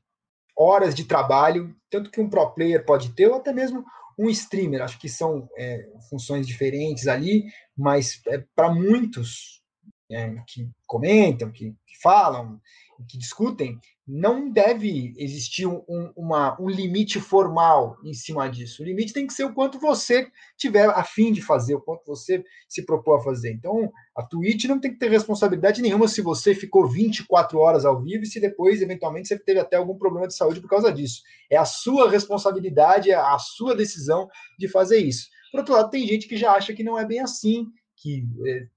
horas 0.57 0.95
de 0.95 1.05
trabalho, 1.05 1.75
tanto 1.89 2.09
que 2.09 2.19
um 2.19 2.29
pro 2.29 2.51
player 2.51 2.83
pode 2.85 3.13
ter, 3.13 3.27
ou 3.27 3.35
até 3.35 3.53
mesmo 3.53 3.85
um 4.17 4.29
streamer. 4.29 4.81
Acho 4.81 4.99
que 4.99 5.07
são 5.07 5.47
é, 5.57 5.87
funções 6.09 6.47
diferentes 6.47 7.07
ali, 7.07 7.45
mas 7.77 8.19
é, 8.27 8.43
para 8.55 8.73
muitos 8.73 9.61
é, 10.09 10.35
que 10.47 10.69
comentam, 10.85 11.51
que, 11.51 11.71
que 11.85 12.01
falam, 12.01 12.59
que 13.05 13.17
discutem, 13.17 13.79
não 14.07 14.49
deve 14.49 15.13
existir 15.17 15.67
um, 15.67 15.83
uma, 16.15 16.59
um 16.61 16.69
limite 16.69 17.19
formal 17.19 17.97
em 18.03 18.13
cima 18.13 18.49
disso. 18.49 18.81
O 18.81 18.85
limite 18.85 19.11
tem 19.11 19.27
que 19.27 19.33
ser 19.33 19.43
o 19.43 19.53
quanto 19.53 19.79
você 19.79 20.27
tiver 20.57 20.89
a 20.89 21.03
fim 21.03 21.31
de 21.33 21.41
fazer, 21.41 21.75
o 21.75 21.81
quanto 21.81 22.05
você 22.05 22.43
se 22.69 22.85
propôs 22.85 23.19
a 23.19 23.23
fazer. 23.23 23.51
Então, 23.51 23.91
a 24.15 24.23
Twitch 24.23 24.65
não 24.65 24.79
tem 24.79 24.93
que 24.93 24.99
ter 24.99 25.11
responsabilidade 25.11 25.81
nenhuma 25.81 26.07
se 26.07 26.21
você 26.21 26.55
ficou 26.55 26.87
24 26.87 27.59
horas 27.59 27.83
ao 27.83 28.01
vivo 28.01 28.23
e 28.23 28.27
se 28.27 28.39
depois, 28.39 28.81
eventualmente, 28.81 29.27
você 29.27 29.37
teve 29.37 29.59
até 29.59 29.75
algum 29.75 29.97
problema 29.97 30.27
de 30.27 30.35
saúde 30.35 30.61
por 30.61 30.69
causa 30.69 30.91
disso. 30.91 31.21
É 31.51 31.57
a 31.57 31.65
sua 31.65 32.09
responsabilidade, 32.09 33.11
é 33.11 33.15
a 33.15 33.37
sua 33.37 33.75
decisão 33.75 34.29
de 34.57 34.67
fazer 34.69 34.99
isso. 34.99 35.27
Por 35.51 35.59
outro 35.59 35.73
lado, 35.73 35.89
tem 35.89 36.07
gente 36.07 36.27
que 36.27 36.37
já 36.37 36.53
acha 36.53 36.73
que 36.73 36.83
não 36.83 36.97
é 36.97 37.05
bem 37.05 37.19
assim, 37.19 37.67
que 37.95 38.25
é, 38.45 38.67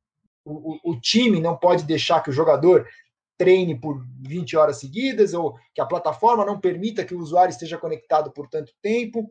o, 0.44 0.92
o, 0.92 1.00
time 1.00 1.40
não 1.40 1.56
pode 1.56 1.85
deixar 1.85 2.22
que 2.22 2.30
o 2.30 2.33
jogador 2.33 2.87
treine 3.40 3.74
por 3.74 4.05
20 4.20 4.55
horas 4.55 4.81
seguidas, 4.81 5.33
ou 5.33 5.59
que 5.74 5.81
a 5.81 5.87
plataforma 5.87 6.44
não 6.44 6.61
permita 6.61 7.07
que 7.07 7.14
o 7.14 7.18
usuário 7.18 7.50
esteja 7.50 7.79
conectado 7.79 8.31
por 8.31 8.46
tanto 8.50 8.70
tempo. 8.83 9.31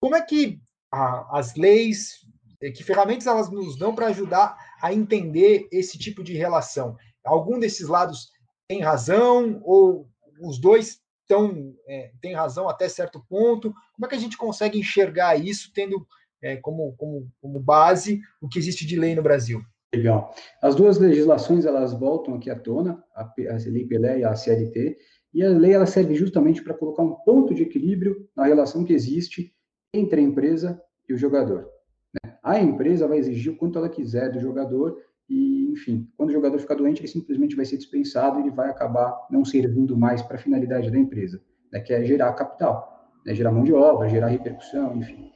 Como 0.00 0.14
é 0.14 0.22
que 0.22 0.60
a, 0.88 1.36
as 1.36 1.56
leis, 1.56 2.20
eh, 2.62 2.70
que 2.70 2.84
ferramentas 2.84 3.26
elas 3.26 3.50
nos 3.50 3.76
dão 3.76 3.92
para 3.92 4.06
ajudar 4.06 4.56
a 4.80 4.94
entender 4.94 5.66
esse 5.72 5.98
tipo 5.98 6.22
de 6.22 6.34
relação? 6.34 6.96
Algum 7.24 7.58
desses 7.58 7.88
lados 7.88 8.30
tem 8.68 8.82
razão, 8.82 9.60
ou 9.64 10.08
os 10.40 10.60
dois 10.60 11.00
tão, 11.26 11.74
é, 11.88 12.12
têm 12.22 12.34
razão 12.34 12.68
até 12.68 12.88
certo 12.88 13.20
ponto? 13.28 13.74
Como 13.94 14.06
é 14.06 14.08
que 14.08 14.14
a 14.14 14.20
gente 14.20 14.36
consegue 14.36 14.78
enxergar 14.78 15.34
isso 15.34 15.72
tendo 15.74 16.06
é, 16.40 16.56
como, 16.58 16.94
como, 16.96 17.28
como 17.40 17.58
base 17.58 18.20
o 18.40 18.48
que 18.48 18.60
existe 18.60 18.86
de 18.86 18.94
lei 18.94 19.16
no 19.16 19.24
Brasil? 19.24 19.60
Legal. 19.92 20.32
As 20.62 20.76
duas 20.76 20.98
legislações 20.98 21.64
elas 21.64 21.92
voltam 21.92 22.34
aqui 22.34 22.48
à 22.48 22.56
tona, 22.56 23.02
a, 23.14 23.22
a 23.22 23.56
Lei 23.66 23.86
Pelé 23.86 24.20
e 24.20 24.24
a 24.24 24.36
CLT, 24.36 24.96
e 25.34 25.42
a 25.42 25.48
lei 25.48 25.72
ela 25.72 25.86
serve 25.86 26.14
justamente 26.14 26.62
para 26.62 26.74
colocar 26.74 27.02
um 27.02 27.14
ponto 27.24 27.54
de 27.54 27.62
equilíbrio 27.62 28.28
na 28.36 28.44
relação 28.44 28.84
que 28.84 28.92
existe 28.92 29.52
entre 29.92 30.20
a 30.20 30.22
empresa 30.22 30.80
e 31.08 31.14
o 31.14 31.18
jogador. 31.18 31.68
Né? 32.14 32.36
A 32.42 32.60
empresa 32.60 33.08
vai 33.08 33.18
exigir 33.18 33.52
o 33.52 33.56
quanto 33.56 33.78
ela 33.78 33.88
quiser 33.88 34.30
do 34.30 34.40
jogador 34.40 34.96
e, 35.28 35.70
enfim, 35.72 36.08
quando 36.16 36.30
o 36.30 36.32
jogador 36.32 36.58
ficar 36.58 36.74
doente, 36.74 37.00
ele 37.00 37.08
simplesmente 37.08 37.56
vai 37.56 37.64
ser 37.64 37.76
dispensado 37.76 38.38
e 38.38 38.42
ele 38.42 38.50
vai 38.50 38.70
acabar 38.70 39.26
não 39.30 39.44
servindo 39.44 39.96
mais 39.96 40.22
para 40.22 40.36
a 40.36 40.40
finalidade 40.40 40.90
da 40.90 40.98
empresa, 40.98 41.40
né? 41.72 41.80
que 41.80 41.92
é 41.92 42.04
gerar 42.04 42.32
capital, 42.34 43.10
né? 43.26 43.34
gerar 43.34 43.50
mão 43.50 43.64
de 43.64 43.72
obra, 43.72 44.08
gerar 44.08 44.28
repercussão, 44.28 44.96
enfim. 44.96 45.30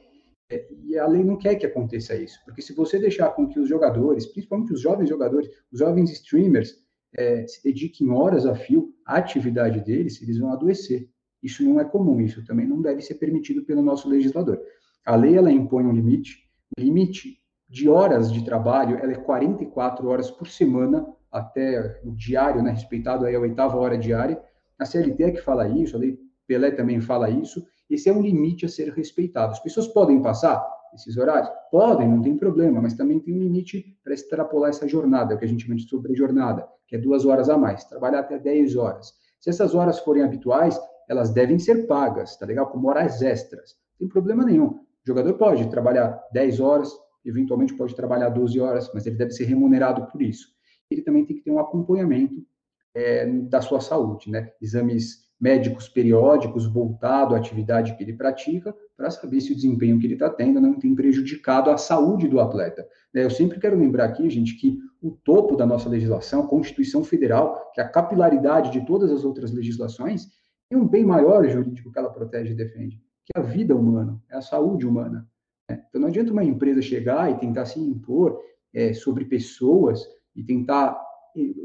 É, 0.49 0.67
e 0.83 0.97
a 0.97 1.07
lei 1.07 1.23
não 1.23 1.37
quer 1.37 1.55
que 1.55 1.65
aconteça 1.65 2.15
isso, 2.15 2.39
porque 2.45 2.61
se 2.61 2.73
você 2.73 2.99
deixar 2.99 3.29
com 3.31 3.47
que 3.47 3.59
os 3.59 3.67
jogadores, 3.67 4.27
principalmente 4.27 4.73
os 4.73 4.81
jovens 4.81 5.09
jogadores, 5.09 5.49
os 5.71 5.79
jovens 5.79 6.11
streamers, 6.11 6.83
é, 7.17 7.47
se 7.47 7.63
dediquem 7.63 8.11
horas 8.11 8.45
a 8.45 8.53
fio 8.53 8.93
à 9.05 9.17
atividade 9.17 9.79
deles, 9.81 10.21
eles 10.21 10.37
vão 10.37 10.51
adoecer. 10.51 11.09
Isso 11.41 11.63
não 11.63 11.79
é 11.79 11.85
comum, 11.85 12.21
isso 12.21 12.45
também 12.45 12.67
não 12.67 12.81
deve 12.81 13.01
ser 13.01 13.15
permitido 13.15 13.63
pelo 13.63 13.81
nosso 13.81 14.07
legislador. 14.07 14.59
A 15.05 15.15
lei 15.15 15.37
ela 15.37 15.51
impõe 15.51 15.85
um 15.85 15.91
limite, 15.91 16.49
limite 16.77 17.39
de 17.67 17.89
horas 17.89 18.31
de 18.31 18.43
trabalho 18.43 18.97
ela 18.97 19.13
é 19.13 19.15
44 19.15 20.07
horas 20.07 20.29
por 20.29 20.47
semana 20.47 21.07
até 21.31 21.99
o 22.03 22.11
diário, 22.11 22.61
né, 22.61 22.71
respeitado 22.71 23.25
aí 23.25 23.35
a 23.35 23.39
oitava 23.39 23.77
hora 23.77 23.97
diária. 23.97 24.41
A 24.77 24.85
CLT 24.85 25.23
é 25.23 25.31
que 25.31 25.41
fala 25.41 25.67
isso, 25.67 25.95
a 25.95 25.99
lei 25.99 26.17
Pelé 26.47 26.71
também 26.71 27.01
fala 27.01 27.29
isso. 27.29 27.65
Esse 27.89 28.09
é 28.09 28.13
um 28.13 28.21
limite 28.21 28.65
a 28.65 28.69
ser 28.69 28.91
respeitado. 28.91 29.51
As 29.51 29.59
pessoas 29.59 29.87
podem 29.87 30.21
passar 30.21 30.65
esses 30.93 31.17
horários? 31.17 31.49
Podem, 31.71 32.07
não 32.07 32.21
tem 32.21 32.37
problema, 32.37 32.81
mas 32.81 32.93
também 32.93 33.19
tem 33.19 33.33
um 33.33 33.39
limite 33.39 33.97
para 34.03 34.13
extrapolar 34.13 34.69
essa 34.69 34.87
jornada, 34.87 35.37
que 35.37 35.45
a 35.45 35.47
gente 35.47 35.63
chama 35.63 35.75
de 35.75 35.87
sobrejornada, 35.87 36.67
que 36.87 36.95
é 36.95 36.99
duas 36.99 37.25
horas 37.25 37.49
a 37.49 37.57
mais, 37.57 37.83
trabalhar 37.83 38.19
até 38.19 38.39
10 38.39 38.75
horas. 38.75 39.13
Se 39.39 39.49
essas 39.49 39.75
horas 39.75 39.99
forem 39.99 40.23
habituais, 40.23 40.79
elas 41.07 41.31
devem 41.31 41.59
ser 41.59 41.85
pagas, 41.85 42.37
tá 42.37 42.45
legal? 42.45 42.67
Como 42.67 42.87
horas 42.89 43.21
extras. 43.21 43.75
Não 43.91 43.99
tem 43.99 44.07
problema 44.07 44.43
nenhum. 44.43 44.67
O 44.67 45.05
jogador 45.05 45.33
pode 45.35 45.69
trabalhar 45.69 46.19
10 46.33 46.59
horas, 46.59 46.91
eventualmente 47.23 47.75
pode 47.75 47.95
trabalhar 47.95 48.29
12 48.29 48.59
horas, 48.59 48.89
mas 48.93 49.05
ele 49.05 49.17
deve 49.17 49.31
ser 49.31 49.45
remunerado 49.45 50.07
por 50.07 50.21
isso 50.21 50.55
ele 50.89 51.01
também 51.01 51.25
tem 51.25 51.35
que 51.35 51.43
ter 51.43 51.51
um 51.51 51.59
acompanhamento 51.59 52.45
é, 52.93 53.25
da 53.25 53.61
sua 53.61 53.79
saúde, 53.79 54.29
né? 54.29 54.51
Exames 54.61 55.24
médicos 55.39 55.89
periódicos 55.89 56.65
voltado 56.65 57.35
à 57.35 57.37
atividade 57.37 57.95
que 57.95 58.03
ele 58.03 58.13
pratica, 58.13 58.75
para 58.95 59.11
saber 59.11 59.41
se 59.41 59.51
o 59.51 59.55
desempenho 59.55 59.99
que 59.99 60.05
ele 60.05 60.13
está 60.13 60.29
tendo 60.29 60.61
não 60.61 60.79
tem 60.79 60.95
prejudicado 60.95 61.69
a 61.69 61.77
saúde 61.77 62.27
do 62.27 62.39
atleta. 62.39 62.87
Né? 63.13 63.23
Eu 63.23 63.29
sempre 63.29 63.59
quero 63.59 63.77
lembrar 63.77 64.05
aqui, 64.05 64.29
gente, 64.29 64.55
que 64.55 64.79
o 65.01 65.11
topo 65.11 65.55
da 65.55 65.65
nossa 65.65 65.89
legislação, 65.89 66.43
a 66.43 66.47
Constituição 66.47 67.03
Federal, 67.03 67.71
que 67.73 67.81
é 67.81 67.83
a 67.83 67.89
capilaridade 67.89 68.71
de 68.71 68.85
todas 68.85 69.11
as 69.11 69.23
outras 69.23 69.51
legislações, 69.51 70.27
tem 70.69 70.79
um 70.79 70.87
bem 70.87 71.05
maior 71.05 71.47
jurídico 71.47 71.91
que 71.91 71.99
ela 71.99 72.09
protege 72.09 72.53
e 72.53 72.55
defende, 72.55 72.97
que 73.25 73.37
é 73.37 73.39
a 73.39 73.43
vida 73.43 73.75
humana, 73.75 74.19
é 74.29 74.37
a 74.37 74.41
saúde 74.41 74.87
humana. 74.87 75.27
Né? 75.69 75.83
Então 75.89 76.01
não 76.01 76.07
adianta 76.07 76.31
uma 76.31 76.43
empresa 76.43 76.81
chegar 76.81 77.29
e 77.29 77.37
tentar 77.37 77.65
se 77.65 77.79
impor 77.79 78.39
é, 78.73 78.93
sobre 78.93 79.25
pessoas 79.25 80.01
e 80.35 80.43
tentar 80.43 80.99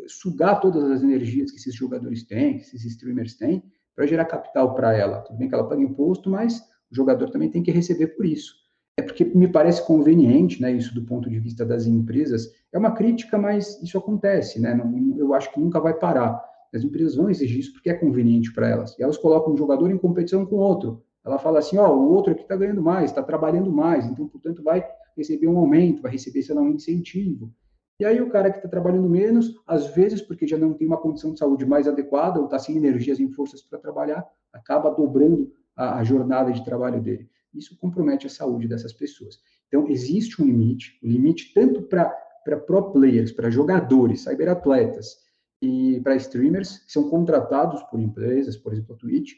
sugar 0.07 0.61
todas 0.61 0.85
as 0.85 1.03
energias 1.03 1.51
que 1.51 1.59
esses 1.59 1.75
jogadores 1.75 2.25
têm, 2.25 2.59
que 2.59 2.63
esses 2.63 2.85
streamers 2.85 3.35
têm, 3.35 3.63
para 3.95 4.07
gerar 4.07 4.25
capital 4.25 4.75
para 4.75 4.97
ela. 4.97 5.21
Tudo 5.21 5.39
bem 5.39 5.49
que 5.49 5.55
ela 5.55 5.69
paga 5.69 5.83
imposto, 5.83 6.31
mas 6.31 6.61
o 6.91 6.95
jogador 6.95 7.31
também 7.31 7.51
tem 7.51 7.63
que 7.63 7.71
receber 7.71 8.09
por 8.09 8.25
isso. 8.27 8.55
É 8.97 9.03
porque 9.03 9.25
me 9.25 9.49
parece 9.49 9.87
conveniente, 9.87 10.61
né, 10.61 10.73
isso 10.73 10.95
do 10.95 11.03
ponto 11.03 11.31
de 11.31 11.39
vista 11.39 11.65
das 11.65 11.87
empresas. 11.87 12.53
É 12.73 12.79
uma 12.79 12.93
crítica, 12.93 13.39
mas 13.39 13.81
isso 13.83 13.97
acontece, 13.97 14.61
né? 14.61 14.75
Não, 14.75 15.19
eu 15.19 15.33
acho 15.33 15.53
que 15.53 15.61
nunca 15.61 15.81
vai 15.81 15.95
parar. 15.95 16.43
As 16.75 16.85
empresas 16.85 17.17
vão 17.17 17.31
exigir 17.31 17.61
isso 17.61 17.73
porque 17.73 17.91
é 17.91 17.95
conveniente 17.95 18.53
para 18.53 18.69
elas. 18.69 18.97
E 18.99 19.03
elas 19.03 19.17
colocam 19.17 19.53
um 19.53 19.57
jogador 19.57 19.91
em 19.91 19.99
competição 19.99 20.45
com 20.45 20.57
outro. 20.57 21.03
Ela 21.25 21.39
fala 21.39 21.59
assim, 21.59 21.79
ó, 21.79 21.93
o 21.95 22.11
outro 22.13 22.33
aqui 22.33 22.43
está 22.43 22.57
ganhando 22.57 22.83
mais, 22.83 23.11
está 23.11 23.23
trabalhando 23.23 23.71
mais, 23.71 24.07
então, 24.07 24.27
portanto, 24.27 24.63
vai 24.63 24.87
receber 25.17 25.49
um 25.49 25.59
aumento, 25.59 26.03
vai 26.03 26.13
receber, 26.13 26.43
sei 26.43 26.55
lá, 26.55 26.63
um 26.63 26.71
incentivo. 26.71 27.53
E 28.01 28.05
aí 28.05 28.19
o 28.19 28.31
cara 28.31 28.51
que 28.51 28.57
está 28.57 28.69
trabalhando 28.69 29.11
menos, 29.11 29.55
às 29.67 29.95
vezes 29.95 30.23
porque 30.23 30.47
já 30.47 30.57
não 30.57 30.73
tem 30.73 30.87
uma 30.87 30.97
condição 30.97 31.35
de 31.35 31.39
saúde 31.39 31.67
mais 31.67 31.87
adequada 31.87 32.39
ou 32.39 32.47
está 32.47 32.59
sem 32.59 32.75
energias 32.75 33.21
e 33.21 33.29
forças 33.29 33.61
para 33.61 33.79
trabalhar, 33.79 34.27
acaba 34.51 34.91
dobrando 34.91 35.53
a, 35.77 35.99
a, 35.99 36.03
jornada 36.03 36.51
de 36.51 36.65
trabalho 36.65 37.03
dele. 37.03 37.29
Isso 37.53 37.77
compromete 37.79 38.27
a 38.27 38.31
saúde 38.31 38.67
dessas 38.67 38.95
pessoas. 38.95 39.39
Então 39.69 39.87
existe 39.87 40.41
um 40.41 40.47
limite, 40.47 40.99
um 41.05 41.09
limite 41.09 41.53
tanto 41.53 41.83
para 41.83 42.11
para 42.43 42.57
pro 42.57 42.91
players, 42.91 43.33
para 43.33 43.51
jogadores, 43.51 44.23
cyberatletas 44.23 45.19
e 45.61 46.01
para 46.01 46.17
streamers 46.17 46.79
que 46.79 46.91
são 46.91 47.11
contratados 47.11 47.83
por 47.83 48.01
empresas, 48.01 48.57
por 48.57 48.73
exemplo, 48.73 48.95
a 48.95 48.99
Twitch, 48.99 49.35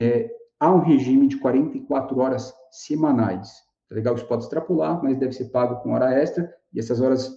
é, 0.00 0.34
há 0.58 0.74
um 0.74 0.80
regime 0.80 1.28
de 1.28 1.36
44 1.36 2.18
horas 2.18 2.50
semanais. 2.70 3.50
Tá 3.90 3.94
legal? 3.94 4.14
Isso 4.14 4.26
pode 4.26 4.44
extrapolar, 4.44 5.02
mas 5.02 5.18
deve 5.18 5.34
ser 5.34 5.50
pago 5.50 5.82
com 5.82 5.92
hora 5.92 6.14
extra 6.14 6.50
e 6.72 6.80
essas 6.80 7.02
horas 7.02 7.30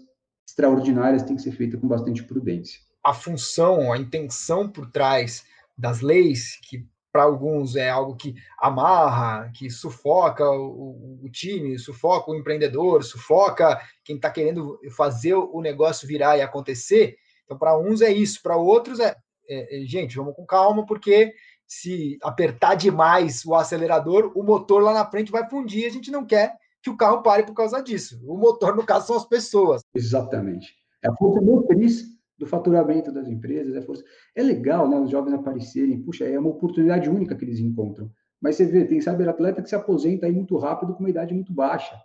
extraordinárias 0.48 1.24
tem 1.24 1.36
que 1.36 1.42
ser 1.42 1.52
feita 1.52 1.78
com 1.78 1.88
bastante 1.88 2.24
prudência. 2.24 2.80
A 3.04 3.14
função, 3.14 3.92
a 3.92 3.98
intenção 3.98 4.70
por 4.70 4.90
trás 4.90 5.44
das 5.78 6.02
leis, 6.02 6.60
que 6.62 6.88
para 7.12 7.24
alguns 7.24 7.76
é 7.76 7.90
algo 7.90 8.16
que 8.16 8.34
amarra, 8.58 9.52
que 9.54 9.70
sufoca 9.70 10.50
o, 10.50 11.20
o 11.24 11.30
time, 11.30 11.78
sufoca 11.78 12.32
o 12.32 12.36
empreendedor, 12.36 13.04
sufoca 13.04 13.80
quem 14.04 14.16
está 14.16 14.32
querendo 14.32 14.80
fazer 14.96 15.36
o 15.36 15.62
negócio 15.62 16.08
virar 16.08 16.38
e 16.38 16.42
acontecer. 16.42 17.16
Então, 17.46 17.56
para 17.56 17.78
uns 17.78 18.02
é 18.02 18.12
isso, 18.12 18.42
para 18.42 18.58
outros 18.58 19.00
é, 19.00 19.16
é, 19.48 19.84
é, 19.84 19.86
gente, 19.86 20.16
vamos 20.16 20.36
com 20.36 20.44
calma, 20.44 20.88
porque 20.88 21.34
se 21.68 22.18
apertar 22.24 22.76
demais 22.76 23.46
o 23.46 23.54
acelerador, 23.54 24.32
o 24.36 24.42
motor 24.42 24.82
lá 24.82 24.94
na 24.94 25.06
frente 25.06 25.32
vai 25.32 25.48
fundir, 25.48 25.86
a 25.86 25.92
gente 25.92 26.10
não 26.10 26.26
quer 26.26 26.56
que 26.84 26.90
o 26.90 26.98
carro 26.98 27.24
pare 27.24 27.44
por 27.44 27.54
causa 27.54 27.82
disso. 27.82 28.22
O 28.28 28.38
motor, 28.38 28.76
no 28.76 28.86
caso, 28.86 29.08
são 29.08 29.16
as 29.16 29.26
pessoas. 29.26 29.82
Exatamente. 29.96 30.76
É 31.02 31.08
a 31.08 31.16
força 31.16 31.42
motriz 31.42 32.04
do 32.38 32.46
faturamento 32.46 33.10
das 33.10 33.30
empresas. 33.30 33.74
É, 33.74 33.82
força... 33.82 34.04
é 34.36 34.44
legal 34.44 34.88
né, 34.90 35.00
os 35.00 35.10
jovens 35.10 35.34
aparecerem. 35.34 36.04
Puxa, 36.04 36.26
é 36.26 36.38
uma 36.38 36.50
oportunidade 36.50 37.10
única 37.10 37.36
que 37.36 37.46
eles 37.46 37.60
encontram. 37.60 38.12
Mas 38.42 38.58
você 38.58 38.66
vê, 38.66 38.84
tem 38.84 39.00
atleta 39.30 39.62
que 39.62 39.70
se 39.70 39.76
aposenta 39.76 40.26
aí 40.26 40.34
muito 40.34 40.58
rápido 40.58 40.94
com 40.94 41.00
uma 41.00 41.10
idade 41.10 41.34
muito 41.34 41.54
baixa. 41.54 41.96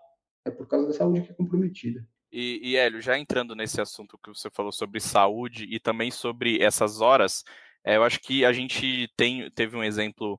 É 0.45 0.51
por 0.51 0.69
causa 0.69 0.87
da 0.87 0.93
saúde 0.93 1.23
que 1.23 1.33
é 1.33 1.35
comprometida. 1.35 2.07
E, 2.31 2.61
e 2.63 2.77
Hélio, 2.77 3.03
já 3.03 3.19
entrando 3.19 3.57
nesse 3.57 3.81
assunto 3.81 4.17
que 4.23 4.29
você 4.29 4.49
falou 4.49 4.71
sobre 4.71 5.01
saúde 5.01 5.65
e 5.65 5.81
também 5.81 6.13
sobre 6.13 6.63
essas 6.63 7.01
horas, 7.01 7.43
é, 7.85 7.97
eu 7.97 8.05
acho 8.05 8.21
que 8.21 8.45
a 8.45 8.53
gente 8.53 9.13
tem, 9.17 9.51
teve 9.51 9.77
um 9.77 9.83
exemplo 9.83 10.39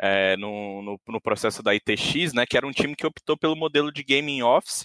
é, 0.00 0.36
no, 0.36 0.82
no, 0.82 1.00
no, 1.08 1.20
processo 1.20 1.62
da 1.62 1.74
ITX, 1.74 2.32
né, 2.32 2.46
que 2.46 2.56
era 2.56 2.66
um 2.66 2.72
time 2.72 2.94
que 2.94 3.06
optou 3.06 3.36
pelo 3.36 3.56
modelo 3.56 3.92
de 3.92 4.02
gaming 4.02 4.42
office, 4.42 4.84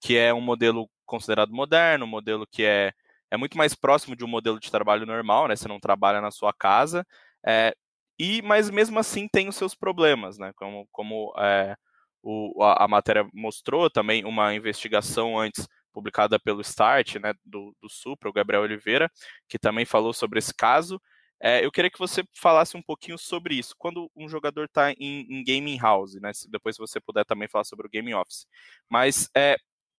que 0.00 0.16
é 0.16 0.34
um 0.34 0.40
modelo 0.40 0.88
considerado 1.06 1.52
moderno, 1.52 2.04
um 2.04 2.08
modelo 2.08 2.46
que 2.50 2.64
é, 2.64 2.92
é 3.30 3.36
muito 3.36 3.56
mais 3.56 3.74
próximo 3.74 4.16
de 4.16 4.24
um 4.24 4.28
modelo 4.28 4.58
de 4.58 4.70
trabalho 4.70 5.06
normal, 5.06 5.48
né, 5.48 5.56
você 5.56 5.68
não 5.68 5.80
trabalha 5.80 6.20
na 6.20 6.30
sua 6.30 6.52
casa, 6.52 7.06
é, 7.46 7.74
e 8.18 8.42
mas 8.42 8.68
mesmo 8.70 8.98
assim 8.98 9.28
tem 9.28 9.48
os 9.48 9.56
seus 9.56 9.74
problemas, 9.74 10.38
né, 10.38 10.52
como, 10.56 10.88
como 10.90 11.32
é, 11.38 11.76
o, 12.22 12.62
a, 12.62 12.84
a, 12.84 12.88
matéria 12.88 13.28
mostrou 13.32 13.88
também 13.88 14.24
uma 14.24 14.54
investigação 14.54 15.38
antes 15.38 15.68
publicada 15.92 16.38
pelo 16.38 16.60
Start, 16.60 17.16
né, 17.16 17.32
do, 17.44 17.74
do 17.80 17.88
Supra, 17.88 18.28
o 18.28 18.32
Gabriel 18.32 18.62
Oliveira, 18.62 19.10
que 19.48 19.58
também 19.58 19.84
falou 19.84 20.12
sobre 20.12 20.38
esse 20.38 20.54
caso, 20.54 21.00
é, 21.40 21.64
eu 21.64 21.70
queria 21.70 21.90
que 21.90 21.98
você 21.98 22.24
falasse 22.34 22.76
um 22.76 22.82
pouquinho 22.82 23.18
sobre 23.18 23.54
isso. 23.54 23.74
Quando 23.78 24.10
um 24.16 24.28
jogador 24.28 24.64
está 24.64 24.92
em, 24.92 25.26
em, 25.30 25.44
gaming 25.44 25.78
house, 25.78 26.14
né? 26.20 26.32
Depois, 26.48 26.76
se 26.76 26.80
você 26.80 27.00
puder 27.00 27.24
também 27.24 27.48
falar 27.48 27.64
sobre 27.64 27.86
o 27.86 27.90
gaming 27.90 28.14
office. 28.14 28.46
Mas 28.88 29.30
é, 29.36 29.56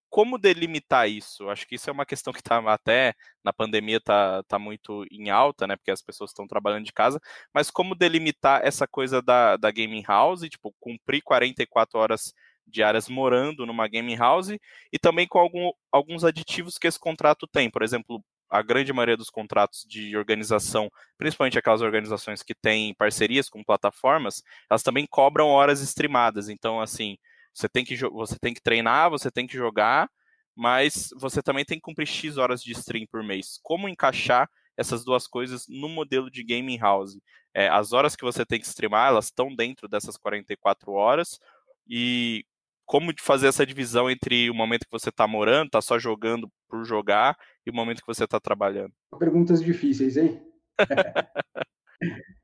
como 0.09 0.37
delimitar 0.37 1.07
isso? 1.09 1.49
Acho 1.49 1.67
que 1.67 1.75
isso 1.75 1.89
é 1.89 1.93
uma 1.93 2.05
questão 2.05 2.33
que 2.33 2.39
está 2.39 2.57
até 2.73 3.13
na 3.43 3.53
pandemia 3.53 3.97
está 3.97 4.43
tá 4.43 4.59
muito 4.59 5.05
em 5.11 5.29
alta, 5.29 5.67
né? 5.67 5.75
Porque 5.77 5.91
as 5.91 6.01
pessoas 6.01 6.31
estão 6.31 6.47
trabalhando 6.47 6.85
de 6.85 6.93
casa. 6.93 7.19
Mas 7.53 7.71
como 7.71 7.95
delimitar 7.95 8.61
essa 8.65 8.87
coisa 8.87 9.21
da, 9.21 9.55
da 9.57 9.71
gaming 9.71 10.03
house, 10.07 10.41
tipo, 10.49 10.73
cumprir 10.79 11.21
44 11.21 11.99
horas 11.99 12.33
diárias 12.67 13.09
morando 13.09 13.65
numa 13.65 13.87
gaming 13.87 14.15
house 14.15 14.49
e 14.91 14.99
também 14.99 15.27
com 15.27 15.39
algum, 15.39 15.71
alguns 15.91 16.23
aditivos 16.23 16.77
que 16.77 16.87
esse 16.87 16.99
contrato 16.99 17.47
tem. 17.47 17.69
Por 17.69 17.83
exemplo, 17.83 18.23
a 18.49 18.61
grande 18.61 18.91
maioria 18.91 19.17
dos 19.17 19.29
contratos 19.29 19.85
de 19.87 20.17
organização, 20.17 20.89
principalmente 21.17 21.57
aquelas 21.57 21.81
organizações 21.81 22.41
que 22.41 22.55
têm 22.55 22.93
parcerias 22.95 23.49
com 23.49 23.63
plataformas, 23.63 24.41
elas 24.69 24.83
também 24.83 25.05
cobram 25.07 25.47
horas 25.47 25.81
streamadas. 25.81 26.49
Então, 26.49 26.81
assim, 26.81 27.17
você 27.53 27.69
tem 27.69 27.85
que, 27.85 27.95
você 27.95 28.37
tem 28.39 28.53
que 28.53 28.61
treinar, 28.61 29.09
você 29.09 29.29
tem 29.29 29.45
que 29.45 29.55
jogar, 29.55 30.09
mas 30.55 31.09
você 31.15 31.41
também 31.41 31.63
tem 31.63 31.77
que 31.77 31.83
cumprir 31.83 32.07
X 32.07 32.37
horas 32.37 32.61
de 32.61 32.71
stream 32.71 33.05
por 33.09 33.23
mês. 33.23 33.59
Como 33.61 33.87
encaixar 33.87 34.49
essas 34.75 35.03
duas 35.03 35.27
coisas 35.27 35.65
no 35.67 35.89
modelo 35.89 36.29
de 36.29 36.43
gaming 36.43 36.77
house? 36.77 37.17
É, 37.53 37.67
as 37.67 37.93
horas 37.93 38.15
que 38.15 38.23
você 38.23 38.45
tem 38.45 38.59
que 38.59 38.67
streamar, 38.67 39.09
elas 39.09 39.25
estão 39.25 39.55
dentro 39.55 39.87
dessas 39.87 40.17
44 40.17 40.91
horas, 40.91 41.39
e 41.87 42.45
como 42.85 43.13
fazer 43.19 43.47
essa 43.47 43.65
divisão 43.65 44.09
entre 44.09 44.49
o 44.49 44.53
momento 44.53 44.85
que 44.85 44.91
você 44.91 45.09
está 45.09 45.27
morando, 45.27 45.67
está 45.67 45.79
só 45.81 45.99
jogando 45.99 46.51
por 46.67 46.83
jogar, 46.83 47.37
o 47.69 47.75
momento 47.75 48.01
que 48.01 48.07
você 48.07 48.23
está 48.23 48.39
trabalhando? 48.39 48.91
Perguntas 49.17 49.61
difíceis, 49.63 50.17
hein? 50.17 50.41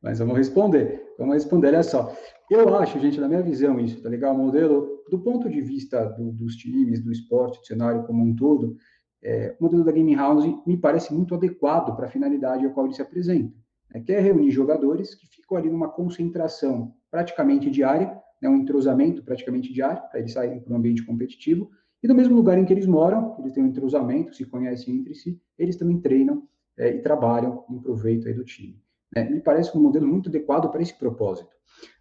Mas 0.01 0.19
vamos 0.19 0.37
responder. 0.37 1.01
Vamos 1.17 1.35
responder. 1.35 1.67
Olha 1.67 1.83
só. 1.83 2.15
Eu 2.49 2.75
acho, 2.75 2.99
gente, 2.99 3.19
na 3.19 3.27
minha 3.27 3.41
visão, 3.41 3.79
isso, 3.79 4.01
tá 4.03 4.09
legal? 4.09 4.35
O 4.35 4.37
modelo, 4.37 5.03
do 5.09 5.19
ponto 5.19 5.49
de 5.49 5.61
vista 5.61 6.05
do, 6.05 6.31
dos 6.31 6.55
times, 6.55 7.03
do 7.03 7.11
esporte, 7.11 7.59
do 7.59 7.65
cenário 7.65 8.03
como 8.03 8.23
um 8.23 8.35
todo, 8.35 8.77
é, 9.23 9.55
o 9.59 9.63
modelo 9.63 9.83
da 9.83 9.91
Game 9.91 10.13
House 10.15 10.45
me 10.67 10.77
parece 10.77 11.11
muito 11.13 11.33
adequado 11.33 11.95
para 11.95 12.05
a 12.05 12.09
finalidade 12.09 12.65
a 12.65 12.69
qual 12.69 12.85
ele 12.85 12.93
se 12.93 13.01
apresenta. 13.01 13.51
É, 13.93 13.99
que 13.99 14.11
é 14.11 14.19
reunir 14.19 14.51
jogadores 14.51 15.15
que 15.15 15.25
ficam 15.27 15.57
ali 15.57 15.69
numa 15.69 15.89
concentração 15.89 16.93
praticamente 17.09 17.71
diária, 17.71 18.21
né, 18.41 18.49
um 18.49 18.57
entrosamento 18.57 19.23
praticamente 19.23 19.73
diário, 19.73 20.03
para 20.09 20.19
eles 20.19 20.33
saírem 20.33 20.59
para 20.59 20.73
um 20.73 20.77
ambiente 20.77 21.03
competitivo, 21.03 21.71
e 22.05 22.07
no 22.07 22.13
mesmo 22.13 22.35
lugar 22.35 22.55
em 22.55 22.63
que 22.63 22.71
eles 22.71 22.85
moram, 22.85 23.35
eles 23.39 23.51
têm 23.51 23.63
um 23.63 23.67
entrosamento, 23.67 24.35
se 24.35 24.45
conhecem 24.45 24.97
entre 24.97 25.15
si, 25.15 25.41
eles 25.57 25.75
também 25.75 25.99
treinam 25.99 26.47
é, 26.77 26.97
e 26.97 27.01
trabalham 27.01 27.65
em 27.67 27.79
proveito 27.79 28.27
aí 28.27 28.33
do 28.35 28.45
time. 28.45 28.79
Né? 29.15 29.27
Me 29.27 29.41
parece 29.41 29.75
um 29.75 29.81
modelo 29.81 30.05
muito 30.07 30.29
adequado 30.29 30.69
para 30.69 30.83
esse 30.83 30.93
propósito. 30.93 31.49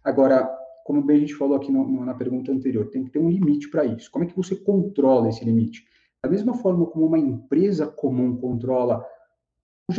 Agora, 0.03 0.47
como 0.85 1.01
bem 1.01 1.17
a 1.17 1.19
gente 1.21 1.33
falou 1.33 1.57
aqui 1.57 1.71
no, 1.71 2.05
na 2.05 2.13
pergunta 2.13 2.51
anterior, 2.51 2.85
tem 2.91 3.03
que 3.03 3.09
ter 3.09 3.17
um 3.17 3.31
limite 3.31 3.67
para 3.67 3.83
isso. 3.83 4.11
Como 4.11 4.23
é 4.23 4.27
que 4.27 4.37
você 4.37 4.55
controla 4.55 5.29
esse 5.29 5.43
limite? 5.43 5.83
Da 6.23 6.29
mesma 6.29 6.53
forma 6.53 6.85
como 6.85 7.07
uma 7.07 7.17
empresa 7.17 7.87
comum 7.87 8.37
controla 8.37 9.03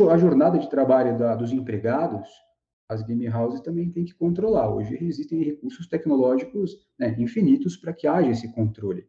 a 0.09 0.17
jornada 0.17 0.57
de 0.57 0.69
trabalho 0.69 1.17
da, 1.17 1.35
dos 1.35 1.51
empregados, 1.51 2.29
as 2.87 3.03
game 3.03 3.27
houses 3.27 3.59
também 3.59 3.91
têm 3.91 4.05
que 4.05 4.15
controlar. 4.15 4.73
Hoje 4.73 4.97
existem 5.01 5.43
recursos 5.43 5.85
tecnológicos 5.85 6.77
né, 6.97 7.13
infinitos 7.19 7.75
para 7.75 7.91
que 7.91 8.07
haja 8.07 8.31
esse 8.31 8.53
controle. 8.53 9.05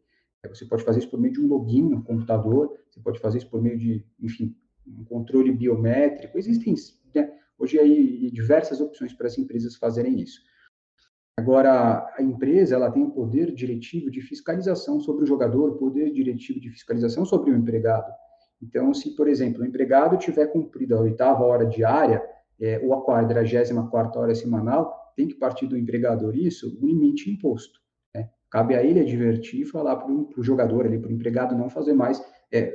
Você 0.47 0.65
pode 0.65 0.83
fazer 0.83 0.99
isso 0.99 1.09
por 1.09 1.19
meio 1.19 1.33
de 1.33 1.41
um 1.41 1.47
login 1.47 1.89
no 1.89 2.03
computador, 2.03 2.73
você 2.89 2.99
pode 3.01 3.19
fazer 3.19 3.39
isso 3.39 3.49
por 3.49 3.61
meio 3.61 3.77
de, 3.77 4.05
enfim, 4.19 4.55
um 4.87 5.03
controle 5.03 5.51
biométrico. 5.51 6.37
Existem 6.37 6.73
né, 7.13 7.31
hoje 7.57 7.77
aí 7.77 8.31
diversas 8.31 8.79
opções 8.79 9.13
para 9.13 9.27
as 9.27 9.37
empresas 9.37 9.75
fazerem 9.75 10.19
isso. 10.19 10.41
Agora, 11.37 12.05
a 12.17 12.21
empresa 12.21 12.75
ela 12.75 12.91
tem 12.91 13.03
o 13.03 13.11
poder 13.11 13.53
diretivo 13.53 14.09
de 14.09 14.21
fiscalização 14.21 14.99
sobre 14.99 15.23
o 15.23 15.27
jogador, 15.27 15.77
poder 15.77 16.11
diretivo 16.11 16.59
de 16.59 16.69
fiscalização 16.69 17.25
sobre 17.25 17.51
o 17.51 17.55
empregado. 17.55 18.11
Então, 18.61 18.93
se, 18.93 19.15
por 19.15 19.27
exemplo, 19.27 19.61
o 19.61 19.65
empregado 19.65 20.17
tiver 20.17 20.47
cumprido 20.47 20.95
a 20.95 21.01
oitava 21.01 21.45
hora 21.45 21.65
diária, 21.65 22.21
é, 22.59 22.79
ou 22.79 22.93
a 22.93 23.05
quadragésima 23.05 23.89
quarta 23.89 24.19
hora 24.19 24.35
semanal, 24.35 25.13
tem 25.15 25.27
que 25.27 25.35
partir 25.35 25.67
do 25.67 25.77
empregador 25.77 26.35
isso, 26.35 26.77
o 26.81 26.85
limite 26.85 27.29
imposto. 27.29 27.79
Cabe 28.49 28.75
a 28.75 28.83
ele 28.83 28.99
advertir 28.99 29.61
e 29.61 29.65
falar 29.65 29.95
para 29.97 30.11
o 30.11 30.43
jogador, 30.43 30.83
para 30.83 31.09
o 31.09 31.11
empregado 31.11 31.55
não 31.55 31.69
fazer 31.69 31.93
mais, 31.93 32.23
é, 32.51 32.73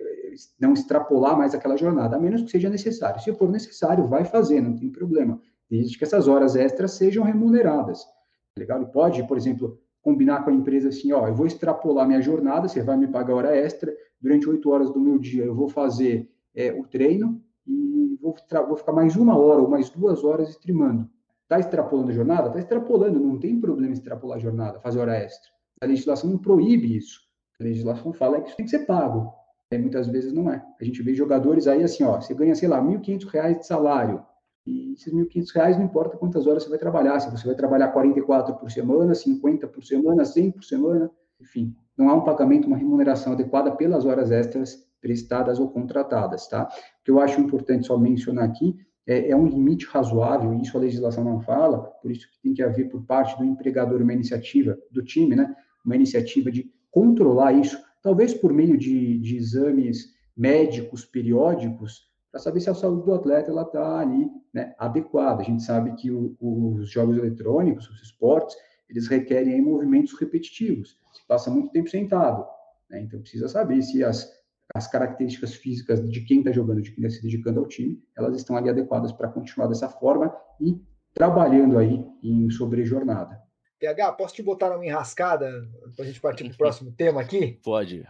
não 0.60 0.72
extrapolar 0.72 1.36
mais 1.36 1.54
aquela 1.54 1.76
jornada, 1.76 2.16
a 2.16 2.18
menos 2.18 2.42
que 2.42 2.50
seja 2.50 2.70
necessário. 2.70 3.20
Se 3.20 3.32
for 3.32 3.50
necessário, 3.50 4.06
vai 4.06 4.24
fazer, 4.24 4.60
não 4.60 4.76
tem 4.76 4.90
problema, 4.90 5.40
desde 5.68 5.98
que 5.98 6.04
essas 6.04 6.28
horas 6.28 6.54
extras 6.54 6.92
sejam 6.92 7.24
remuneradas. 7.24 8.04
Tá 8.04 8.60
legal? 8.60 8.78
Ele 8.78 8.90
pode, 8.90 9.26
por 9.26 9.36
exemplo, 9.36 9.78
combinar 10.00 10.44
com 10.44 10.50
a 10.50 10.52
empresa 10.52 10.90
assim, 10.90 11.12
ó, 11.12 11.26
eu 11.26 11.34
vou 11.34 11.46
extrapolar 11.46 12.06
minha 12.06 12.20
jornada, 12.20 12.68
você 12.68 12.82
vai 12.82 12.96
me 12.96 13.08
pagar 13.08 13.34
hora 13.34 13.56
extra, 13.56 13.92
durante 14.20 14.48
oito 14.48 14.70
horas 14.70 14.90
do 14.90 15.00
meu 15.00 15.18
dia 15.18 15.44
eu 15.44 15.54
vou 15.54 15.68
fazer 15.68 16.30
é, 16.54 16.72
o 16.72 16.84
treino, 16.84 17.42
e 17.66 18.16
vou, 18.20 18.34
vou 18.68 18.76
ficar 18.76 18.92
mais 18.92 19.16
uma 19.16 19.36
hora 19.36 19.60
ou 19.60 19.68
mais 19.68 19.90
duas 19.90 20.22
horas 20.22 20.50
streamando. 20.50 21.08
Está 21.42 21.58
extrapolando 21.58 22.10
a 22.10 22.14
jornada? 22.14 22.48
Está 22.48 22.58
extrapolando, 22.58 23.18
não 23.18 23.38
tem 23.38 23.60
problema 23.60 23.92
extrapolar 23.92 24.38
a 24.38 24.40
jornada, 24.40 24.80
fazer 24.80 25.00
hora 25.00 25.16
extra. 25.16 25.50
A 25.80 25.86
legislação 25.86 26.30
não 26.30 26.38
proíbe 26.38 26.96
isso. 26.96 27.20
A 27.60 27.64
legislação 27.64 28.12
fala 28.12 28.40
que 28.40 28.48
isso 28.48 28.56
tem 28.56 28.64
que 28.64 28.70
ser 28.70 28.86
pago. 28.86 29.32
E 29.70 29.78
muitas 29.78 30.06
vezes 30.06 30.32
não 30.32 30.50
é. 30.50 30.64
A 30.80 30.84
gente 30.84 31.02
vê 31.02 31.14
jogadores 31.14 31.66
aí 31.66 31.82
assim, 31.82 32.04
ó, 32.04 32.20
você 32.20 32.34
ganha, 32.34 32.54
sei 32.54 32.68
lá, 32.68 32.80
R$ 32.80 32.98
1.500 32.98 33.58
de 33.58 33.66
salário. 33.66 34.24
E 34.66 34.92
esses 34.92 35.12
R$ 35.12 35.24
1.500 35.24 35.76
não 35.76 35.84
importa 35.84 36.16
quantas 36.16 36.46
horas 36.46 36.62
você 36.62 36.70
vai 36.70 36.78
trabalhar. 36.78 37.20
Se 37.20 37.30
você 37.30 37.46
vai 37.46 37.54
trabalhar 37.54 37.88
44 37.88 38.54
por 38.56 38.70
semana, 38.70 39.14
50 39.14 39.66
por 39.68 39.84
semana, 39.84 40.24
100 40.24 40.50
por 40.52 40.64
semana, 40.64 41.10
enfim, 41.40 41.74
não 41.96 42.08
há 42.08 42.14
um 42.14 42.24
pagamento, 42.24 42.66
uma 42.66 42.76
remuneração 42.76 43.32
adequada 43.32 43.74
pelas 43.74 44.04
horas 44.04 44.30
extras 44.30 44.84
prestadas 45.00 45.60
ou 45.60 45.70
contratadas, 45.70 46.48
tá? 46.48 46.64
O 47.00 47.04
que 47.04 47.10
eu 47.10 47.20
acho 47.20 47.40
importante 47.40 47.86
só 47.86 47.98
mencionar 47.98 48.44
aqui 48.44 48.76
é, 49.06 49.30
é, 49.30 49.36
um 49.36 49.46
limite 49.46 49.86
razoável, 49.86 50.54
e 50.54 50.62
isso 50.62 50.76
a 50.76 50.80
legislação 50.80 51.24
não 51.24 51.40
fala, 51.40 51.78
por 51.78 52.10
isso 52.10 52.28
que 52.30 52.40
tem 52.40 52.54
que 52.54 52.62
haver 52.62 52.88
por 52.88 53.04
parte 53.04 53.36
do 53.36 53.44
empregador 53.44 54.00
uma 54.00 54.12
iniciativa 54.12 54.78
do 54.90 55.02
time, 55.02 55.36
né? 55.36 55.54
Uma 55.84 55.96
iniciativa 55.96 56.50
de 56.50 56.70
controlar 56.90 57.52
isso, 57.52 57.78
talvez 58.02 58.32
por 58.32 58.52
meio 58.52 58.78
de, 58.78 59.18
de 59.18 59.36
exames 59.36 60.14
médicos 60.36 61.04
periódicos, 61.04 62.08
para 62.30 62.40
saber 62.40 62.60
se 62.60 62.70
a 62.70 62.74
saúde 62.74 63.04
do 63.04 63.14
atleta 63.14 63.52
está 63.52 64.00
ali 64.00 64.28
né, 64.52 64.74
adequada. 64.78 65.42
A 65.42 65.44
gente 65.44 65.62
sabe 65.62 65.94
que 65.94 66.10
o, 66.10 66.36
os 66.40 66.90
jogos 66.90 67.16
eletrônicos, 67.16 67.88
os 67.88 68.02
esportes, 68.02 68.56
eles 68.88 69.06
requerem 69.06 69.62
movimentos 69.62 70.18
repetitivos. 70.18 70.98
Se 71.12 71.24
passa 71.28 71.50
muito 71.50 71.70
tempo 71.70 71.88
sentado, 71.88 72.44
né, 72.90 73.02
então 73.02 73.20
precisa 73.20 73.48
saber 73.48 73.82
se 73.82 74.02
as 74.02 74.32
as 74.74 74.88
características 74.88 75.54
físicas 75.54 76.06
de 76.10 76.20
quem 76.22 76.40
está 76.40 76.50
jogando, 76.50 76.82
de 76.82 76.90
quem 76.90 77.04
está 77.04 77.16
se 77.16 77.22
dedicando 77.22 77.60
ao 77.60 77.68
time, 77.68 78.02
elas 78.16 78.36
estão 78.36 78.56
ali 78.56 78.68
adequadas 78.68 79.12
para 79.12 79.28
continuar 79.28 79.68
dessa 79.68 79.88
forma 79.88 80.34
e 80.60 80.76
trabalhando 81.14 81.78
aí 81.78 82.04
em 82.22 82.50
sobrejornada. 82.50 83.40
PH, 83.78 84.12
posso 84.12 84.34
te 84.34 84.42
botar 84.42 84.70
numa 84.70 84.84
enrascada 84.84 85.48
para 85.94 86.04
a 86.04 86.08
gente 86.08 86.20
partir 86.20 86.44
para 86.44 86.54
o 86.54 86.56
próximo 86.56 86.90
tema 86.96 87.20
aqui? 87.20 87.60
Pode. 87.62 88.04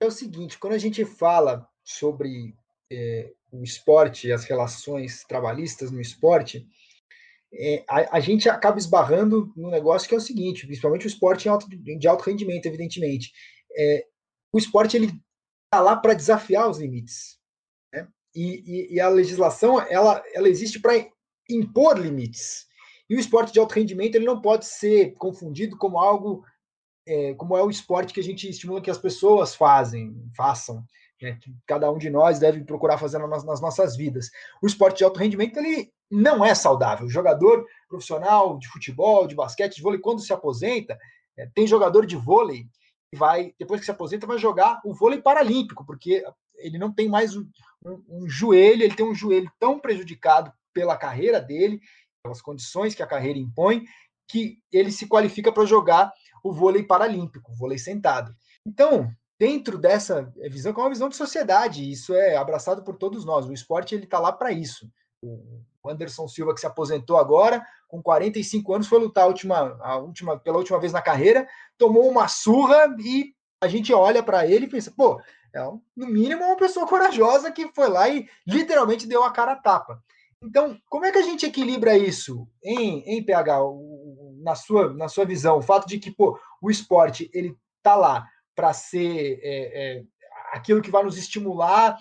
É 0.00 0.06
o 0.06 0.10
seguinte, 0.10 0.58
quando 0.58 0.74
a 0.74 0.78
gente 0.78 1.04
fala 1.04 1.68
sobre 1.82 2.54
é, 2.92 3.32
o 3.50 3.64
esporte 3.64 4.28
e 4.28 4.32
as 4.32 4.44
relações 4.44 5.24
trabalhistas 5.24 5.90
no 5.90 6.00
esporte, 6.00 6.66
é, 7.52 7.84
a, 7.88 8.18
a, 8.18 8.20
gente 8.20 8.48
acaba 8.48 8.78
esbarrando 8.78 9.52
no 9.56 9.70
negócio 9.70 10.08
que 10.08 10.14
é 10.14 10.18
o 10.18 10.20
seguinte, 10.20 10.66
principalmente 10.66 11.06
o 11.06 11.08
esporte 11.08 11.48
alto, 11.48 11.66
de 11.68 12.06
alto 12.06 12.22
rendimento, 12.22 12.66
evidentemente. 12.66 13.32
É, 13.76 14.06
o 14.52 14.58
esporte 14.58 14.96
ele 14.96 15.10
está 15.72 15.80
lá 15.80 15.96
para 15.96 16.14
desafiar 16.14 16.68
os 16.68 16.78
limites. 16.78 17.38
Né? 17.92 18.06
E, 18.34 18.62
e, 18.66 18.94
e, 18.96 19.00
a 19.00 19.08
legislação 19.08 19.80
ela, 19.80 20.22
ela 20.34 20.48
existe 20.48 20.80
para 20.80 21.08
impor 21.48 21.96
limites. 21.96 22.66
E 23.08 23.14
o 23.14 23.20
esporte 23.20 23.52
de 23.52 23.60
alto 23.60 23.74
rendimento 23.74 24.16
ele 24.16 24.26
não 24.26 24.40
pode 24.40 24.66
ser 24.66 25.14
confundido 25.14 25.76
como 25.78 25.98
algo 25.98 26.44
é, 27.06 27.34
como 27.34 27.56
é 27.56 27.62
o 27.62 27.70
esporte 27.70 28.12
que 28.12 28.20
a 28.20 28.22
gente 28.22 28.48
estimula 28.48 28.80
que 28.80 28.90
as 28.90 28.98
pessoas 28.98 29.54
fazem, 29.54 30.14
façam, 30.36 30.84
né? 31.22 31.38
que 31.40 31.52
cada 31.66 31.90
um 31.90 31.98
de 31.98 32.10
nós 32.10 32.38
deve 32.38 32.62
procurar 32.62 32.98
fazer 32.98 33.18
nas, 33.18 33.44
nas 33.44 33.60
nossas 33.60 33.96
vidas. 33.96 34.30
O 34.62 34.66
esporte 34.66 34.98
de 34.98 35.04
alto 35.04 35.18
rendimento 35.18 35.56
ele 35.56 35.92
não 36.10 36.44
é 36.44 36.54
saudável. 36.54 37.06
O 37.06 37.10
jogador 37.10 37.64
profissional 37.88 38.58
de 38.58 38.68
futebol, 38.68 39.26
de 39.26 39.34
basquete, 39.34 39.76
de 39.76 39.82
vôlei, 39.82 40.00
quando 40.00 40.20
se 40.20 40.32
aposenta, 40.32 40.98
é, 41.36 41.48
tem 41.54 41.66
jogador 41.66 42.06
de 42.06 42.16
vôlei 42.16 42.66
vai, 43.14 43.54
depois 43.58 43.80
que 43.80 43.84
se 43.84 43.90
aposenta, 43.90 44.26
vai 44.26 44.38
jogar 44.38 44.80
o 44.84 44.94
vôlei 44.94 45.20
paralímpico, 45.20 45.84
porque 45.84 46.24
ele 46.56 46.78
não 46.78 46.92
tem 46.92 47.08
mais 47.08 47.36
um, 47.36 47.46
um, 47.84 48.04
um 48.08 48.28
joelho, 48.28 48.82
ele 48.82 48.94
tem 48.94 49.06
um 49.06 49.14
joelho 49.14 49.50
tão 49.58 49.78
prejudicado 49.78 50.52
pela 50.72 50.96
carreira 50.96 51.40
dele, 51.40 51.80
pelas 52.22 52.40
condições 52.40 52.94
que 52.94 53.02
a 53.02 53.06
carreira 53.06 53.38
impõe, 53.38 53.84
que 54.28 54.58
ele 54.72 54.92
se 54.92 55.08
qualifica 55.08 55.52
para 55.52 55.64
jogar 55.64 56.12
o 56.44 56.52
vôlei 56.52 56.82
paralímpico, 56.82 57.50
o 57.50 57.54
vôlei 57.54 57.78
sentado. 57.78 58.34
Então, 58.64 59.10
dentro 59.38 59.76
dessa 59.76 60.32
visão, 60.50 60.72
que 60.72 60.80
é 60.80 60.82
uma 60.82 60.90
visão 60.90 61.08
de 61.08 61.16
sociedade, 61.16 61.90
isso 61.90 62.14
é 62.14 62.36
abraçado 62.36 62.84
por 62.84 62.96
todos 62.96 63.24
nós. 63.24 63.46
O 63.46 63.52
esporte 63.52 63.94
ele 63.94 64.04
está 64.04 64.18
lá 64.18 64.32
para 64.32 64.52
isso. 64.52 64.88
O 65.22 65.88
Anderson 65.90 66.28
Silva, 66.28 66.54
que 66.54 66.60
se 66.60 66.66
aposentou 66.66 67.16
agora, 67.16 67.64
com 67.88 68.02
45 68.02 68.74
anos, 68.74 68.86
foi 68.86 68.98
lutar 68.98 69.24
a 69.24 69.26
última, 69.26 69.78
a 69.80 69.96
última, 69.96 70.38
pela 70.38 70.58
última 70.58 70.78
vez 70.78 70.92
na 70.92 71.02
carreira, 71.02 71.48
tomou 71.76 72.08
uma 72.08 72.28
surra 72.28 72.94
e 72.98 73.34
a 73.62 73.68
gente 73.68 73.92
olha 73.92 74.22
para 74.22 74.46
ele 74.46 74.66
e 74.66 74.70
pensa, 74.70 74.92
pô, 74.96 75.20
é 75.54 75.60
no 75.96 76.06
mínimo 76.06 76.44
uma 76.44 76.56
pessoa 76.56 76.86
corajosa 76.86 77.50
que 77.50 77.68
foi 77.74 77.88
lá 77.88 78.08
e 78.08 78.28
literalmente 78.46 79.06
deu 79.06 79.22
a 79.22 79.32
cara 79.32 79.52
a 79.52 79.56
tapa. 79.56 80.02
Então, 80.42 80.78
como 80.88 81.04
é 81.04 81.12
que 81.12 81.18
a 81.18 81.22
gente 81.22 81.44
equilibra 81.44 81.96
isso 81.96 82.48
em, 82.64 83.00
em 83.00 83.22
PH, 83.22 83.58
na 84.42 84.54
sua, 84.54 84.94
na 84.94 85.08
sua 85.08 85.26
visão? 85.26 85.58
O 85.58 85.62
fato 85.62 85.86
de 85.86 85.98
que 85.98 86.10
pô, 86.10 86.38
o 86.62 86.70
esporte 86.70 87.30
ele 87.34 87.54
tá 87.82 87.94
lá 87.94 88.26
para 88.54 88.72
ser 88.72 89.38
é, 89.42 89.98
é, 89.98 90.02
aquilo 90.52 90.80
que 90.80 90.90
vai 90.90 91.02
nos 91.02 91.18
estimular. 91.18 91.98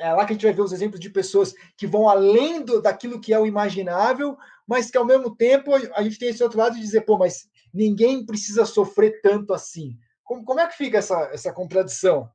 É 0.00 0.12
lá 0.12 0.24
que 0.24 0.32
a 0.32 0.34
gente 0.34 0.44
vai 0.44 0.52
ver 0.52 0.62
os 0.62 0.72
exemplos 0.72 0.98
de 0.98 1.10
pessoas 1.10 1.54
que 1.76 1.86
vão 1.86 2.08
além 2.08 2.64
do, 2.64 2.80
daquilo 2.80 3.20
que 3.20 3.32
é 3.32 3.38
o 3.38 3.46
imaginável, 3.46 4.36
mas 4.66 4.90
que 4.90 4.96
ao 4.96 5.04
mesmo 5.04 5.34
tempo 5.36 5.74
a 5.74 6.02
gente 6.02 6.18
tem 6.18 6.30
esse 6.30 6.42
outro 6.42 6.58
lado 6.58 6.74
de 6.74 6.80
dizer, 6.80 7.02
pô, 7.02 7.18
mas 7.18 7.48
ninguém 7.72 8.24
precisa 8.24 8.64
sofrer 8.64 9.20
tanto 9.20 9.52
assim. 9.52 9.98
Como, 10.22 10.44
como 10.44 10.60
é 10.60 10.66
que 10.66 10.76
fica 10.76 10.98
essa, 10.98 11.30
essa 11.32 11.52
contradição? 11.52 12.30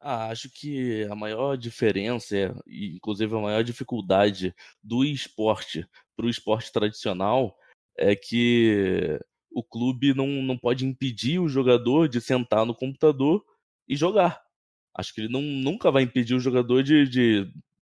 Ah, 0.00 0.28
acho 0.28 0.50
que 0.50 1.04
a 1.04 1.14
maior 1.14 1.56
diferença, 1.56 2.34
inclusive 2.66 3.34
a 3.36 3.40
maior 3.40 3.62
dificuldade 3.62 4.54
do 4.82 5.04
esporte 5.04 5.86
para 6.16 6.26
o 6.26 6.30
esporte 6.30 6.72
tradicional 6.72 7.56
é 7.96 8.16
que 8.16 9.20
o 9.50 9.62
clube 9.62 10.12
não, 10.14 10.26
não 10.26 10.58
pode 10.58 10.84
impedir 10.84 11.38
o 11.38 11.48
jogador 11.48 12.08
de 12.08 12.20
sentar 12.20 12.66
no 12.66 12.74
computador 12.74 13.44
e 13.88 13.94
jogar. 13.94 14.41
Acho 14.94 15.14
que 15.14 15.22
ele 15.22 15.32
não, 15.32 15.40
nunca 15.40 15.90
vai 15.90 16.02
impedir 16.02 16.34
o 16.34 16.40
jogador 16.40 16.82
de, 16.82 17.08
de 17.08 17.52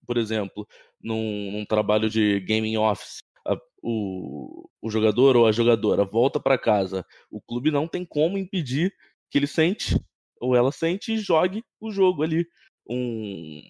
por 0.06 0.18
exemplo, 0.18 0.68
num, 1.02 1.52
num 1.52 1.66
trabalho 1.66 2.10
de 2.10 2.40
gaming 2.42 2.78
office, 2.78 3.20
a, 3.46 3.58
o, 3.82 4.70
o 4.82 4.90
jogador 4.90 5.36
ou 5.36 5.48
a 5.48 5.52
jogadora 5.52 6.06
volta 6.06 6.40
para 6.40 6.58
casa. 6.58 7.06
O 7.30 7.42
clube 7.42 7.72
não 7.72 7.88
tem 7.88 8.06
como 8.06 8.38
impedir 8.38 8.94
que 9.30 9.38
ele 9.38 9.48
sente 9.48 10.00
ou 10.40 10.56
ela 10.56 10.72
sente 10.72 11.14
e 11.14 11.18
jogue 11.18 11.64
o 11.80 11.92
jogo 11.92 12.24
ali. 12.24 12.46
Um, 12.88 13.62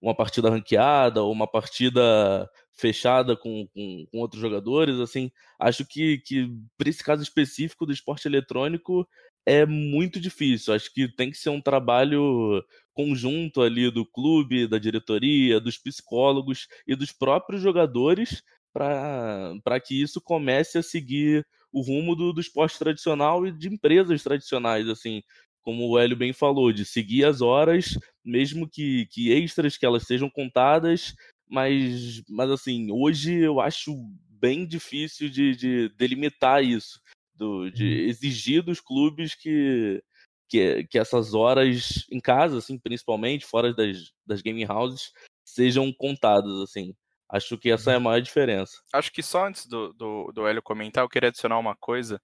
uma 0.00 0.14
partida 0.14 0.50
ranqueada 0.50 1.22
ou 1.22 1.32
uma 1.32 1.46
partida 1.46 2.48
fechada 2.72 3.36
com, 3.36 3.66
com, 3.74 4.06
com, 4.10 4.18
outros 4.18 4.40
jogadores, 4.40 5.00
assim, 5.00 5.30
acho 5.58 5.84
que, 5.84 6.18
que 6.18 6.48
para 6.76 6.88
esse 6.88 7.02
caso 7.02 7.22
específico 7.22 7.84
do 7.84 7.92
esporte 7.92 8.28
eletrônico 8.28 9.08
é 9.48 9.64
muito 9.66 10.20
difícil. 10.20 10.74
Acho 10.74 10.92
que 10.92 11.08
tem 11.08 11.30
que 11.30 11.38
ser 11.38 11.48
um 11.50 11.60
trabalho 11.60 12.62
conjunto 12.92 13.62
ali 13.62 13.90
do 13.90 14.04
clube, 14.04 14.66
da 14.66 14.78
diretoria, 14.78 15.60
dos 15.60 15.78
psicólogos 15.78 16.66
e 16.86 16.94
dos 16.94 17.12
próprios 17.12 17.62
jogadores 17.62 18.42
para 18.72 19.80
que 19.80 20.00
isso 20.00 20.20
comece 20.20 20.78
a 20.78 20.82
seguir 20.82 21.46
o 21.72 21.80
rumo 21.80 22.14
do, 22.14 22.32
do 22.32 22.40
esporte 22.40 22.78
tradicional 22.78 23.46
e 23.46 23.52
de 23.52 23.68
empresas 23.68 24.22
tradicionais, 24.22 24.88
assim, 24.88 25.22
como 25.62 25.88
o 25.88 25.98
Hélio 25.98 26.16
bem 26.16 26.32
falou, 26.32 26.72
de 26.72 26.84
seguir 26.84 27.24
as 27.24 27.40
horas, 27.40 27.98
mesmo 28.24 28.68
que, 28.68 29.06
que 29.06 29.32
extras 29.32 29.76
que 29.76 29.86
elas 29.86 30.04
sejam 30.04 30.30
contadas, 30.30 31.14
mas, 31.48 32.22
mas 32.28 32.50
assim, 32.50 32.90
hoje 32.90 33.34
eu 33.34 33.60
acho 33.60 33.94
bem 34.28 34.66
difícil 34.66 35.28
de, 35.28 35.56
de 35.56 35.88
delimitar 35.96 36.62
isso, 36.62 37.00
do, 37.38 37.70
de 37.70 37.84
uhum. 37.84 38.08
exigir 38.08 38.62
dos 38.62 38.80
clubes 38.80 39.34
que, 39.34 40.02
que, 40.48 40.84
que 40.88 40.98
essas 40.98 41.32
horas 41.32 42.04
em 42.10 42.20
casa, 42.20 42.58
assim, 42.58 42.78
principalmente, 42.78 43.46
fora 43.46 43.72
das, 43.72 44.10
das 44.26 44.42
gaming 44.42 44.66
houses, 44.68 45.12
sejam 45.44 45.92
contadas, 45.92 46.52
assim. 46.60 46.94
Acho 47.30 47.56
que 47.58 47.70
essa 47.70 47.92
é 47.92 47.94
a 47.94 47.98
uhum. 47.98 48.04
maior 48.04 48.20
diferença. 48.20 48.72
Acho 48.92 49.12
que 49.12 49.22
só 49.22 49.46
antes 49.46 49.66
do, 49.66 49.92
do, 49.92 50.32
do 50.32 50.46
Hélio 50.46 50.62
comentar, 50.62 51.04
eu 51.04 51.08
queria 51.08 51.28
adicionar 51.28 51.58
uma 51.58 51.76
coisa, 51.76 52.20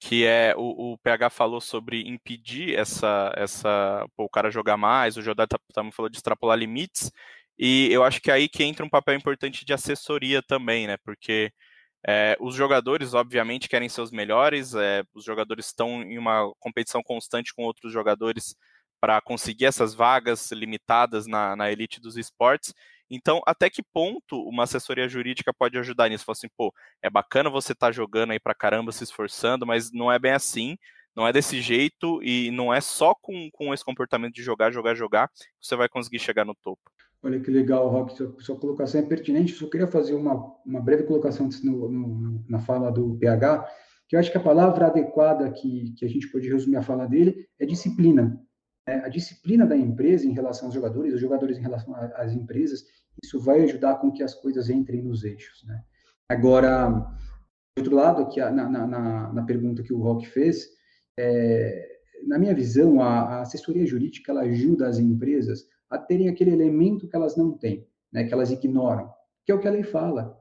que 0.00 0.24
é 0.24 0.54
o, 0.56 0.92
o 0.92 0.98
PH 0.98 1.30
falou 1.30 1.60
sobre 1.60 2.06
impedir 2.08 2.76
essa, 2.76 3.32
essa 3.36 4.06
pô, 4.16 4.24
o 4.24 4.28
cara 4.28 4.50
jogar 4.50 4.76
mais, 4.76 5.16
o 5.16 5.22
Jodar 5.22 5.48
também 5.74 5.92
falou 5.92 6.08
de 6.08 6.18
extrapolar 6.18 6.58
limites, 6.58 7.10
e 7.58 7.88
eu 7.90 8.04
acho 8.04 8.20
que 8.20 8.30
é 8.30 8.34
aí 8.34 8.48
que 8.48 8.62
entra 8.62 8.86
um 8.86 8.88
papel 8.88 9.14
importante 9.14 9.64
de 9.64 9.72
assessoria 9.72 10.40
também, 10.40 10.86
né? 10.86 10.96
Porque 11.04 11.52
é, 12.06 12.36
os 12.40 12.54
jogadores, 12.54 13.14
obviamente, 13.14 13.68
querem 13.68 13.88
ser 13.88 14.00
os 14.00 14.10
melhores, 14.10 14.74
é, 14.74 15.02
os 15.14 15.24
jogadores 15.24 15.66
estão 15.66 16.02
em 16.02 16.18
uma 16.18 16.52
competição 16.58 17.02
constante 17.02 17.52
com 17.54 17.64
outros 17.64 17.92
jogadores 17.92 18.54
para 19.00 19.20
conseguir 19.20 19.66
essas 19.66 19.94
vagas 19.94 20.50
limitadas 20.52 21.26
na, 21.26 21.54
na 21.56 21.70
elite 21.70 22.00
dos 22.00 22.16
esportes. 22.16 22.74
Então, 23.10 23.40
até 23.46 23.70
que 23.70 23.82
ponto 23.82 24.36
uma 24.48 24.64
assessoria 24.64 25.08
jurídica 25.08 25.52
pode 25.52 25.78
ajudar 25.78 26.08
nisso? 26.08 26.24
Falar 26.24 26.34
assim, 26.34 26.48
pô, 26.56 26.72
é 27.02 27.08
bacana 27.08 27.48
você 27.48 27.72
estar 27.72 27.88
tá 27.88 27.92
jogando 27.92 28.32
aí 28.32 28.40
pra 28.40 28.54
caramba, 28.54 28.92
se 28.92 29.04
esforçando, 29.04 29.66
mas 29.66 29.90
não 29.92 30.12
é 30.12 30.18
bem 30.18 30.32
assim, 30.32 30.76
não 31.16 31.26
é 31.26 31.32
desse 31.32 31.60
jeito 31.60 32.22
e 32.22 32.50
não 32.50 32.72
é 32.72 32.80
só 32.80 33.14
com, 33.14 33.50
com 33.52 33.72
esse 33.72 33.84
comportamento 33.84 34.34
de 34.34 34.42
jogar, 34.42 34.70
jogar, 34.70 34.94
jogar 34.94 35.28
que 35.28 35.66
você 35.66 35.74
vai 35.74 35.88
conseguir 35.88 36.18
chegar 36.18 36.44
no 36.44 36.54
topo. 36.54 36.82
Olha 37.22 37.40
que 37.40 37.50
legal, 37.50 37.88
Rock, 37.88 38.16
sua, 38.16 38.34
sua 38.38 38.58
colocação 38.58 39.00
é 39.00 39.04
pertinente. 39.04 39.52
Só 39.52 39.68
queria 39.68 39.88
fazer 39.88 40.14
uma, 40.14 40.54
uma 40.64 40.80
breve 40.80 41.02
colocação 41.02 41.48
no, 41.64 41.88
no, 41.88 42.44
na 42.48 42.60
fala 42.60 42.90
do 42.90 43.16
PH, 43.18 43.68
que 44.08 44.14
eu 44.14 44.20
acho 44.20 44.30
que 44.30 44.38
a 44.38 44.42
palavra 44.42 44.86
adequada 44.86 45.50
que, 45.50 45.92
que 45.96 46.04
a 46.04 46.08
gente 46.08 46.30
pode 46.30 46.48
resumir 46.48 46.76
a 46.76 46.82
fala 46.82 47.06
dele 47.06 47.46
é 47.58 47.66
disciplina. 47.66 48.40
É, 48.88 49.00
a 49.00 49.08
disciplina 49.08 49.66
da 49.66 49.76
empresa 49.76 50.26
em 50.26 50.32
relação 50.32 50.66
aos 50.66 50.74
jogadores, 50.74 51.12
os 51.12 51.20
jogadores 51.20 51.58
em 51.58 51.62
relação 51.62 51.94
às 51.94 52.32
empresas, 52.32 52.84
isso 53.22 53.40
vai 53.40 53.62
ajudar 53.62 53.96
com 53.96 54.12
que 54.12 54.22
as 54.22 54.34
coisas 54.34 54.70
entrem 54.70 55.02
nos 55.02 55.24
eixos. 55.24 55.64
Né? 55.64 55.82
Agora, 56.30 56.88
do 56.88 57.80
outro 57.80 57.96
lado, 57.96 58.22
aqui 58.22 58.40
na, 58.40 58.68
na, 58.68 59.32
na, 59.32 59.42
pergunta 59.42 59.82
que 59.82 59.92
o 59.92 60.00
Rock 60.00 60.26
fez, 60.28 60.68
é, 61.18 61.86
na 62.26 62.38
minha 62.38 62.54
visão, 62.54 63.02
a, 63.02 63.20
a, 63.20 63.40
assessoria 63.42 63.86
jurídica 63.86 64.32
ela 64.32 64.42
ajuda 64.42 64.88
as 64.88 64.98
empresas 64.98 65.66
a 65.90 65.98
terem 65.98 66.28
aquele 66.28 66.52
elemento 66.52 67.08
que 67.08 67.16
elas 67.16 67.36
não 67.36 67.52
têm, 67.52 67.86
né, 68.12 68.24
que 68.24 68.32
elas 68.32 68.50
ignoram, 68.50 69.10
que 69.44 69.52
é 69.52 69.54
o 69.54 69.60
que 69.60 69.68
a 69.68 69.70
lei 69.70 69.82
fala. 69.82 70.38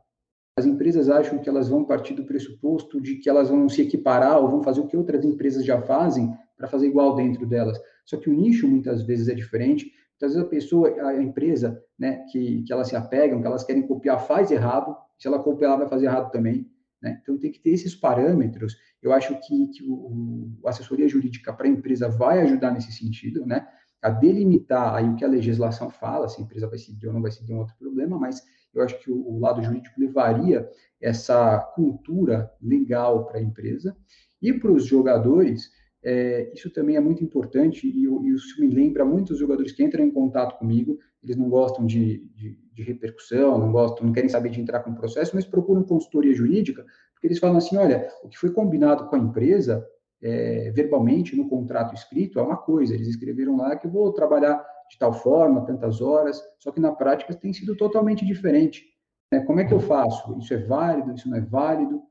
As 0.58 0.66
empresas 0.66 1.10
acham 1.10 1.38
que 1.38 1.48
elas 1.48 1.70
vão 1.70 1.86
partir 1.86 2.16
do 2.16 2.26
pressuposto 2.26 3.00
de 3.00 3.18
que 3.18 3.30
elas 3.30 3.50
vão 3.50 3.70
se 3.70 3.82
equiparar 3.82 4.42
ou 4.42 4.50
vão 4.50 4.64
fazer 4.64 4.82
o 4.82 4.88
que 4.88 4.98
outras 4.98 5.24
empresas 5.24 5.64
já 5.64 5.80
fazem 5.82 6.34
para 6.58 6.68
fazer 6.68 6.88
igual 6.88 7.16
dentro 7.16 7.46
delas. 7.46 7.80
Só 8.04 8.18
que 8.18 8.30
o 8.30 8.34
nicho 8.34 8.68
muitas 8.68 9.04
vezes 9.04 9.28
é 9.28 9.36
diferente. 9.36 9.92
Muitas 10.20 10.34
vezes 10.34 10.48
a 10.48 10.50
pessoa, 10.50 10.90
a 10.90 11.22
empresa, 11.22 11.80
né, 11.98 12.26
que, 12.32 12.64
que 12.64 12.74
elas 12.74 12.88
se 12.88 12.96
apegam, 12.96 13.40
que 13.40 13.46
elas 13.46 13.64
querem 13.64 13.86
copiar, 13.86 14.26
faz 14.26 14.50
errado. 14.50 14.98
Se 15.20 15.28
ela 15.28 15.38
copiar, 15.38 15.70
ela 15.70 15.80
vai 15.82 15.88
fazer 15.88 16.08
errado 16.08 16.32
também. 16.32 16.68
Né? 17.02 17.20
Então 17.22 17.38
tem 17.38 17.52
que 17.52 17.60
ter 17.60 17.70
esses 17.70 17.94
parâmetros. 17.94 18.76
Eu 19.02 19.14
acho 19.14 19.40
que, 19.42 19.68
que 19.68 19.84
o, 19.88 20.50
a 20.66 20.70
assessoria 20.70 21.08
jurídica 21.08 21.54
para 21.54 21.68
a 21.68 21.70
empresa 21.70 22.10
vai 22.10 22.42
ajudar 22.42 22.72
nesse 22.72 22.92
sentido, 22.92 23.46
né? 23.46 23.68
A 24.02 24.10
delimitar 24.10 24.96
aí 24.96 25.10
o 25.10 25.16
que 25.16 25.26
a 25.26 25.28
legislação 25.28 25.90
fala, 25.90 26.30
se 26.30 26.40
a 26.40 26.44
empresa 26.44 26.68
vai 26.68 26.78
seguir 26.78 27.08
ou 27.08 27.14
não 27.14 27.22
vai 27.22 27.32
seguir 27.32 27.54
um 27.54 27.60
outro 27.60 27.76
problema, 27.78 28.18
mas 28.18 28.42
eu 28.74 28.84
acho 28.84 29.00
que 29.00 29.12
o, 29.12 29.28
o 29.28 29.40
lado 29.40 29.62
jurídico 29.62 30.00
levaria 30.00 30.70
essa 31.02 31.60
cultura 31.76 32.52
legal 32.62 33.26
para 33.26 33.40
a 33.40 33.42
empresa. 33.42 33.96
E 34.42 34.54
para 34.54 34.72
os 34.72 34.86
jogadores 34.86 35.72
é, 36.04 36.52
isso 36.54 36.70
também 36.70 36.96
é 36.96 37.00
muito 37.00 37.24
importante 37.24 37.88
e, 37.88 38.06
e, 38.06 38.34
isso 38.34 38.62
me 38.62 38.68
lembra 38.68 39.04
muitos 39.04 39.40
jogadores 39.40 39.72
que 39.72 39.84
entram 39.84 40.06
em 40.06 40.12
contato 40.12 40.58
comigo, 40.58 40.98
eles 41.24 41.36
não 41.36 41.50
gostam 41.50 41.86
de, 41.86 42.20
de, 42.36 42.58
de, 42.72 42.84
repercussão, 42.84 43.58
não 43.58 43.72
gostam, 43.72 44.06
não 44.06 44.14
querem 44.14 44.30
saber 44.30 44.50
de 44.50 44.62
entrar 44.62 44.82
com 44.82 44.92
o 44.92 44.96
processo, 44.96 45.36
mas 45.36 45.46
procuram 45.46 45.84
consultoria 45.84 46.34
jurídica, 46.34 46.86
porque 47.14 47.28
eles 47.28 47.40
falam 47.40 47.58
assim, 47.58 47.76
olha, 47.76 48.08
o 48.24 48.30
que 48.30 48.38
foi 48.38 48.52
combinado 48.52 49.10
com 49.10 49.16
a 49.16 49.20
empresa, 49.20 49.86
é, 50.22 50.72
verbalmente, 50.72 51.36
no 51.36 51.48
contrato 51.48 51.94
escrito, 51.94 52.40
é 52.40 52.42
uma 52.42 52.58
coisa, 52.58 52.94
eles 52.94 53.08
escreveram 53.08 53.58
lá 53.58 53.76
que 53.76 53.88
eu 53.88 53.92
vou 53.92 54.12
trabalhar 54.12 54.64
de 54.90 54.98
tal 54.98 55.14
forma, 55.14 55.66
tantas 55.66 56.02
horas, 56.02 56.42
só 56.60 56.72
que 56.72 56.80
na 56.80 56.92
prática 56.92 57.36
tem 57.36 57.52
sido 57.54 57.76
totalmente 57.76 58.26
diferente. 58.26 58.86
Né? 59.32 59.42
Como 59.42 59.60
é 59.60 59.66
que 59.66 59.74
eu 59.74 59.80
faço? 59.80 60.38
Isso 60.40 60.54
é 60.54 60.58
válido? 60.58 61.14
Isso 61.14 61.30
não 61.30 61.38
é 61.38 61.42
válido? 61.42 62.02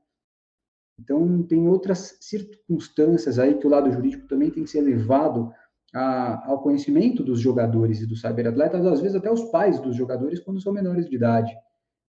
Então, 0.99 1.43
tem 1.43 1.67
outras 1.67 2.17
circunstâncias 2.21 3.37
aí 3.37 3.55
que 3.55 3.67
o 3.67 3.69
lado 3.69 3.91
jurídico 3.91 4.27
também 4.27 4.49
tem 4.49 4.63
que 4.63 4.69
ser 4.69 4.81
levado 4.81 5.51
a, 5.93 6.49
ao 6.49 6.61
conhecimento 6.61 7.23
dos 7.23 7.39
jogadores 7.39 8.01
e 8.01 8.07
dos 8.07 8.21
cyberatletas, 8.21 8.85
às 8.85 8.99
vezes 8.99 9.15
até 9.15 9.31
os 9.31 9.43
pais 9.45 9.79
dos 9.79 9.95
jogadores, 9.95 10.39
quando 10.39 10.61
são 10.61 10.73
menores 10.73 11.07
de 11.07 11.15
idade. 11.15 11.55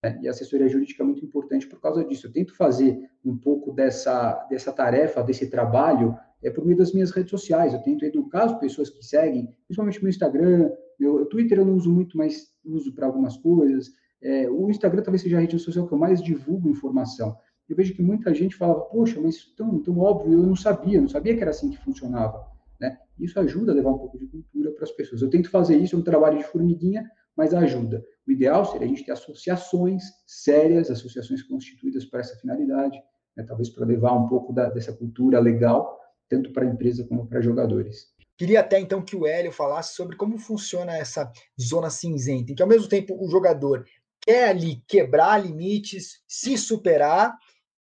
Né? 0.05 0.21
E 0.23 0.29
a 0.29 0.31
assessoria 0.31 0.69
jurídica 0.69 1.03
é 1.03 1.07
muito 1.07 1.25
importante 1.25 1.67
por 1.67 1.81
causa 1.81 2.05
disso. 2.05 2.27
Eu 2.27 2.33
tento 2.33 2.55
fazer 2.55 2.99
um 3.25 3.37
pouco 3.37 3.73
dessa, 3.73 4.47
dessa 4.51 4.71
tarefa, 4.71 5.23
desse 5.23 5.49
trabalho, 5.49 6.15
é 6.43 6.51
por 6.51 6.65
meio 6.65 6.77
das 6.77 6.93
minhas 6.93 7.11
redes 7.11 7.31
sociais. 7.31 7.73
Eu 7.73 7.81
tento 7.81 8.05
educar 8.05 8.45
as 8.45 8.59
pessoas 8.59 8.91
que 8.91 9.03
seguem, 9.03 9.49
principalmente 9.67 10.03
no 10.03 10.09
Instagram. 10.11 10.71
Meu 11.01 11.25
Twitter 11.25 11.59
eu 11.59 11.65
não 11.65 11.75
uso 11.75 11.91
muito, 11.91 12.19
mas 12.19 12.53
uso 12.63 12.95
para 12.95 13.07
algumas 13.07 13.37
coisas. 13.39 13.91
É, 14.23 14.49
o 14.51 14.69
Instagram 14.69 15.03
talvez 15.03 15.23
seja 15.23 15.39
a 15.39 15.41
rede 15.41 15.59
social 15.59 15.87
que 15.89 15.95
eu 15.95 15.99
mais 15.99 16.23
divulgo 16.23 16.69
informação 16.69 17.35
eu 17.69 17.77
vejo 17.77 17.95
que 17.95 18.03
muita 18.03 18.35
gente 18.35 18.57
falava, 18.57 18.81
poxa, 18.83 19.21
mas 19.21 19.45
tão, 19.57 19.83
tão 19.83 19.99
óbvio, 19.99 20.35
eu 20.35 20.43
não 20.43 20.55
sabia, 20.57 21.01
não 21.01 21.09
sabia 21.09 21.35
que 21.35 21.41
era 21.41 21.51
assim 21.51 21.71
que 21.71 21.79
funcionava. 21.79 22.47
Né? 22.79 22.99
Isso 23.19 23.39
ajuda 23.41 23.73
a 23.73 23.75
levar 23.75 23.91
um 23.91 23.99
pouco 23.99 24.19
de 24.19 24.27
cultura 24.27 24.71
para 24.73 24.85
as 24.85 24.91
pessoas. 24.91 25.23
Eu 25.23 25.31
tento 25.31 25.49
fazer 25.49 25.77
isso, 25.77 25.97
é 25.97 25.99
um 25.99 26.03
trabalho 26.03 26.39
de 26.39 26.45
formiguinha, 26.45 27.11
mas 27.37 27.53
ajuda. 27.53 28.05
O 28.27 28.33
ideal 28.33 28.65
seria 28.65 28.87
a 28.87 28.89
gente 28.89 29.05
ter 29.05 29.13
associações 29.13 30.03
sérias, 30.27 30.91
associações 30.91 31.43
constituídas 31.43 32.05
para 32.05 32.21
essa 32.21 32.37
finalidade, 32.37 32.99
né? 33.37 33.45
talvez 33.45 33.69
para 33.69 33.85
levar 33.85 34.13
um 34.13 34.29
pouco 34.29 34.53
da, 34.53 34.71
dessa 34.71 34.93
cultura 34.93 35.41
legal, 35.41 35.99
tanto 36.29 36.53
para 36.53 36.65
a 36.65 36.69
empresa 36.69 37.05
como 37.07 37.27
para 37.27 37.41
jogadores. 37.41 38.15
Queria 38.37 38.61
até 38.61 38.81
então 38.81 39.03
que 39.03 39.15
o 39.15 39.27
Hélio 39.27 39.53
falasse 39.53 39.95
sobre 39.95 40.17
como 40.17 40.39
funciona 40.39 40.97
essa 40.97 41.31
zona 41.61 41.91
cinzenta, 41.91 42.51
em 42.51 42.55
que 42.55 42.63
ao 42.63 42.69
mesmo 42.69 42.89
tempo 42.89 43.17
o 43.23 43.31
jogador 43.31 43.85
quer 44.21 44.49
ali 44.49 44.83
quebrar 44.89 45.39
limites, 45.39 46.23
se 46.27 46.57
superar, 46.57 47.37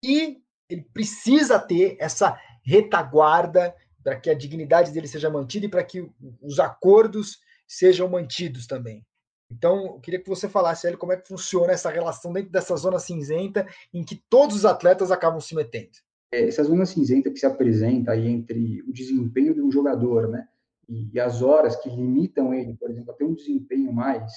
e 0.03 0.37
ele 0.69 0.87
precisa 0.93 1.59
ter 1.59 1.97
essa 1.99 2.39
retaguarda 2.63 3.75
para 4.03 4.19
que 4.19 4.29
a 4.29 4.33
dignidade 4.33 4.91
dele 4.91 5.07
seja 5.07 5.29
mantida 5.29 5.65
e 5.65 5.69
para 5.69 5.83
que 5.83 6.09
os 6.41 6.59
acordos 6.59 7.39
sejam 7.67 8.09
mantidos 8.09 8.65
também. 8.65 9.05
Então, 9.51 9.85
eu 9.85 9.99
queria 9.99 10.19
que 10.19 10.29
você 10.29 10.47
falasse, 10.47 10.95
como 10.97 11.11
é 11.11 11.17
que 11.17 11.27
funciona 11.27 11.73
essa 11.73 11.89
relação 11.89 12.31
dentro 12.31 12.51
dessa 12.51 12.75
zona 12.75 12.99
cinzenta 12.99 13.67
em 13.93 14.03
que 14.03 14.15
todos 14.29 14.55
os 14.55 14.65
atletas 14.65 15.11
acabam 15.11 15.41
se 15.41 15.53
metendo. 15.53 15.91
É, 16.33 16.47
essa 16.47 16.63
zona 16.63 16.85
cinzenta 16.85 17.29
que 17.29 17.37
se 17.37 17.45
apresenta 17.45 18.13
aí 18.13 18.27
entre 18.27 18.81
o 18.87 18.93
desempenho 18.93 19.53
de 19.53 19.61
um 19.61 19.71
jogador, 19.71 20.29
né, 20.29 20.47
e, 20.87 21.19
as 21.19 21.41
horas 21.41 21.75
que 21.75 21.89
limitam 21.89 22.53
ele, 22.53 22.73
por 22.75 22.89
exemplo, 22.89 23.11
a 23.11 23.13
ter 23.13 23.25
um 23.25 23.33
desempenho 23.33 23.91
mais, 23.91 24.31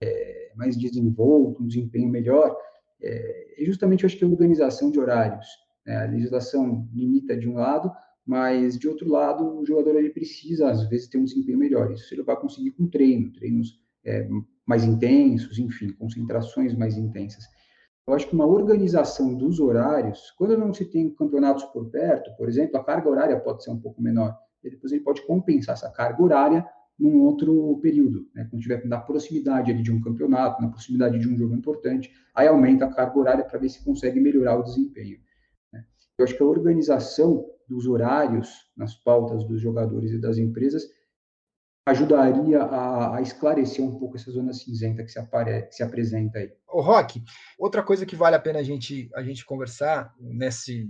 é, 0.00 0.52
mais 0.56 0.76
desenvolto, 0.76 1.62
um 1.62 1.66
desempenho 1.66 2.08
melhor, 2.08 2.56
é, 3.00 3.62
é 3.62 3.64
justamente, 3.64 4.02
eu 4.02 4.08
acho 4.08 4.16
que 4.16 4.24
a 4.24 4.28
organização 4.28 4.90
de 4.90 4.98
horários. 4.98 5.46
Né? 5.86 5.96
A 5.96 6.06
legislação 6.06 6.88
limita 6.92 7.36
de 7.36 7.48
um 7.48 7.54
lado, 7.54 7.90
mas 8.26 8.78
de 8.78 8.86
outro 8.88 9.08
lado, 9.08 9.58
o 9.58 9.64
jogador 9.64 9.96
ele 9.96 10.10
precisa, 10.10 10.70
às 10.70 10.88
vezes, 10.88 11.08
ter 11.08 11.18
um 11.18 11.24
desempenho 11.24 11.58
melhor. 11.58 11.90
Isso 11.92 12.12
ele 12.12 12.22
vai 12.22 12.38
conseguir 12.38 12.72
com 12.72 12.86
treino, 12.86 13.32
treinos 13.32 13.80
é, 14.08 14.28
mais 14.66 14.84
intensos, 14.84 15.58
enfim, 15.58 15.92
concentrações 15.92 16.74
mais 16.74 16.96
intensas. 16.96 17.44
Eu 18.06 18.14
acho 18.14 18.26
que 18.26 18.34
uma 18.34 18.46
organização 18.46 19.34
dos 19.34 19.60
horários, 19.60 20.30
quando 20.38 20.56
não 20.56 20.72
se 20.72 20.86
tem 20.86 21.14
campeonatos 21.14 21.64
por 21.64 21.90
perto, 21.90 22.34
por 22.36 22.48
exemplo, 22.48 22.78
a 22.78 22.84
carga 22.84 23.08
horária 23.08 23.38
pode 23.38 23.62
ser 23.62 23.70
um 23.70 23.78
pouco 23.78 24.00
menor. 24.02 24.34
E 24.64 24.70
depois 24.70 24.92
ele 24.92 25.02
pode 25.02 25.20
compensar 25.26 25.74
essa 25.74 25.90
carga 25.90 26.22
horária 26.22 26.66
num 26.98 27.20
outro 27.20 27.78
período, 27.80 28.26
né? 28.34 28.46
quando 28.50 28.62
tiver 28.62 28.84
na 28.86 28.98
proximidade 28.98 29.70
ali 29.70 29.82
de 29.82 29.92
um 29.92 30.00
campeonato, 30.00 30.60
na 30.60 30.68
proximidade 30.68 31.18
de 31.18 31.28
um 31.28 31.36
jogo 31.36 31.54
importante, 31.54 32.10
aí 32.34 32.48
aumenta 32.48 32.86
a 32.86 32.92
carga 32.92 33.18
horária 33.18 33.44
para 33.44 33.58
ver 33.58 33.68
se 33.68 33.84
consegue 33.84 34.18
melhorar 34.18 34.58
o 34.58 34.64
desempenho. 34.64 35.18
Né? 35.72 35.84
Eu 36.18 36.24
acho 36.24 36.36
que 36.36 36.42
a 36.42 36.46
organização 36.46 37.46
dos 37.68 37.86
horários 37.86 38.50
nas 38.76 38.94
pautas 38.94 39.44
dos 39.44 39.60
jogadores 39.60 40.10
e 40.12 40.20
das 40.20 40.38
empresas 40.38 40.82
ajudaria 41.90 42.62
a, 42.62 43.16
a, 43.16 43.22
esclarecer 43.22 43.84
um 43.84 43.98
pouco 43.98 44.16
essa 44.16 44.30
zona 44.30 44.52
cinzenta 44.52 45.02
que 45.02 45.10
se, 45.10 45.18
apare, 45.18 45.62
que 45.62 45.74
se 45.74 45.82
apresenta 45.82 46.38
aí. 46.38 46.52
O 46.68 46.80
Rock, 46.80 47.22
outra 47.58 47.82
coisa 47.82 48.06
que 48.06 48.16
vale 48.16 48.36
a 48.36 48.40
pena 48.40 48.58
a 48.58 48.62
gente, 48.62 49.10
a 49.14 49.22
gente 49.22 49.44
conversar 49.44 50.14
nesse 50.18 50.88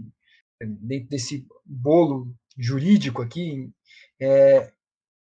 dentro 0.61 1.09
desse 1.09 1.47
bolo 1.65 2.35
jurídico 2.57 3.23
aqui 3.23 3.71
é, 4.21 4.73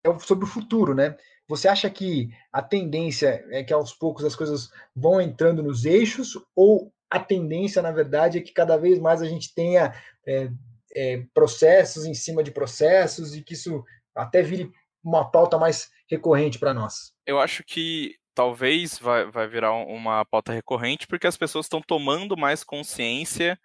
é 0.04 0.18
sobre 0.18 0.44
o 0.44 0.48
futuro, 0.48 0.94
né? 0.94 1.16
Você 1.48 1.68
acha 1.68 1.88
que 1.88 2.30
a 2.52 2.62
tendência 2.62 3.44
é 3.50 3.62
que 3.62 3.72
aos 3.72 3.92
poucos 3.92 4.24
as 4.24 4.36
coisas 4.36 4.70
vão 4.94 5.20
entrando 5.20 5.62
nos 5.62 5.84
eixos 5.84 6.32
ou 6.54 6.92
a 7.10 7.18
tendência, 7.18 7.82
na 7.82 7.90
verdade, 7.90 8.38
é 8.38 8.40
que 8.40 8.52
cada 8.52 8.76
vez 8.76 8.98
mais 8.98 9.20
a 9.20 9.26
gente 9.26 9.52
tenha 9.52 9.92
é, 10.26 10.48
é, 10.94 11.24
processos 11.34 12.04
em 12.04 12.14
cima 12.14 12.42
de 12.42 12.52
processos 12.52 13.34
e 13.34 13.42
que 13.42 13.54
isso 13.54 13.84
até 14.14 14.42
vire 14.42 14.70
uma 15.02 15.30
pauta 15.30 15.58
mais 15.58 15.90
recorrente 16.08 16.58
para 16.58 16.74
nós? 16.74 17.12
Eu 17.26 17.38
acho 17.40 17.62
que 17.64 18.16
talvez 18.34 18.98
vai, 18.98 19.30
vai 19.30 19.46
virar 19.48 19.72
uma 19.72 20.24
pauta 20.24 20.52
recorrente 20.52 21.06
porque 21.06 21.26
as 21.26 21.36
pessoas 21.36 21.66
estão 21.66 21.80
tomando 21.80 22.36
mais 22.36 22.64
consciência 22.64 23.58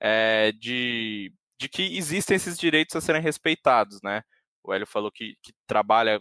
é, 0.00 0.52
de, 0.52 1.32
de 1.58 1.68
que 1.68 1.96
existem 1.96 2.36
esses 2.36 2.58
direitos 2.58 2.96
a 2.96 3.00
serem 3.00 3.22
respeitados, 3.22 4.00
né? 4.02 4.22
O 4.62 4.72
Hélio 4.72 4.86
falou 4.86 5.10
que, 5.12 5.34
que 5.42 5.52
trabalha 5.66 6.20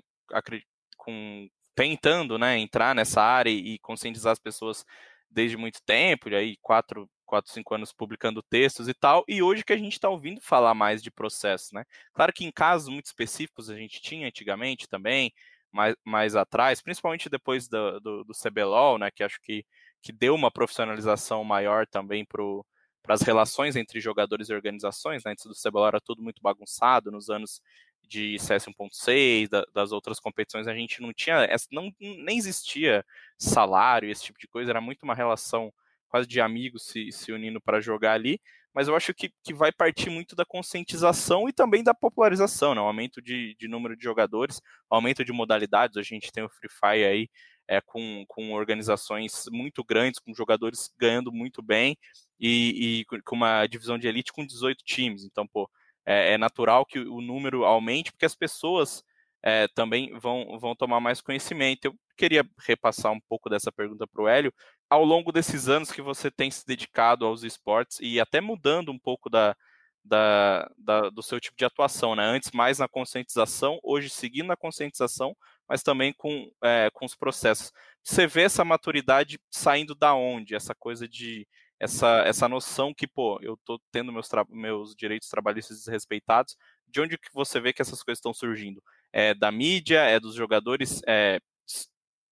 com 0.98 1.48
tentando 1.76 2.38
né, 2.38 2.58
entrar 2.58 2.96
nessa 2.96 3.22
área 3.22 3.50
e 3.50 3.78
conscientizar 3.80 4.32
as 4.32 4.40
pessoas 4.40 4.86
desde 5.30 5.58
muito 5.58 5.82
tempo, 5.86 6.30
e 6.30 6.36
aí 6.36 6.58
quatro, 6.62 7.10
quatro, 7.26 7.52
cinco 7.52 7.74
anos 7.76 7.92
publicando 7.92 8.42
textos 8.44 8.88
e 8.88 8.94
tal, 8.94 9.24
e 9.28 9.42
hoje 9.42 9.64
que 9.64 9.74
a 9.74 9.78
gente 9.78 9.94
está 9.94 10.10
ouvindo 10.10 10.40
falar 10.42 10.74
mais 10.74 11.02
de 11.02 11.12
processo, 11.12 11.74
né? 11.76 11.84
Claro 12.14 12.32
que 12.34 12.46
em 12.46 12.52
casos 12.52 12.90
muito 12.90 13.06
específicos 13.06 13.70
a 13.70 13.76
gente 13.76 14.02
tinha 14.02 14.28
antigamente 14.28 14.88
também, 14.88 15.34
mais, 15.72 15.96
mais 16.06 16.36
atrás, 16.36 16.82
principalmente 16.82 17.30
depois 17.30 17.68
do, 17.68 18.00
do, 18.00 18.24
do 18.24 18.34
CBLOL, 18.34 18.98
né? 18.98 19.12
Que 19.12 19.24
acho 19.24 19.40
que, 19.42 19.66
que 20.02 20.14
deu 20.14 20.34
uma 20.34 20.50
profissionalização 20.50 21.44
maior 21.44 21.86
também 21.86 22.26
para 22.26 23.14
as 23.14 23.22
relações 23.22 23.76
entre 23.76 24.00
jogadores 24.00 24.50
e 24.50 24.54
organizações, 24.54 25.24
né? 25.26 25.32
Antes 25.32 25.46
do 25.46 25.54
CBLOL 25.54 25.88
era 25.88 26.02
tudo 26.02 26.24
muito 26.24 26.42
bagunçado, 26.42 27.12
nos 27.12 27.30
anos 27.30 27.62
de 28.08 28.38
CS 28.40 28.66
1.6, 28.68 29.50
da, 29.50 29.66
das 29.74 29.92
outras 29.92 30.20
competições, 30.20 30.68
a 30.68 30.74
gente 30.74 31.02
não 31.02 31.12
tinha, 31.14 31.48
não, 31.72 31.92
nem 32.00 32.38
existia 32.38 33.04
salário, 33.38 34.10
esse 34.10 34.24
tipo 34.24 34.40
de 34.40 34.48
coisa, 34.48 34.72
era 34.72 34.82
muito 34.82 35.04
uma 35.04 35.16
relação 35.16 35.74
quase 36.16 36.30
de 36.30 36.40
amigos 36.40 36.86
se, 36.86 37.12
se 37.12 37.34
unindo 37.34 37.60
para 37.60 37.82
jogar 37.82 38.14
ali, 38.14 38.40
mas 38.74 38.88
eu 38.88 38.96
acho 38.96 39.14
que, 39.14 39.34
que 39.44 39.54
vai 39.54 39.70
partir 39.70 40.10
muito 40.10 40.34
da 40.34 40.46
conscientização 40.46 41.50
e 41.50 41.52
também 41.52 41.84
da 41.84 41.94
popularização, 41.94 42.74
né? 42.74 42.80
o 42.80 42.86
aumento 42.86 43.22
de, 43.22 43.54
de 43.60 43.68
número 43.68 43.98
de 43.98 44.04
jogadores, 44.06 44.62
aumento 44.90 45.26
de 45.26 45.34
modalidades, 45.34 45.98
a 45.98 46.02
gente 46.02 46.32
tem 46.32 46.42
o 46.42 46.50
Free 46.50 46.70
Fire 46.70 47.04
aí 47.04 47.30
é, 47.68 47.82
com, 47.82 48.24
com 48.30 48.54
organizações 48.54 49.44
muito 49.52 49.84
grandes, 49.84 50.22
com 50.22 50.34
jogadores 50.34 50.90
ganhando 50.98 51.34
muito 51.34 51.62
bem 51.62 51.98
e, 52.40 53.02
e 53.02 53.22
com 53.24 53.36
uma 53.36 53.68
divisão 53.68 53.98
de 53.98 54.08
elite 54.08 54.32
com 54.32 54.46
18 54.46 54.86
times, 54.86 55.26
então, 55.26 55.46
pô, 55.46 55.70
é, 56.06 56.36
é 56.36 56.38
natural 56.38 56.86
que 56.86 57.00
o 57.00 57.20
número 57.20 57.66
aumente, 57.66 58.10
porque 58.10 58.26
as 58.26 58.36
pessoas 58.36 59.04
é, 59.44 59.68
também 59.76 60.18
vão, 60.18 60.58
vão 60.58 60.76
tomar 60.76 61.02
mais 61.02 61.20
conhecimento. 61.22 61.86
Eu 61.86 61.96
queria 62.18 62.44
repassar 62.66 63.12
um 63.12 63.20
pouco 63.20 63.48
dessa 63.48 63.72
pergunta 63.72 64.08
para 64.08 64.24
o 64.24 64.28
Hélio. 64.28 64.54
Ao 64.90 65.04
longo 65.04 65.32
desses 65.32 65.68
anos 65.68 65.92
que 65.92 66.02
você 66.02 66.30
tem 66.30 66.52
se 66.52 66.66
dedicado 66.66 67.26
aos 67.26 67.44
esportes 67.44 68.00
e 68.02 68.20
até 68.20 68.40
mudando 68.40 68.92
um 68.92 69.00
pouco 69.00 69.30
da, 69.30 69.56
da, 70.04 70.72
da, 70.78 71.10
do 71.10 71.24
seu 71.24 71.40
tipo 71.40 71.58
de 71.58 71.66
atuação, 71.66 72.16
né? 72.16 72.24
Antes 72.24 72.52
mais 72.52 72.78
na 72.78 72.88
conscientização, 72.88 73.80
hoje 73.84 74.10
seguindo 74.10 74.48
na 74.48 74.56
conscientização, 74.56 75.36
mas 75.68 75.82
também 75.82 76.14
com, 76.14 76.52
é, 76.64 76.90
com 76.94 77.06
os 77.06 77.16
processos. 77.16 77.72
Você 78.04 78.28
vê 78.28 78.44
essa 78.44 78.64
maturidade 78.64 79.40
saindo 79.50 79.96
da 79.96 80.14
onde? 80.14 80.56
Essa 80.56 80.76
coisa 80.76 81.08
de 81.08 81.48
essa, 81.80 82.20
essa 82.26 82.48
noção 82.48 82.94
que, 82.94 83.08
pô, 83.08 83.40
eu 83.42 83.58
tô 83.66 83.80
tendo 83.92 84.12
meus, 84.12 84.30
meus 84.50 84.96
direitos 84.96 85.28
trabalhistas 85.28 85.78
desrespeitados, 85.80 86.56
de 86.88 87.02
onde 87.02 87.18
que 87.18 87.30
você 87.34 87.60
vê 87.60 87.74
que 87.74 87.82
essas 87.82 88.02
coisas 88.04 88.20
estão 88.20 88.34
surgindo? 88.34 88.82
É 89.12 89.34
da 89.34 89.52
mídia, 89.52 90.00
é 90.02 90.20
dos 90.20 90.36
jogadores 90.36 91.02
é, 91.08 91.40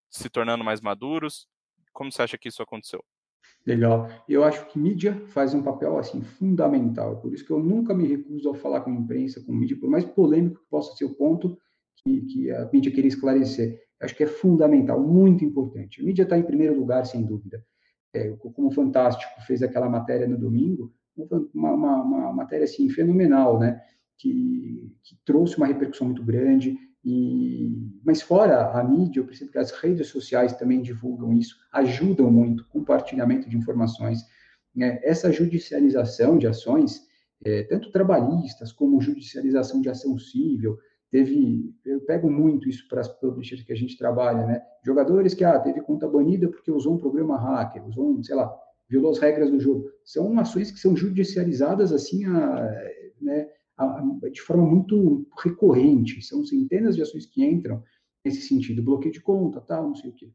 se 0.09 0.29
tornando 0.29 0.63
mais 0.63 0.79
maduros? 0.79 1.47
Como 1.93 2.11
você 2.11 2.21
acha 2.21 2.37
que 2.37 2.49
isso 2.49 2.61
aconteceu? 2.61 3.03
Legal. 3.65 4.09
Eu 4.27 4.43
acho 4.43 4.65
que 4.67 4.79
mídia 4.79 5.21
faz 5.27 5.53
um 5.53 5.63
papel 5.63 5.97
assim 5.97 6.21
fundamental. 6.21 7.21
Por 7.21 7.33
isso 7.33 7.45
que 7.45 7.51
eu 7.51 7.59
nunca 7.59 7.93
me 7.93 8.07
recuso 8.07 8.49
a 8.49 8.55
falar 8.55 8.81
com 8.81 8.89
a 8.89 8.93
imprensa, 8.93 9.41
com 9.45 9.53
a 9.53 9.55
mídia, 9.55 9.77
por 9.79 9.89
mais 9.89 10.03
polêmico 10.03 10.59
que 10.59 10.69
possa 10.69 10.95
ser 10.95 11.05
o 11.05 11.15
ponto 11.15 11.57
que, 12.03 12.21
que 12.21 12.51
a 12.51 12.69
mídia 12.73 12.91
queria 12.91 13.07
esclarecer. 13.07 13.81
Acho 14.01 14.15
que 14.15 14.23
é 14.23 14.27
fundamental, 14.27 14.99
muito 14.99 15.45
importante. 15.45 16.01
A 16.01 16.03
mídia 16.03 16.23
está 16.23 16.37
em 16.37 16.43
primeiro 16.43 16.77
lugar, 16.77 17.05
sem 17.05 17.23
dúvida 17.23 17.63
é, 18.13 18.29
como 18.37 18.67
o 18.67 18.71
Fantástico 18.71 19.41
fez 19.41 19.63
aquela 19.63 19.89
matéria 19.89 20.27
no 20.27 20.37
domingo, 20.37 20.93
uma, 21.53 21.73
uma, 21.73 22.03
uma 22.03 22.33
matéria 22.33 22.63
assim 22.63 22.87
fenomenal, 22.89 23.59
né? 23.59 23.81
Que, 24.17 24.95
que, 25.03 25.17
trouxe 25.25 25.57
uma 25.57 25.65
repercussão 25.65 26.07
muito 26.07 26.23
grande. 26.23 26.77
E, 27.05 27.69
mas 28.03 28.21
fora 28.21 28.71
a 28.71 28.83
mídia, 28.83 29.19
eu 29.19 29.25
percebo 29.25 29.51
que 29.51 29.57
as 29.57 29.71
redes 29.71 30.07
sociais 30.07 30.53
também 30.53 30.81
divulgam 30.81 31.33
isso, 31.33 31.55
ajudam 31.73 32.31
muito 32.31 32.65
compartilhamento 32.67 33.49
de 33.49 33.57
informações. 33.57 34.21
Né? 34.73 34.99
Essa 35.03 35.31
judicialização 35.31 36.37
de 36.37 36.47
ações, 36.47 37.01
é, 37.43 37.63
tanto 37.63 37.91
trabalhistas 37.91 38.71
como 38.71 39.01
judicialização 39.01 39.81
de 39.81 39.89
ação 39.89 40.17
civil, 40.17 40.77
teve, 41.11 41.75
eu 41.85 42.01
pego 42.01 42.31
muito 42.31 42.67
isso 42.67 42.87
para 42.87 43.01
as 43.01 43.07
publishers 43.07 43.61
que 43.61 43.71
a 43.73 43.75
gente 43.75 43.95
trabalha, 43.97 44.47
né? 44.47 44.63
Jogadores 44.83 45.35
que, 45.35 45.43
ah, 45.43 45.59
teve 45.59 45.79
conta 45.81 46.07
banida 46.07 46.47
porque 46.47 46.71
usou 46.71 46.95
um 46.95 46.97
programa 46.97 47.37
hacker, 47.37 47.85
usou, 47.85 48.09
um, 48.09 48.23
sei 48.23 48.35
lá, 48.35 48.51
violou 48.89 49.11
as 49.11 49.19
regras 49.19 49.51
do 49.51 49.59
jogo. 49.59 49.85
São 50.03 50.39
ações 50.39 50.71
que 50.71 50.79
são 50.79 50.95
judicializadas, 50.95 51.93
assim, 51.93 52.25
a, 52.25 52.67
né, 53.21 53.47
de 54.31 54.41
forma 54.41 54.65
muito 54.65 55.27
recorrente. 55.43 56.21
São 56.21 56.43
centenas 56.45 56.95
de 56.95 57.01
ações 57.01 57.25
que 57.25 57.43
entram 57.43 57.83
nesse 58.23 58.41
sentido, 58.41 58.83
bloqueio 58.83 59.13
de 59.13 59.21
conta, 59.21 59.59
tal, 59.59 59.87
não 59.87 59.95
sei 59.95 60.09
o 60.09 60.13
quê. 60.13 60.31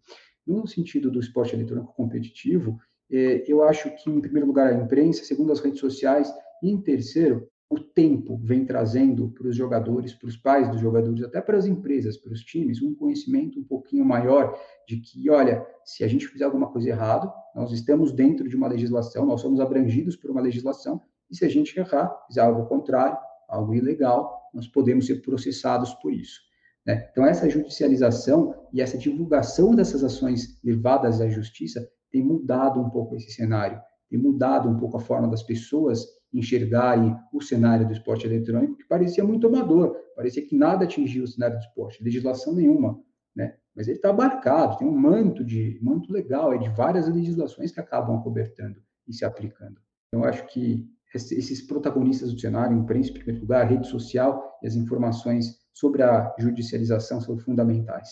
No 0.47 0.67
sentido 0.67 1.11
do 1.11 1.21
esporte 1.21 1.55
eletrônico 1.55 1.95
competitivo, 1.95 2.79
eh, 3.11 3.45
eu 3.47 3.63
acho 3.63 3.91
que, 3.97 4.11
em 4.11 4.21
primeiro 4.21 4.47
lugar, 4.47 4.73
a 4.73 4.77
imprensa, 4.77 5.25
segundo 5.25 5.53
as 5.53 5.61
redes 5.61 5.81
sociais, 5.81 6.33
e 6.63 6.71
em 6.71 6.81
terceiro, 6.81 7.49
o 7.71 7.79
tempo 7.79 8.39
vem 8.39 8.65
trazendo 8.65 9.29
para 9.31 9.47
os 9.47 9.55
jogadores, 9.55 10.15
para 10.15 10.29
os 10.29 10.37
pais 10.37 10.71
dos 10.71 10.81
jogadores, 10.81 11.23
até 11.23 11.41
para 11.41 11.59
as 11.59 11.67
empresas, 11.67 12.17
para 12.17 12.33
os 12.33 12.41
times, 12.41 12.81
um 12.81 12.95
conhecimento 12.95 13.61
um 13.61 13.65
pouquinho 13.65 14.05
maior 14.05 14.59
de 14.87 14.99
que, 14.99 15.29
olha, 15.29 15.67
se 15.85 16.03
a 16.03 16.09
gente 16.09 16.27
fizer 16.27 16.45
alguma 16.45 16.71
coisa 16.71 16.89
errada, 16.89 17.31
nós 17.55 17.71
estamos 17.73 18.11
dentro 18.13 18.49
de 18.49 18.57
uma 18.57 18.69
legislação, 18.69 19.27
nós 19.27 19.43
somos 19.43 19.61
abrangidos 19.61 20.17
por 20.17 20.31
uma 20.31 20.41
legislação, 20.41 21.03
e 21.31 21.37
se 21.37 21.45
a 21.45 21.49
gente 21.49 21.79
errar, 21.79 22.11
fizer 22.27 22.41
algo 22.41 22.67
contrário, 22.67 23.19
algo 23.49 23.75
ilegal, 23.75 24.51
nós 24.53 24.69
podemos 24.69 25.07
ser 25.07 25.23
processados 25.23 25.95
por 25.95 26.13
isso. 26.13 26.41
Né? 26.87 27.09
Então, 27.11 27.27
essa 27.27 27.49
judicialização 27.49 28.55
e 28.73 28.81
essa 28.81 28.97
divulgação 28.97 29.75
dessas 29.75 30.05
ações 30.05 30.59
levadas 30.63 31.21
à 31.21 31.29
justiça 31.29 31.87
tem 32.11 32.23
mudado 32.23 32.81
um 32.81 32.89
pouco 32.89 33.17
esse 33.17 33.31
cenário, 33.31 33.81
tem 34.09 34.19
mudado 34.19 34.69
um 34.69 34.77
pouco 34.79 34.97
a 34.97 35.01
forma 35.01 35.29
das 35.29 35.43
pessoas 35.43 36.07
enxergarem 36.33 37.17
o 37.33 37.43
cenário 37.43 37.87
do 37.87 37.93
esporte 37.93 38.27
eletrônico, 38.27 38.77
que 38.77 38.89
parecia 38.89 39.25
muito 39.25 39.47
amador, 39.47 39.97
parecia 40.15 40.47
que 40.47 40.57
nada 40.57 40.85
atingia 40.85 41.23
o 41.23 41.27
cenário 41.27 41.57
do 41.57 41.63
esporte, 41.63 42.03
legislação 42.03 42.55
nenhuma, 42.55 42.99
né? 43.35 43.57
Mas 43.75 43.87
ele 43.87 43.97
está 43.97 44.11
abarcado, 44.11 44.79
tem 44.79 44.89
um 44.89 44.97
manto 44.97 45.45
de 45.45 45.79
manto 45.83 46.13
legal, 46.13 46.53
é 46.53 46.59
de 46.59 46.69
várias 46.71 47.09
legislações 47.09 47.71
que 47.71 47.81
acabam 47.81 48.17
acobertando 48.17 48.83
e 49.07 49.13
se 49.13 49.25
aplicando. 49.25 49.81
Então, 50.09 50.25
acho 50.25 50.47
que 50.47 50.89
esses 51.15 51.63
protagonistas 51.63 52.33
do 52.33 52.41
cenário, 52.41 52.77
imprensa 52.77 53.11
em 53.11 53.15
primeiro 53.15 53.41
lugar, 53.41 53.67
rede 53.67 53.87
social 53.87 54.59
e 54.63 54.67
as 54.67 54.75
informações 54.75 55.59
sobre 55.73 56.03
a 56.03 56.35
judicialização 56.39 57.21
são 57.21 57.39
fundamentais. 57.39 58.11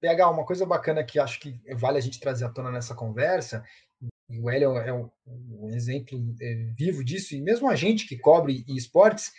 PH, 0.00 0.30
uma 0.30 0.44
coisa 0.44 0.66
bacana 0.66 1.02
que 1.02 1.18
acho 1.18 1.40
que 1.40 1.58
vale 1.76 1.96
a 1.96 2.00
gente 2.00 2.20
trazer 2.20 2.44
à 2.44 2.50
tona 2.50 2.70
nessa 2.70 2.94
conversa 2.94 3.64
e 4.28 4.40
o 4.40 4.48
Hélio 4.48 4.76
é 4.78 4.92
um, 4.92 5.10
exemplo 5.70 6.18
é, 6.40 6.54
vivo 6.76 7.04
disso, 7.04 7.34
e 7.34 7.40
mesmo 7.40 7.68
a 7.68 7.76
gente 7.76 8.06
que 8.06 8.16
cobre 8.16 8.64
esportes, 8.68 9.32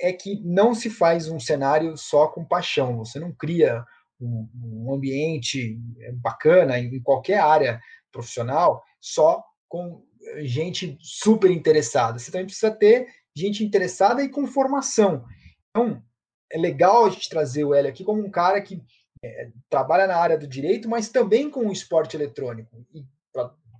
é 0.00 0.12
que 0.12 0.40
não 0.44 0.74
se 0.74 0.90
faz 0.90 1.28
um 1.28 1.38
cenário 1.38 1.96
só 1.96 2.26
com 2.26 2.44
paixão, 2.44 2.98
você 2.98 3.20
não 3.20 3.32
cria 3.32 3.84
um, 4.20 4.48
um 4.54 4.94
ambiente 4.94 5.78
bacana 6.14 6.78
em 6.78 7.00
qualquer 7.00 7.38
área 7.38 7.80
profissional 8.10 8.82
só 9.00 9.42
com 9.68 10.04
gente 10.40 10.98
super 11.00 11.50
interessada. 11.50 12.18
Você 12.18 12.30
também 12.30 12.46
precisa 12.46 12.70
ter 12.70 13.06
gente 13.36 13.64
interessada 13.64 14.22
e 14.22 14.28
com 14.28 14.46
formação. 14.46 15.24
Então, 15.70 16.02
é 16.50 16.58
legal 16.58 17.06
a 17.06 17.10
gente 17.10 17.28
trazer 17.28 17.64
o 17.64 17.74
Hélio 17.74 17.90
aqui 17.90 18.04
como 18.04 18.24
um 18.24 18.30
cara 18.30 18.60
que 18.60 18.82
é, 19.24 19.50
trabalha 19.70 20.06
na 20.06 20.16
área 20.16 20.36
do 20.36 20.46
direito, 20.46 20.88
mas 20.88 21.08
também 21.08 21.48
com 21.48 21.66
o 21.66 21.72
esporte 21.72 22.16
eletrônico. 22.16 22.84
E 22.92 23.04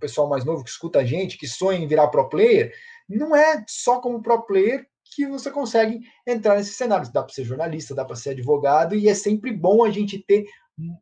pessoal 0.03 0.29
mais 0.29 0.45
novo 0.45 0.65
que 0.65 0.71
escuta 0.71 0.99
a 0.99 1.05
gente, 1.05 1.39
que 1.39 1.47
sonha 1.47 1.79
em 1.79 1.87
virar 1.87 2.09
pro 2.09 2.29
player, 2.29 2.75
não 3.09 3.37
é 3.37 3.65
só 3.69 4.01
como 4.01 4.21
pro 4.21 4.43
player 4.43 4.85
que 5.15 5.27
você 5.27 5.51
consegue 5.51 6.01
entrar 6.27 6.57
nesses 6.57 6.77
cenários. 6.77 7.11
Dá 7.11 7.23
para 7.23 7.33
ser 7.33 7.45
jornalista, 7.45 7.95
dá 7.95 8.05
para 8.05 8.17
ser 8.17 8.31
advogado, 8.31 8.97
e 8.97 9.09
é 9.09 9.15
sempre 9.15 9.53
bom 9.53 9.85
a 9.85 9.91
gente 9.91 10.19
ter 10.19 10.45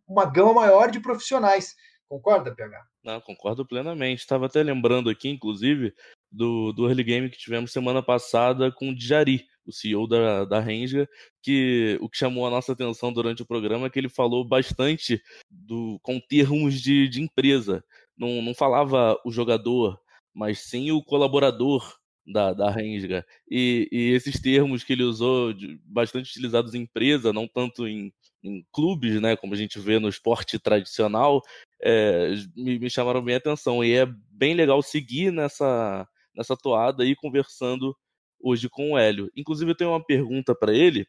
uma 0.07 0.27
gama 0.27 0.53
maior 0.53 0.91
de 0.91 1.01
profissionais. 1.01 1.75
Concorda, 2.09 2.55
PH? 2.55 2.90
Não, 3.03 3.21
concordo 3.21 3.65
plenamente. 3.65 4.21
Estava 4.21 4.47
até 4.47 4.63
lembrando 4.63 5.09
aqui, 5.09 5.29
inclusive, 5.29 5.95
do, 6.31 6.73
do 6.73 6.87
early 6.87 7.03
game 7.03 7.31
que 7.31 7.39
tivemos 7.39 7.73
semana 7.73 8.03
passada 8.03 8.71
com 8.71 8.91
o 8.91 8.95
Djari, 8.95 9.47
o 9.67 9.73
CEO 9.73 10.07
da, 10.07 10.45
da 10.45 10.61
Renga, 10.61 11.09
que 11.43 11.99
o 12.01 12.09
que 12.09 12.19
chamou 12.19 12.47
a 12.47 12.51
nossa 12.51 12.73
atenção 12.73 13.13
durante 13.13 13.43
o 13.43 13.47
programa 13.47 13.87
é 13.87 13.91
que 13.91 13.99
ele 13.99 14.09
falou 14.09 14.45
bastante 14.47 15.23
do, 15.51 15.99
com 16.03 16.21
termos 16.21 16.81
de, 16.81 17.09
de 17.09 17.23
empresa. 17.23 17.83
Não, 18.17 18.43
não 18.43 18.55
falava 18.55 19.19
o 19.25 19.31
jogador, 19.31 19.99
mas 20.35 20.61
sim 20.61 20.91
o 20.91 21.03
colaborador 21.03 21.97
da, 22.27 22.53
da 22.53 22.71
Renga. 22.71 23.25
E, 23.51 23.89
e 23.91 24.11
esses 24.13 24.41
termos 24.41 24.85
que 24.85 24.93
ele 24.93 25.05
usou, 25.05 25.55
bastante 25.85 26.31
utilizados 26.31 26.75
em 26.75 26.83
empresa, 26.83 27.33
não 27.33 27.49
tanto 27.49 27.87
em, 27.89 28.13
em 28.43 28.65
clubes, 28.73 29.21
né, 29.21 29.37
como 29.37 29.55
a 29.55 29.57
gente 29.57 29.79
vê 29.79 29.99
no 29.99 30.09
esporte 30.09 30.59
tradicional, 30.59 31.43
é, 31.83 32.35
me, 32.57 32.79
me, 32.79 32.91
chamaram 32.91 33.23
bem 33.23 33.35
a 33.35 33.39
atenção. 33.39 33.85
E 33.85 33.95
é 33.95 34.07
bem 34.31 34.55
legal 34.55 34.83
seguir 34.83 35.33
nessa, 35.33 36.07
nessa 36.35 36.57
toada 36.57 37.03
aí, 37.03 37.15
conversando 37.17 37.97
hoje 38.41 38.69
com 38.69 38.93
o 38.93 38.99
Hélio. 38.99 39.31
Inclusive, 39.37 39.71
eu 39.71 39.77
tenho 39.77 39.91
uma 39.91 40.05
pergunta 40.05 40.55
para 40.55 40.75
ele, 40.75 41.07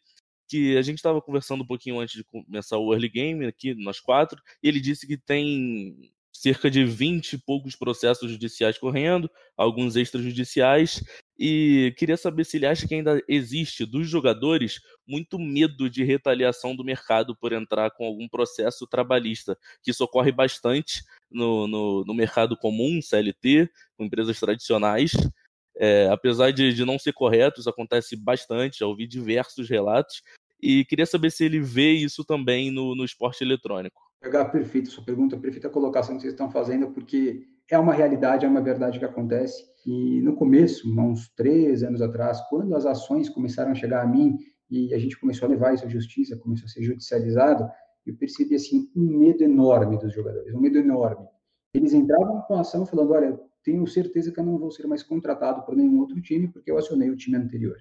que 0.47 0.77
a 0.77 0.81
gente 0.81 0.97
estava 0.97 1.21
conversando 1.21 1.63
um 1.63 1.67
pouquinho 1.67 1.99
antes 1.99 2.15
de 2.15 2.23
começar 2.25 2.77
o 2.77 2.93
early 2.93 3.09
game 3.09 3.45
aqui, 3.45 3.73
nós 3.73 3.99
quatro, 3.99 4.41
e 4.61 4.67
ele 4.67 4.81
disse 4.81 5.07
que 5.07 5.17
tem 5.17 6.11
cerca 6.41 6.71
de 6.71 6.83
20 6.83 7.33
e 7.33 7.37
poucos 7.37 7.75
processos 7.75 8.31
judiciais 8.31 8.75
correndo, 8.75 9.29
alguns 9.55 9.95
extrajudiciais, 9.95 11.03
e 11.37 11.93
queria 11.99 12.17
saber 12.17 12.45
se 12.45 12.57
ele 12.57 12.65
acha 12.65 12.87
que 12.87 12.95
ainda 12.95 13.21
existe 13.27 13.85
dos 13.85 14.09
jogadores 14.09 14.79
muito 15.07 15.37
medo 15.37 15.87
de 15.87 16.03
retaliação 16.03 16.75
do 16.75 16.83
mercado 16.83 17.35
por 17.35 17.53
entrar 17.53 17.91
com 17.91 18.07
algum 18.07 18.27
processo 18.27 18.87
trabalhista, 18.87 19.55
que 19.83 19.91
isso 19.91 20.03
ocorre 20.03 20.31
bastante 20.31 21.03
no, 21.29 21.67
no, 21.67 22.03
no 22.05 22.13
mercado 22.15 22.57
comum, 22.57 22.99
CLT, 23.03 23.69
com 23.95 24.05
empresas 24.05 24.39
tradicionais. 24.39 25.11
É, 25.77 26.07
apesar 26.11 26.49
de, 26.49 26.73
de 26.73 26.83
não 26.83 26.97
ser 26.97 27.13
correto, 27.13 27.59
isso 27.59 27.69
acontece 27.69 28.15
bastante, 28.15 28.79
já 28.79 28.87
ouvi 28.87 29.05
diversos 29.05 29.69
relatos, 29.69 30.23
e 30.59 30.85
queria 30.85 31.05
saber 31.05 31.29
se 31.29 31.45
ele 31.45 31.59
vê 31.59 31.91
isso 31.91 32.25
também 32.25 32.71
no, 32.71 32.95
no 32.95 33.05
esporte 33.05 33.43
eletrônico. 33.43 34.10
Pegar 34.21 34.45
perfeito, 34.45 34.91
sua 34.91 35.03
pergunta, 35.03 35.35
perfeita 35.35 35.67
colocação 35.67 36.15
que 36.15 36.21
vocês 36.21 36.33
estão 36.33 36.51
fazendo, 36.51 36.91
porque 36.91 37.47
é 37.69 37.79
uma 37.79 37.93
realidade, 37.93 38.45
é 38.45 38.49
uma 38.49 38.61
verdade 38.61 38.99
que 38.99 39.05
acontece. 39.05 39.65
E 39.85 40.21
no 40.21 40.35
começo, 40.35 40.87
uns 40.87 41.27
três 41.29 41.81
anos 41.81 42.03
atrás, 42.03 42.39
quando 42.47 42.75
as 42.75 42.85
ações 42.85 43.29
começaram 43.29 43.71
a 43.71 43.75
chegar 43.75 44.03
a 44.03 44.07
mim 44.07 44.37
e 44.69 44.93
a 44.93 44.99
gente 44.99 45.19
começou 45.19 45.47
a 45.47 45.49
levar 45.49 45.73
isso 45.73 45.85
à 45.85 45.89
justiça, 45.89 46.37
começou 46.37 46.67
a 46.67 46.69
ser 46.69 46.83
judicializado, 46.83 47.67
eu 48.05 48.15
percebi 48.15 48.55
assim 48.55 48.89
um 48.95 49.17
medo 49.17 49.43
enorme 49.43 49.97
dos 49.97 50.13
jogadores, 50.13 50.53
um 50.53 50.61
medo 50.61 50.77
enorme. 50.77 51.25
Eles 51.73 51.93
entravam 51.93 52.41
com 52.41 52.55
a 52.55 52.61
ação 52.61 52.85
falando, 52.85 53.13
olha, 53.13 53.39
tenho 53.63 53.85
certeza 53.87 54.31
que 54.31 54.39
eu 54.39 54.43
não 54.43 54.57
vou 54.57 54.69
ser 54.69 54.85
mais 54.85 55.01
contratado 55.01 55.63
por 55.65 55.75
nenhum 55.75 55.99
outro 55.99 56.21
time 56.21 56.47
porque 56.47 56.69
eu 56.69 56.77
acionei 56.77 57.09
o 57.09 57.15
time 57.15 57.37
anterior. 57.37 57.77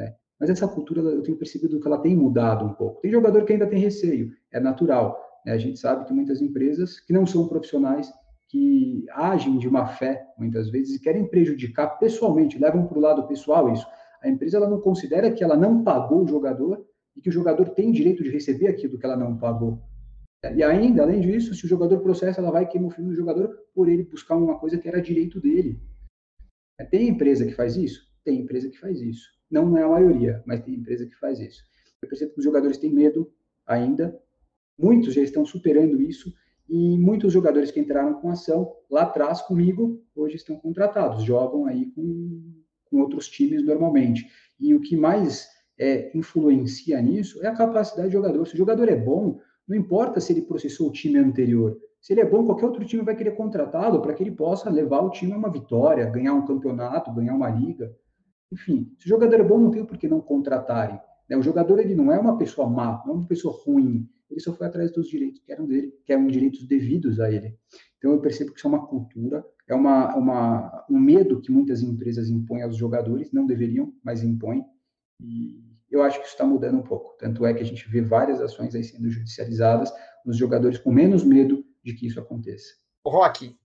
É. 0.00 0.14
Mas 0.38 0.50
essa 0.50 0.68
cultura, 0.68 1.00
eu 1.02 1.22
tenho 1.22 1.36
percebido 1.36 1.80
que 1.80 1.86
ela 1.86 1.98
tem 1.98 2.16
mudado 2.16 2.64
um 2.64 2.74
pouco. 2.74 3.00
Tem 3.00 3.10
jogador 3.10 3.44
que 3.44 3.52
ainda 3.52 3.66
tem 3.66 3.78
receio, 3.78 4.32
é 4.50 4.60
natural. 4.60 5.25
Né? 5.46 5.52
A 5.52 5.58
gente 5.58 5.78
sabe 5.78 6.04
que 6.04 6.12
muitas 6.12 6.42
empresas 6.42 6.98
que 6.98 7.12
não 7.12 7.24
são 7.24 7.46
profissionais, 7.46 8.12
que 8.48 9.06
agem 9.12 9.58
de 9.58 9.70
má 9.70 9.86
fé, 9.86 10.26
muitas 10.36 10.68
vezes, 10.68 10.96
e 10.96 11.00
querem 11.00 11.28
prejudicar 11.28 11.98
pessoalmente, 11.98 12.58
levam 12.58 12.86
para 12.86 12.98
o 12.98 13.00
lado 13.00 13.26
pessoal 13.28 13.72
isso. 13.72 13.86
A 14.20 14.28
empresa 14.28 14.56
ela 14.56 14.68
não 14.68 14.80
considera 14.80 15.30
que 15.30 15.44
ela 15.44 15.56
não 15.56 15.84
pagou 15.84 16.24
o 16.24 16.28
jogador 16.28 16.84
e 17.16 17.20
que 17.20 17.28
o 17.28 17.32
jogador 17.32 17.70
tem 17.70 17.92
direito 17.92 18.22
de 18.24 18.30
receber 18.30 18.66
aquilo 18.66 18.98
que 18.98 19.06
ela 19.06 19.16
não 19.16 19.38
pagou. 19.38 19.80
E 20.54 20.62
ainda, 20.62 21.02
além 21.02 21.20
disso, 21.20 21.54
se 21.54 21.64
o 21.64 21.68
jogador 21.68 22.00
processa, 22.00 22.40
ela 22.40 22.50
vai 22.50 22.68
queimar 22.68 22.90
o 22.90 22.92
filho 22.92 23.08
do 23.08 23.14
jogador 23.14 23.48
por 23.74 23.88
ele 23.88 24.04
buscar 24.04 24.36
uma 24.36 24.58
coisa 24.58 24.78
que 24.78 24.86
era 24.86 25.00
direito 25.00 25.40
dele. 25.40 25.80
Tem 26.90 27.08
empresa 27.08 27.46
que 27.46 27.54
faz 27.54 27.76
isso? 27.76 28.00
Tem 28.22 28.40
empresa 28.40 28.68
que 28.68 28.78
faz 28.78 29.00
isso. 29.00 29.28
Não 29.50 29.76
é 29.76 29.82
a 29.82 29.88
maioria, 29.88 30.42
mas 30.46 30.60
tem 30.60 30.74
empresa 30.74 31.06
que 31.06 31.16
faz 31.16 31.40
isso. 31.40 31.62
Eu 32.02 32.08
percebo 32.08 32.32
que 32.32 32.38
os 32.38 32.44
jogadores 32.44 32.78
têm 32.78 32.92
medo 32.92 33.32
ainda 33.66 34.16
Muitos 34.78 35.14
já 35.14 35.22
estão 35.22 35.44
superando 35.44 36.00
isso 36.00 36.32
e 36.68 36.98
muitos 36.98 37.32
jogadores 37.32 37.70
que 37.70 37.80
entraram 37.80 38.14
com 38.14 38.28
ação 38.28 38.72
lá 38.90 39.02
atrás 39.02 39.40
comigo 39.40 40.02
hoje 40.14 40.36
estão 40.36 40.56
contratados, 40.56 41.22
jogam 41.22 41.66
aí 41.66 41.86
com, 41.92 42.42
com 42.90 43.00
outros 43.00 43.28
times 43.28 43.64
normalmente. 43.64 44.26
E 44.58 44.74
o 44.74 44.80
que 44.80 44.96
mais 44.96 45.48
é, 45.78 46.16
influencia 46.16 47.00
nisso 47.00 47.42
é 47.44 47.46
a 47.46 47.54
capacidade 47.54 48.08
do 48.08 48.12
jogador. 48.12 48.46
Se 48.46 48.54
o 48.54 48.58
jogador 48.58 48.88
é 48.88 48.96
bom, 48.96 49.38
não 49.68 49.76
importa 49.76 50.20
se 50.20 50.32
ele 50.32 50.42
processou 50.42 50.88
o 50.88 50.92
time 50.92 51.18
anterior. 51.18 51.78
Se 52.00 52.12
ele 52.12 52.20
é 52.20 52.24
bom, 52.24 52.44
qualquer 52.44 52.66
outro 52.66 52.84
time 52.84 53.02
vai 53.02 53.16
querer 53.16 53.36
contratá-lo 53.36 54.00
para 54.00 54.14
que 54.14 54.22
ele 54.22 54.30
possa 54.30 54.70
levar 54.70 55.00
o 55.00 55.10
time 55.10 55.32
a 55.32 55.36
uma 55.36 55.50
vitória, 55.50 56.08
ganhar 56.10 56.34
um 56.34 56.46
campeonato, 56.46 57.12
ganhar 57.12 57.34
uma 57.34 57.50
liga. 57.50 57.94
Enfim, 58.52 58.92
se 58.98 59.06
o 59.06 59.08
jogador 59.08 59.40
é 59.40 59.44
bom, 59.44 59.58
não 59.58 59.70
tem 59.70 59.84
por 59.84 59.98
que 59.98 60.08
não 60.08 60.20
contratarem. 60.20 61.00
Né? 61.28 61.36
O 61.36 61.42
jogador 61.42 61.78
ele 61.80 61.94
não 61.94 62.12
é 62.12 62.18
uma 62.18 62.38
pessoa 62.38 62.68
má, 62.68 63.02
não 63.04 63.14
é 63.14 63.16
uma 63.18 63.26
pessoa 63.26 63.56
ruim 63.64 64.08
ele 64.30 64.40
só 64.40 64.52
foi 64.52 64.66
atrás 64.66 64.92
dos 64.92 65.08
direitos 65.08 65.40
que 65.40 65.52
eram 65.52 65.66
dele, 65.66 65.92
que 66.04 66.12
eram 66.12 66.26
direitos 66.26 66.66
devidos 66.66 67.20
a 67.20 67.30
ele. 67.30 67.56
Então 67.98 68.12
eu 68.12 68.20
percebo 68.20 68.52
que 68.52 68.58
isso 68.58 68.66
é 68.66 68.70
uma 68.70 68.86
cultura, 68.86 69.44
é 69.68 69.74
uma, 69.74 70.14
uma, 70.16 70.86
um 70.90 70.98
medo 70.98 71.40
que 71.40 71.50
muitas 71.50 71.82
empresas 71.82 72.28
impõem 72.28 72.62
aos 72.62 72.76
jogadores, 72.76 73.32
não 73.32 73.46
deveriam, 73.46 73.92
mas 74.04 74.22
impõem. 74.22 74.64
E 75.20 75.60
eu 75.90 76.02
acho 76.02 76.18
que 76.18 76.26
isso 76.26 76.34
está 76.34 76.46
mudando 76.46 76.78
um 76.78 76.82
pouco. 76.82 77.16
Tanto 77.18 77.44
é 77.46 77.54
que 77.54 77.62
a 77.62 77.66
gente 77.66 77.88
vê 77.88 78.00
várias 78.02 78.40
ações 78.40 78.74
aí 78.74 78.84
sendo 78.84 79.10
judicializadas, 79.10 79.92
os 80.24 80.36
jogadores 80.36 80.78
com 80.78 80.92
menos 80.92 81.24
medo 81.24 81.64
de 81.82 81.94
que 81.94 82.06
isso 82.06 82.20
aconteça. 82.20 82.74
Rock, 83.06 83.56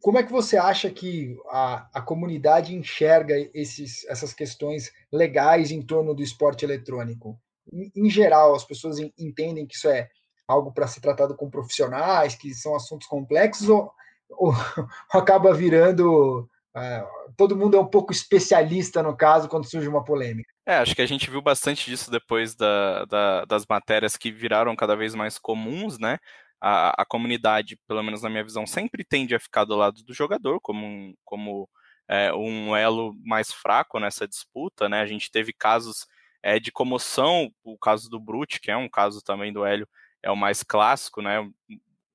como 0.00 0.18
é 0.18 0.22
que 0.22 0.32
você 0.32 0.56
acha 0.56 0.90
que 0.90 1.36
a, 1.48 1.88
a 1.98 2.02
comunidade 2.02 2.74
enxerga 2.74 3.34
esses, 3.52 4.04
essas 4.08 4.32
questões 4.32 4.90
legais 5.12 5.70
em 5.70 5.82
torno 5.82 6.14
do 6.14 6.22
esporte 6.22 6.64
eletrônico? 6.64 7.38
Em, 7.72 8.10
geral, 8.10 8.54
as 8.54 8.64
pessoas 8.64 8.98
entendem 9.18 9.66
que 9.66 9.74
isso 9.74 9.88
é 9.88 10.08
algo 10.46 10.72
para 10.72 10.86
ser 10.86 11.00
tratado 11.00 11.36
com 11.36 11.50
profissionais, 11.50 12.34
que 12.34 12.52
são 12.54 12.74
assuntos 12.74 13.06
complexos, 13.06 13.68
ou, 13.68 13.92
ou 14.30 14.52
acaba 15.12 15.54
virando. 15.54 16.48
Uh, 16.76 17.32
todo 17.36 17.56
mundo 17.56 17.76
é 17.76 17.80
um 17.80 17.86
pouco 17.86 18.12
especialista 18.12 19.02
no 19.02 19.16
caso 19.16 19.48
quando 19.48 19.68
surge 19.68 19.88
uma 19.88 20.04
polêmica. 20.04 20.48
É, 20.66 20.76
acho 20.76 20.94
que 20.94 21.02
a 21.02 21.06
gente 21.06 21.28
viu 21.28 21.42
bastante 21.42 21.90
disso 21.90 22.10
depois 22.10 22.54
da, 22.54 23.04
da, 23.06 23.44
das 23.44 23.64
matérias 23.68 24.16
que 24.16 24.30
viraram 24.30 24.76
cada 24.76 24.94
vez 24.94 25.14
mais 25.14 25.38
comuns, 25.38 25.98
né? 25.98 26.18
A, 26.60 27.02
a, 27.02 27.04
comunidade, 27.06 27.78
pelo 27.88 28.02
menos 28.02 28.22
na 28.22 28.28
minha 28.28 28.44
visão, 28.44 28.66
sempre 28.66 29.02
tende 29.02 29.34
a 29.34 29.40
ficar 29.40 29.64
do 29.64 29.74
lado 29.74 30.04
do 30.04 30.12
jogador 30.12 30.60
como 30.60 30.86
um, 30.86 31.14
como, 31.24 31.68
é, 32.08 32.32
um 32.34 32.76
elo 32.76 33.14
mais 33.24 33.50
fraco 33.52 33.98
nessa 33.98 34.28
disputa, 34.28 34.88
né? 34.88 35.00
A 35.00 35.06
gente 35.06 35.30
teve 35.30 35.52
casos 35.52 36.06
é, 36.42 36.58
de 36.58 36.72
comoção, 36.72 37.52
o 37.62 37.78
caso 37.78 38.08
do 38.08 38.18
Brute, 38.18 38.60
que 38.60 38.70
é 38.70 38.76
um 38.76 38.88
caso 38.88 39.22
também 39.22 39.52
do 39.52 39.64
Hélio, 39.64 39.88
é 40.22 40.30
o 40.30 40.36
mais 40.36 40.62
clássico, 40.62 41.22
né? 41.22 41.40
Um 41.40 41.52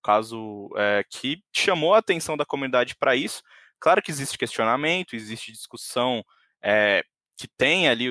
caso 0.04 0.70
é, 0.78 1.04
que 1.10 1.44
chamou 1.54 1.94
a 1.94 2.00
atenção 2.00 2.38
da 2.38 2.46
comunidade 2.46 2.96
para 2.96 3.16
isso. 3.16 3.42
Claro 3.80 4.02
que 4.02 4.12
existe 4.12 4.38
questionamento, 4.38 5.16
existe 5.16 5.52
discussão 5.52 6.24
é, 6.62 7.04
que 7.38 7.48
tem 7.48 7.88
ali 7.88 8.10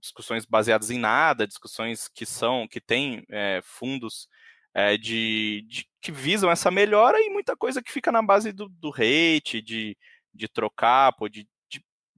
discussões 0.00 0.44
baseadas 0.44 0.90
em 0.90 0.98
nada, 0.98 1.46
discussões 1.46 2.08
que 2.08 2.24
são 2.24 2.68
que 2.68 2.80
têm 2.80 3.24
é, 3.30 3.60
fundos 3.64 4.28
é, 4.74 4.96
de, 4.96 5.64
de, 5.68 5.88
que 6.00 6.12
visam 6.12 6.50
essa 6.50 6.70
melhora 6.70 7.18
e 7.20 7.30
muita 7.30 7.56
coisa 7.56 7.82
que 7.82 7.90
fica 7.90 8.12
na 8.12 8.22
base 8.22 8.52
do, 8.52 8.68
do 8.68 8.92
hate, 8.92 9.60
de, 9.60 9.96
de 10.32 10.48
trocar, 10.48 11.12
de 11.30 11.48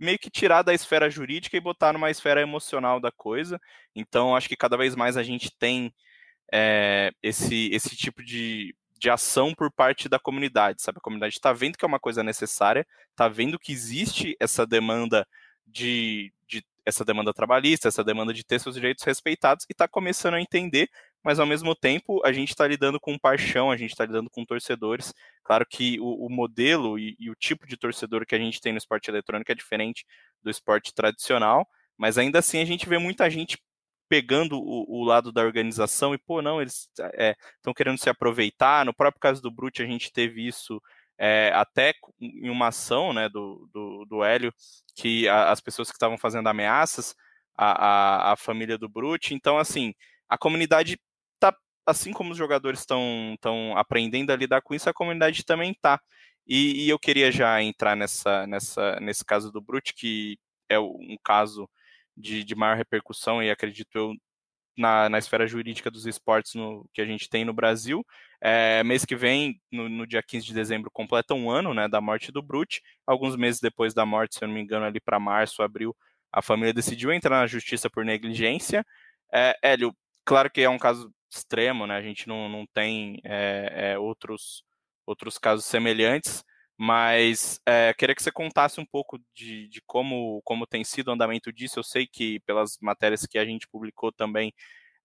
meio 0.00 0.18
que 0.18 0.30
tirar 0.30 0.62
da 0.62 0.72
esfera 0.72 1.10
jurídica 1.10 1.56
e 1.56 1.60
botar 1.60 1.92
numa 1.92 2.10
esfera 2.10 2.40
emocional 2.40 2.98
da 2.98 3.12
coisa. 3.12 3.60
Então, 3.94 4.34
acho 4.34 4.48
que 4.48 4.56
cada 4.56 4.76
vez 4.76 4.96
mais 4.96 5.16
a 5.16 5.22
gente 5.22 5.50
tem 5.58 5.92
é, 6.52 7.12
esse, 7.22 7.68
esse 7.72 7.94
tipo 7.94 8.24
de, 8.24 8.74
de 8.98 9.10
ação 9.10 9.54
por 9.54 9.70
parte 9.70 10.08
da 10.08 10.18
comunidade, 10.18 10.82
sabe? 10.82 10.98
A 10.98 11.02
comunidade 11.02 11.34
está 11.34 11.52
vendo 11.52 11.76
que 11.76 11.84
é 11.84 11.88
uma 11.88 12.00
coisa 12.00 12.22
necessária, 12.22 12.86
está 13.10 13.28
vendo 13.28 13.58
que 13.58 13.72
existe 13.72 14.34
essa 14.40 14.66
demanda 14.66 15.26
de, 15.66 16.32
de 16.48 16.64
essa 16.84 17.04
demanda 17.04 17.32
trabalhista, 17.32 17.88
essa 17.88 18.02
demanda 18.02 18.32
de 18.32 18.44
ter 18.44 18.58
seus 18.58 18.74
direitos 18.74 19.04
respeitados 19.04 19.64
e 19.68 19.72
está 19.72 19.86
começando 19.86 20.34
a 20.34 20.40
entender 20.40 20.88
mas 21.22 21.38
ao 21.38 21.46
mesmo 21.46 21.74
tempo 21.74 22.20
a 22.24 22.32
gente 22.32 22.50
está 22.50 22.66
lidando 22.66 22.98
com 22.98 23.18
paixão, 23.18 23.70
a 23.70 23.76
gente 23.76 23.90
está 23.90 24.04
lidando 24.04 24.30
com 24.30 24.44
torcedores. 24.44 25.12
Claro 25.44 25.66
que 25.66 25.98
o, 26.00 26.26
o 26.26 26.30
modelo 26.30 26.98
e, 26.98 27.16
e, 27.18 27.30
o 27.30 27.34
tipo 27.34 27.66
de 27.66 27.76
torcedor 27.76 28.26
que 28.26 28.34
a 28.34 28.38
gente 28.38 28.60
tem 28.60 28.72
no 28.72 28.78
esporte 28.78 29.10
eletrônico 29.10 29.52
é 29.52 29.54
diferente 29.54 30.04
do 30.42 30.50
esporte 30.50 30.94
tradicional, 30.94 31.68
mas 31.96 32.18
ainda 32.18 32.38
assim 32.38 32.60
a 32.60 32.64
gente 32.64 32.88
vê 32.88 32.98
muita 32.98 33.28
gente 33.28 33.58
pegando 34.08 34.58
o, 34.58 35.00
o 35.00 35.04
lado 35.04 35.30
da 35.30 35.42
organização 35.42 36.12
e, 36.12 36.18
pô, 36.18 36.42
não, 36.42 36.60
eles 36.60 36.88
estão 36.90 37.70
é, 37.70 37.74
querendo 37.76 37.96
se 37.96 38.10
aproveitar. 38.10 38.84
No 38.84 38.92
próprio 38.92 39.20
caso 39.20 39.40
do 39.40 39.52
Brute, 39.52 39.82
a 39.82 39.86
gente 39.86 40.12
teve 40.12 40.44
isso 40.44 40.82
é, 41.16 41.52
até 41.54 41.94
em 42.20 42.50
uma 42.50 42.68
ação 42.68 43.12
né, 43.12 43.28
do, 43.28 43.68
do, 43.72 44.04
do 44.06 44.24
Hélio, 44.24 44.52
que 44.96 45.28
a, 45.28 45.50
as 45.52 45.60
pessoas 45.60 45.90
que 45.90 45.94
estavam 45.94 46.18
fazendo 46.18 46.48
ameaças 46.48 47.14
a, 47.56 48.30
a, 48.30 48.32
a 48.32 48.36
família 48.36 48.78
do 48.78 48.88
Brute. 48.88 49.34
Então, 49.34 49.58
assim, 49.58 49.94
a 50.28 50.38
comunidade 50.38 50.98
assim 51.90 52.12
como 52.12 52.32
os 52.32 52.38
jogadores 52.38 52.80
estão 52.80 53.36
aprendendo 53.76 54.30
a 54.30 54.36
lidar 54.36 54.62
com 54.62 54.74
isso, 54.74 54.88
a 54.88 54.94
comunidade 54.94 55.44
também 55.44 55.74
tá. 55.80 56.00
E, 56.46 56.86
e, 56.86 56.88
eu 56.88 56.98
queria 56.98 57.30
já 57.30 57.62
entrar 57.62 57.96
nessa, 57.96 58.46
nessa, 58.46 58.98
nesse 59.00 59.24
caso 59.24 59.52
do 59.52 59.60
Brute, 59.60 59.94
que 59.94 60.38
é 60.68 60.78
um 60.78 61.16
caso 61.24 61.68
de, 62.16 62.44
de 62.44 62.54
maior 62.54 62.76
repercussão 62.76 63.42
e 63.42 63.50
acredito 63.50 63.88
eu 63.94 64.14
na, 64.76 65.08
na 65.08 65.18
esfera 65.18 65.46
jurídica 65.46 65.90
dos 65.90 66.06
esportes 66.06 66.54
no, 66.54 66.88
que 66.94 67.02
a 67.02 67.04
gente 67.04 67.28
tem 67.28 67.44
no 67.44 67.52
Brasil. 67.52 68.04
É, 68.40 68.82
mês 68.82 69.04
que 69.04 69.14
vem, 69.14 69.60
no, 69.70 69.88
no, 69.88 70.06
dia 70.06 70.22
15 70.22 70.46
de 70.46 70.54
dezembro, 70.54 70.90
completa 70.90 71.34
um 71.34 71.50
ano 71.50 71.74
né, 71.74 71.88
da 71.88 72.00
morte 72.00 72.32
do 72.32 72.42
Brute. 72.42 72.80
Alguns 73.06 73.36
meses 73.36 73.60
depois 73.60 73.92
da 73.92 74.06
morte, 74.06 74.36
se 74.36 74.44
eu 74.44 74.48
não 74.48 74.54
me 74.54 74.62
engano, 74.62 74.86
ali 74.86 75.00
para 75.00 75.20
março, 75.20 75.62
abril, 75.62 75.94
a 76.32 76.40
família 76.40 76.72
decidiu 76.72 77.12
entrar 77.12 77.40
na 77.40 77.46
justiça 77.46 77.90
por 77.90 78.04
negligência. 78.04 78.84
É, 79.32 79.56
Hélio, 79.62 79.94
claro 80.24 80.50
que 80.50 80.62
é 80.62 80.68
um 80.68 80.78
caso 80.78 81.12
extremo, 81.30 81.86
né? 81.86 81.96
A 81.96 82.02
gente 82.02 82.26
não, 82.28 82.48
não 82.48 82.66
tem 82.66 83.20
é, 83.24 83.92
é, 83.92 83.98
outros, 83.98 84.64
outros 85.06 85.38
casos 85.38 85.64
semelhantes, 85.64 86.44
mas 86.76 87.60
é, 87.66 87.94
queria 87.94 88.14
que 88.14 88.22
você 88.22 88.32
contasse 88.32 88.80
um 88.80 88.86
pouco 88.86 89.18
de, 89.34 89.68
de, 89.68 89.82
como, 89.86 90.40
como 90.44 90.66
tem 90.66 90.82
sido 90.84 91.08
o 91.08 91.12
andamento 91.12 91.52
disso. 91.52 91.78
Eu 91.78 91.84
sei 91.84 92.06
que 92.06 92.40
pelas 92.40 92.78
matérias 92.80 93.26
que 93.26 93.38
a 93.38 93.44
gente 93.44 93.68
publicou 93.68 94.10
também, 94.12 94.52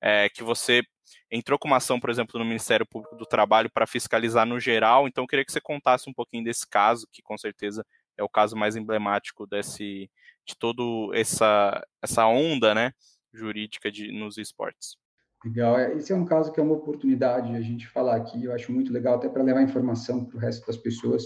é, 0.02 0.30
que 0.30 0.44
você 0.44 0.84
entrou 1.32 1.60
com 1.60 1.68
uma 1.68 1.78
ação, 1.78 2.00
por 2.00 2.10
exemplo, 2.10 2.40
no 2.40 2.46
Ministério 2.46 2.86
Público 2.86 3.16
do 3.16 3.26
Trabalho 3.26 3.70
para 3.72 3.88
fiscalizar 3.88 4.46
no 4.46 4.60
geral. 4.60 5.08
Então, 5.08 5.28
queria 5.28 5.46
que 5.46 5.52
você 5.52 5.62
contasse 5.62 6.10
um 6.10 6.14
pouquinho 6.14 6.44
desse 6.44 6.68
caso, 6.68 7.08
que 7.12 7.22
com 7.22 7.38
certeza 7.38 7.86
é 8.18 8.24
o 8.24 8.30
caso 8.30 8.56
mais 8.56 8.76
emblemático 8.76 9.46
desse, 9.46 10.10
de 10.46 10.56
toda 10.58 10.84
essa, 11.18 11.86
essa 12.02 12.26
onda 12.28 12.74
né, 12.74 12.92
jurídica 13.34 13.92
de, 13.92 14.12
nos 14.12 14.38
esportes. 14.38 14.96
Legal, 15.44 15.78
é, 15.78 15.94
esse 15.96 16.12
é 16.12 16.16
um 16.16 16.26
caso 16.26 16.52
que 16.52 16.60
é 16.60 16.64
uma 16.64 16.76
oportunidade 16.76 17.56
a 17.56 17.62
gente 17.62 17.88
falar 17.88 18.16
aqui, 18.16 18.44
eu 18.44 18.54
acho 18.54 18.72
muito 18.72 18.92
legal, 18.92 19.16
até 19.16 19.30
para 19.30 19.44
levar 19.44 19.62
informação 19.62 20.26
para 20.26 20.38
o 20.38 20.40
resto 20.40 20.66
das 20.66 20.78
pessoas. 20.78 21.24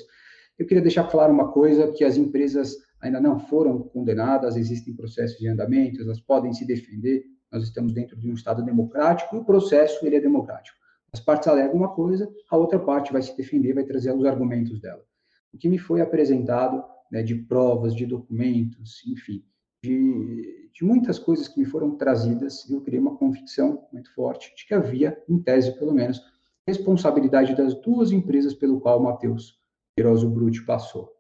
Eu 0.58 0.66
queria 0.66 0.82
deixar 0.82 1.06
claro 1.06 1.32
uma 1.32 1.52
coisa, 1.52 1.92
que 1.92 2.04
as 2.04 2.18
empresas 2.18 2.76
ainda 3.00 3.22
não 3.22 3.40
foram 3.40 3.80
condenadas, 3.80 4.58
existem 4.58 4.94
processos 4.94 5.38
de 5.38 5.48
andamento, 5.48 6.02
elas 6.02 6.20
podem 6.20 6.54
se 6.54 6.66
defender, 6.66 7.24
nós 7.52 7.64
estamos 7.64 7.94
dentro 7.94 8.18
de 8.18 8.30
um 8.30 8.34
Estado 8.34 8.64
democrático, 8.64 9.36
e 9.36 9.40
o 9.40 9.46
processo 9.46 10.06
ele 10.06 10.18
é 10.18 10.22
democrático. 10.22 10.78
As 11.12 11.20
partes 11.20 11.48
alegam 11.48 11.76
uma 11.76 11.94
coisa, 11.94 12.30
a 12.52 12.58
outra 12.58 12.78
parte 12.78 13.12
vai 13.12 13.22
se 13.22 13.36
defender, 13.36 13.74
vai 13.74 13.84
trazer 13.84 14.14
os 14.14 14.26
argumentos 14.26 14.80
dela. 14.80 15.04
O 15.52 15.58
que 15.58 15.70
me 15.70 15.78
foi 15.78 16.02
apresentado 16.02 16.84
né, 17.12 17.24
de 17.24 17.36
provas, 17.36 17.96
de 17.96 18.06
documentos, 18.06 19.02
enfim, 19.08 19.44
de, 19.82 20.59
de, 20.74 20.84
muitas 20.84 21.20
coisas 21.20 21.48
que 21.48 21.60
me 21.60 21.66
foram 21.66 21.96
trazidas, 21.96 22.70
eu 22.70 22.82
criei 22.82 23.00
uma 23.00 23.16
convicção 23.16 23.88
muito 23.92 24.14
forte 24.14 24.54
de 24.56 24.66
que 24.66 24.74
havia, 24.74 25.22
em 25.28 25.40
tese 25.40 25.78
pelo 25.78 25.94
menos, 25.94 26.22
responsabilidade 26.68 27.56
das 27.56 27.74
duas 27.82 28.12
empresas 28.12 28.54
pelo 28.54 28.80
qual 28.80 29.00
o 29.00 29.04
Matheus 29.04 29.60
Queiroz 29.96 30.24
Brutti 30.24 30.64
passou. 30.66 31.12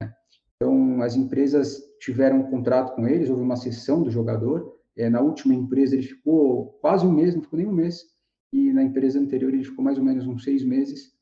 Né. 0.00 0.12
Então, 0.56 1.02
as 1.02 1.16
empresas 1.16 1.80
tiveram 2.00 2.40
um 2.40 2.50
contrato 2.50 2.94
com 2.94 3.06
eles, 3.06 3.30
houve 3.30 3.42
uma 3.42 3.56
sessão 3.56 4.02
do 4.02 4.10
jogador. 4.10 4.76
É, 4.96 5.08
na 5.08 5.20
última 5.20 5.54
empresa, 5.54 5.94
ele 5.94 6.06
ficou 6.06 6.78
quase 6.80 7.06
um 7.06 7.12
mês, 7.12 7.34
não 7.34 7.42
ficou 7.42 7.58
nem 7.58 7.68
um 7.68 7.72
mês. 7.72 8.04
E 8.52 8.72
na 8.72 8.82
empresa 8.82 9.18
anterior, 9.18 9.54
ele 9.54 9.64
ficou 9.64 9.84
mais 9.84 9.96
ou 9.96 10.04
menos 10.04 10.26
uns 10.26 10.42
seis 10.42 10.64
meses. 10.64 11.12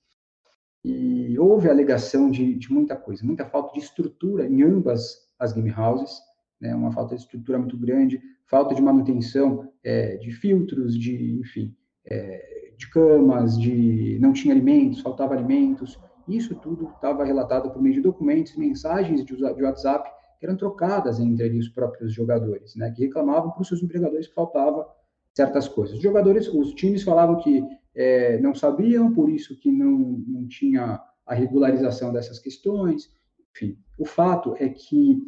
E 0.85 1.39
houve 1.39 1.69
alegação 1.69 2.31
de, 2.31 2.55
de 2.55 2.73
muita 2.73 2.97
coisa, 2.97 3.25
muita 3.25 3.45
falta 3.45 3.75
de 3.75 3.81
estrutura 3.81 4.47
em 4.47 4.63
ambas 4.63 5.29
as 5.39 5.53
game 5.53 5.73
houses, 5.73 6.19
né, 6.61 6.75
uma 6.75 6.93
falta 6.93 7.15
de 7.15 7.23
estrutura 7.23 7.59
muito 7.59 7.77
grande, 7.77 8.21
falta 8.47 8.75
de 8.75 8.83
manutenção 8.83 9.71
é, 9.85 10.17
de 10.17 10.31
filtros, 10.31 10.99
de, 10.99 11.39
enfim, 11.39 11.75
é, 12.05 12.73
de 12.77 12.91
camas, 12.91 13.59
de 13.59 14.19
não 14.21 14.33
tinha 14.33 14.55
alimentos, 14.55 15.01
faltava 15.01 15.35
alimentos. 15.35 15.99
Isso 16.27 16.55
tudo 16.57 16.91
estava 16.95 17.25
relatado 17.25 17.71
por 17.71 17.81
meio 17.81 17.95
de 17.95 18.01
documentos, 18.01 18.57
mensagens 18.57 19.25
de, 19.25 19.37
de 19.37 19.63
WhatsApp 19.63 20.11
que 20.39 20.47
eram 20.47 20.57
trocadas 20.57 21.19
entre 21.19 21.59
os 21.59 21.69
próprios 21.69 22.13
jogadores, 22.13 22.77
né, 22.77 22.93
que 22.93 23.05
reclamavam 23.05 23.51
para 23.51 23.61
os 23.61 23.69
seus 23.69 23.83
empregadores 23.83 24.29
que 24.29 24.35
faltava 24.35 24.87
certas 25.35 25.69
coisas. 25.69 25.97
Os 25.97 26.03
jogadores, 26.03 26.49
os 26.49 26.75
times 26.75 27.03
falavam 27.03 27.37
que 27.37 27.63
é, 27.95 28.39
não 28.41 28.55
sabiam, 28.55 29.13
por 29.13 29.29
isso 29.29 29.59
que 29.59 29.71
não, 29.73 30.23
não 30.27 30.47
tinha 30.47 31.01
a 31.27 31.35
regularização 31.35 32.13
dessas 32.13 32.39
questões. 32.39 33.11
Enfim, 33.51 33.77
o 33.99 34.05
fato 34.05 34.55
é 34.59 34.69
que 34.69 35.21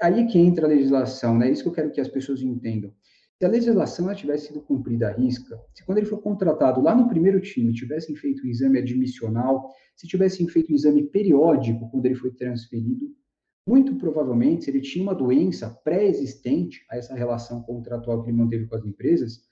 aí 0.00 0.26
que 0.26 0.38
entra 0.38 0.66
a 0.66 0.68
legislação, 0.68 1.36
né? 1.36 1.50
Isso 1.50 1.62
que 1.62 1.68
eu 1.68 1.72
quero 1.72 1.90
que 1.90 2.00
as 2.00 2.08
pessoas 2.08 2.42
entendam. 2.42 2.92
Se 3.38 3.44
a 3.44 3.48
legislação 3.48 4.12
tivesse 4.14 4.48
sido 4.48 4.60
cumprida 4.60 5.08
à 5.08 5.12
risca, 5.12 5.56
se 5.72 5.84
quando 5.84 5.98
ele 5.98 6.06
for 6.06 6.20
contratado 6.20 6.80
lá 6.80 6.94
no 6.94 7.08
primeiro 7.08 7.40
time 7.40 7.72
tivessem 7.72 8.16
feito 8.16 8.44
um 8.44 8.48
exame 8.48 8.78
admissional, 8.78 9.72
se 9.94 10.08
tivessem 10.08 10.48
feito 10.48 10.72
um 10.72 10.74
exame 10.74 11.04
periódico 11.04 11.88
quando 11.90 12.06
ele 12.06 12.16
foi 12.16 12.32
transferido, 12.32 13.14
muito 13.68 13.94
provavelmente, 13.96 14.64
se 14.64 14.70
ele 14.70 14.80
tinha 14.80 15.02
uma 15.02 15.14
doença 15.14 15.70
pré-existente 15.84 16.84
a 16.90 16.96
essa 16.96 17.14
relação 17.14 17.62
contratual 17.62 18.22
que 18.22 18.30
ele 18.30 18.36
manteve 18.36 18.66
com 18.66 18.74
as 18.74 18.84
empresas, 18.84 19.42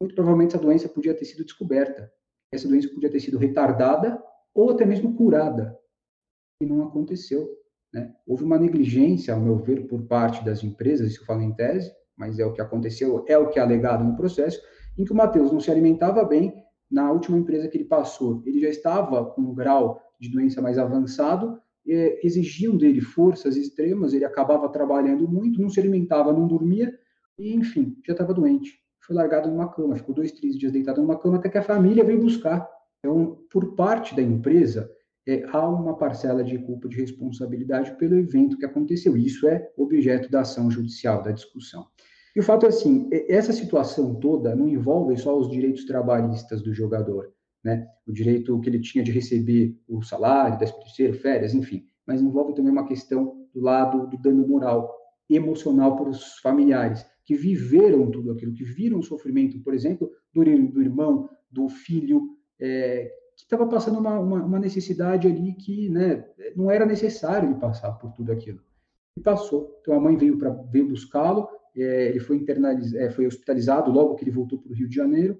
muito 0.00 0.14
provavelmente 0.14 0.54
essa 0.54 0.62
doença 0.62 0.88
podia 0.88 1.14
ter 1.14 1.24
sido 1.24 1.44
descoberta. 1.44 2.12
Essa 2.52 2.68
doença 2.68 2.88
podia 2.90 3.10
ter 3.10 3.20
sido 3.20 3.38
retardada 3.38 4.22
ou 4.54 4.70
até 4.70 4.84
mesmo 4.84 5.16
curada. 5.16 5.76
E 6.60 6.66
não 6.66 6.84
aconteceu. 6.84 7.48
Né? 7.94 8.12
Houve 8.26 8.42
uma 8.42 8.58
negligência, 8.58 9.32
ao 9.32 9.40
meu 9.40 9.56
ver, 9.56 9.86
por 9.86 10.02
parte 10.02 10.44
das 10.44 10.64
empresas, 10.64 11.12
isso 11.12 11.22
eu 11.22 11.26
falo 11.26 11.40
em 11.40 11.54
tese, 11.54 11.92
mas 12.16 12.38
é 12.38 12.44
o 12.44 12.52
que 12.52 12.60
aconteceu, 12.60 13.24
é 13.28 13.38
o 13.38 13.48
que 13.48 13.58
é 13.58 13.62
alegado 13.62 14.04
no 14.04 14.16
processo, 14.16 14.60
em 14.98 15.04
que 15.04 15.12
o 15.12 15.16
Matheus 15.16 15.52
não 15.52 15.60
se 15.60 15.70
alimentava 15.70 16.24
bem, 16.24 16.52
na 16.90 17.10
última 17.10 17.38
empresa 17.38 17.68
que 17.68 17.78
ele 17.78 17.84
passou, 17.84 18.42
ele 18.44 18.60
já 18.60 18.68
estava 18.68 19.24
com 19.24 19.40
um 19.40 19.54
grau 19.54 20.00
de 20.20 20.28
doença 20.30 20.60
mais 20.60 20.78
avançado, 20.78 21.58
exigiam 21.86 22.76
dele 22.76 23.00
forças 23.00 23.56
extremas, 23.56 24.12
ele 24.12 24.24
acabava 24.24 24.68
trabalhando 24.68 25.28
muito, 25.28 25.60
não 25.60 25.68
se 25.68 25.80
alimentava, 25.80 26.32
não 26.32 26.46
dormia, 26.46 26.92
e 27.38 27.54
enfim, 27.54 27.96
já 28.06 28.12
estava 28.12 28.34
doente 28.34 28.84
foi 29.06 29.14
largado 29.14 29.50
numa 29.50 29.68
cama, 29.68 29.96
ficou 29.96 30.14
dois, 30.14 30.32
três 30.32 30.56
dias 30.56 30.72
deitado 30.72 31.00
numa 31.00 31.18
cama 31.18 31.36
até 31.36 31.50
que 31.50 31.58
a 31.58 31.62
família 31.62 32.02
veio 32.02 32.20
buscar. 32.20 32.66
Então, 32.98 33.38
por 33.50 33.74
parte 33.74 34.16
da 34.16 34.22
empresa, 34.22 34.90
é, 35.26 35.44
há 35.52 35.68
uma 35.68 35.96
parcela 35.96 36.44
de 36.44 36.58
culpa 36.58 36.88
de 36.88 36.96
responsabilidade 36.96 37.96
pelo 37.96 38.16
evento 38.16 38.58
que 38.58 38.64
aconteceu. 38.64 39.16
Isso 39.16 39.48
é 39.48 39.70
objeto 39.76 40.30
da 40.30 40.40
ação 40.40 40.70
judicial, 40.70 41.22
da 41.22 41.32
discussão. 41.32 41.86
E 42.36 42.40
o 42.40 42.42
fato 42.42 42.66
é 42.66 42.68
assim, 42.68 43.08
essa 43.28 43.52
situação 43.52 44.16
toda 44.16 44.56
não 44.56 44.68
envolve 44.68 45.16
só 45.16 45.38
os 45.38 45.48
direitos 45.48 45.84
trabalhistas 45.84 46.62
do 46.62 46.74
jogador, 46.74 47.32
né? 47.62 47.86
O 48.06 48.12
direito 48.12 48.58
que 48.60 48.68
ele 48.68 48.80
tinha 48.80 49.04
de 49.04 49.12
receber 49.12 49.78
o 49.88 50.02
salário, 50.02 50.58
décimo 50.58 50.80
terceiro, 50.80 51.14
férias, 51.14 51.54
enfim, 51.54 51.86
mas 52.06 52.20
envolve 52.20 52.54
também 52.54 52.72
uma 52.72 52.86
questão 52.86 53.46
do 53.54 53.60
lado 53.60 54.08
do 54.08 54.18
dano 54.18 54.46
moral, 54.46 54.92
emocional 55.30 55.96
para 55.96 56.10
os 56.10 56.38
familiares 56.38 57.06
que 57.24 57.34
viveram 57.34 58.10
tudo 58.10 58.32
aquilo, 58.32 58.52
que 58.52 58.64
viram 58.64 58.98
o 58.98 59.02
sofrimento, 59.02 59.58
por 59.60 59.72
exemplo, 59.72 60.10
do, 60.34 60.44
do 60.44 60.82
irmão, 60.82 61.28
do 61.50 61.68
filho, 61.68 62.36
é, 62.60 63.10
que 63.36 63.42
estava 63.42 63.66
passando 63.66 63.98
uma, 63.98 64.18
uma, 64.18 64.42
uma, 64.44 64.58
necessidade 64.58 65.26
ali 65.26 65.54
que 65.54 65.88
né, 65.88 66.24
não 66.56 66.70
era 66.70 66.86
necessário 66.86 67.48
ele 67.48 67.58
passar 67.58 67.92
por 67.92 68.12
tudo 68.12 68.32
aquilo. 68.32 68.60
E 69.16 69.20
passou. 69.20 69.78
Então 69.80 69.94
a 69.94 70.00
mãe 70.00 70.16
veio 70.16 70.38
para 70.38 70.50
veio 70.50 70.88
buscá-lo, 70.88 71.48
é, 71.76 72.08
ele 72.08 72.20
foi, 72.20 72.44
é, 72.96 73.10
foi 73.10 73.26
hospitalizado 73.26 73.90
logo 73.90 74.14
que 74.14 74.24
ele 74.24 74.30
voltou 74.30 74.58
para 74.58 74.70
o 74.70 74.74
Rio 74.74 74.88
de 74.88 74.94
Janeiro, 74.94 75.38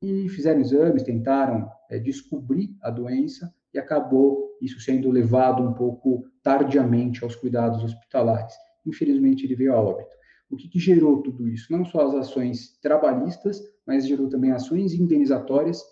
e 0.00 0.28
fizeram 0.28 0.60
exames, 0.60 1.04
tentaram 1.04 1.70
é, 1.88 1.98
descobrir 1.98 2.76
a 2.82 2.90
doença, 2.90 3.52
e 3.72 3.78
acabou 3.78 4.56
isso 4.60 4.80
sendo 4.80 5.10
levado 5.10 5.62
um 5.62 5.72
pouco 5.72 6.24
tardiamente 6.42 7.24
aos 7.24 7.36
cuidados 7.36 7.82
hospitalares. 7.82 8.54
Infelizmente, 8.84 9.44
ele 9.44 9.54
veio 9.54 9.74
a 9.74 9.80
óbito. 9.80 10.14
O 10.50 10.56
que, 10.56 10.68
que 10.68 10.78
gerou 10.78 11.22
tudo 11.22 11.48
isso? 11.48 11.72
Não 11.72 11.84
só 11.84 12.06
as 12.06 12.14
ações 12.14 12.78
trabalhistas, 12.80 13.62
mas 13.86 14.06
gerou 14.06 14.28
também 14.28 14.50
ações 14.50 14.92
indenizatórias. 14.92 15.82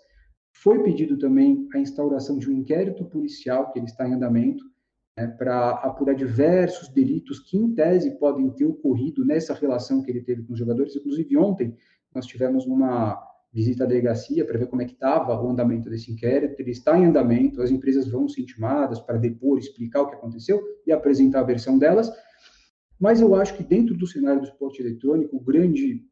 Foi 0.53 0.83
pedido 0.83 1.17
também 1.17 1.67
a 1.73 1.79
instauração 1.79 2.37
de 2.37 2.49
um 2.49 2.53
inquérito 2.53 3.05
policial, 3.05 3.71
que 3.71 3.79
ele 3.79 3.87
está 3.87 4.07
em 4.07 4.13
andamento, 4.13 4.63
né, 5.17 5.27
para 5.27 5.71
apurar 5.71 6.13
diversos 6.13 6.87
delitos 6.89 7.39
que, 7.39 7.57
em 7.57 7.73
tese, 7.73 8.17
podem 8.19 8.49
ter 8.51 8.65
ocorrido 8.65 9.25
nessa 9.25 9.53
relação 9.53 10.01
que 10.01 10.11
ele 10.11 10.21
teve 10.21 10.43
com 10.43 10.53
os 10.53 10.59
jogadores. 10.59 10.95
Inclusive, 10.95 11.37
ontem, 11.37 11.75
nós 12.13 12.25
tivemos 12.25 12.65
uma 12.65 13.21
visita 13.53 13.83
à 13.83 13.87
delegacia 13.87 14.45
para 14.45 14.57
ver 14.57 14.67
como 14.67 14.81
é 14.81 14.85
que 14.85 14.93
estava 14.93 15.41
o 15.41 15.49
andamento 15.49 15.89
desse 15.89 16.11
inquérito. 16.11 16.59
Ele 16.59 16.71
está 16.71 16.97
em 16.97 17.05
andamento, 17.05 17.61
as 17.61 17.69
empresas 17.69 18.07
vão 18.07 18.27
ser 18.29 18.41
intimadas 18.41 18.99
para 18.99 19.17
depor, 19.17 19.57
explicar 19.57 20.01
o 20.01 20.07
que 20.07 20.15
aconteceu 20.15 20.61
e 20.85 20.91
apresentar 20.91 21.41
a 21.41 21.43
versão 21.43 21.77
delas. 21.77 22.11
Mas 22.99 23.19
eu 23.19 23.35
acho 23.35 23.57
que 23.57 23.63
dentro 23.63 23.95
do 23.95 24.07
cenário 24.07 24.41
do 24.41 24.47
esporte 24.47 24.81
eletrônico, 24.81 25.35
o 25.35 25.39
grande, 25.39 26.05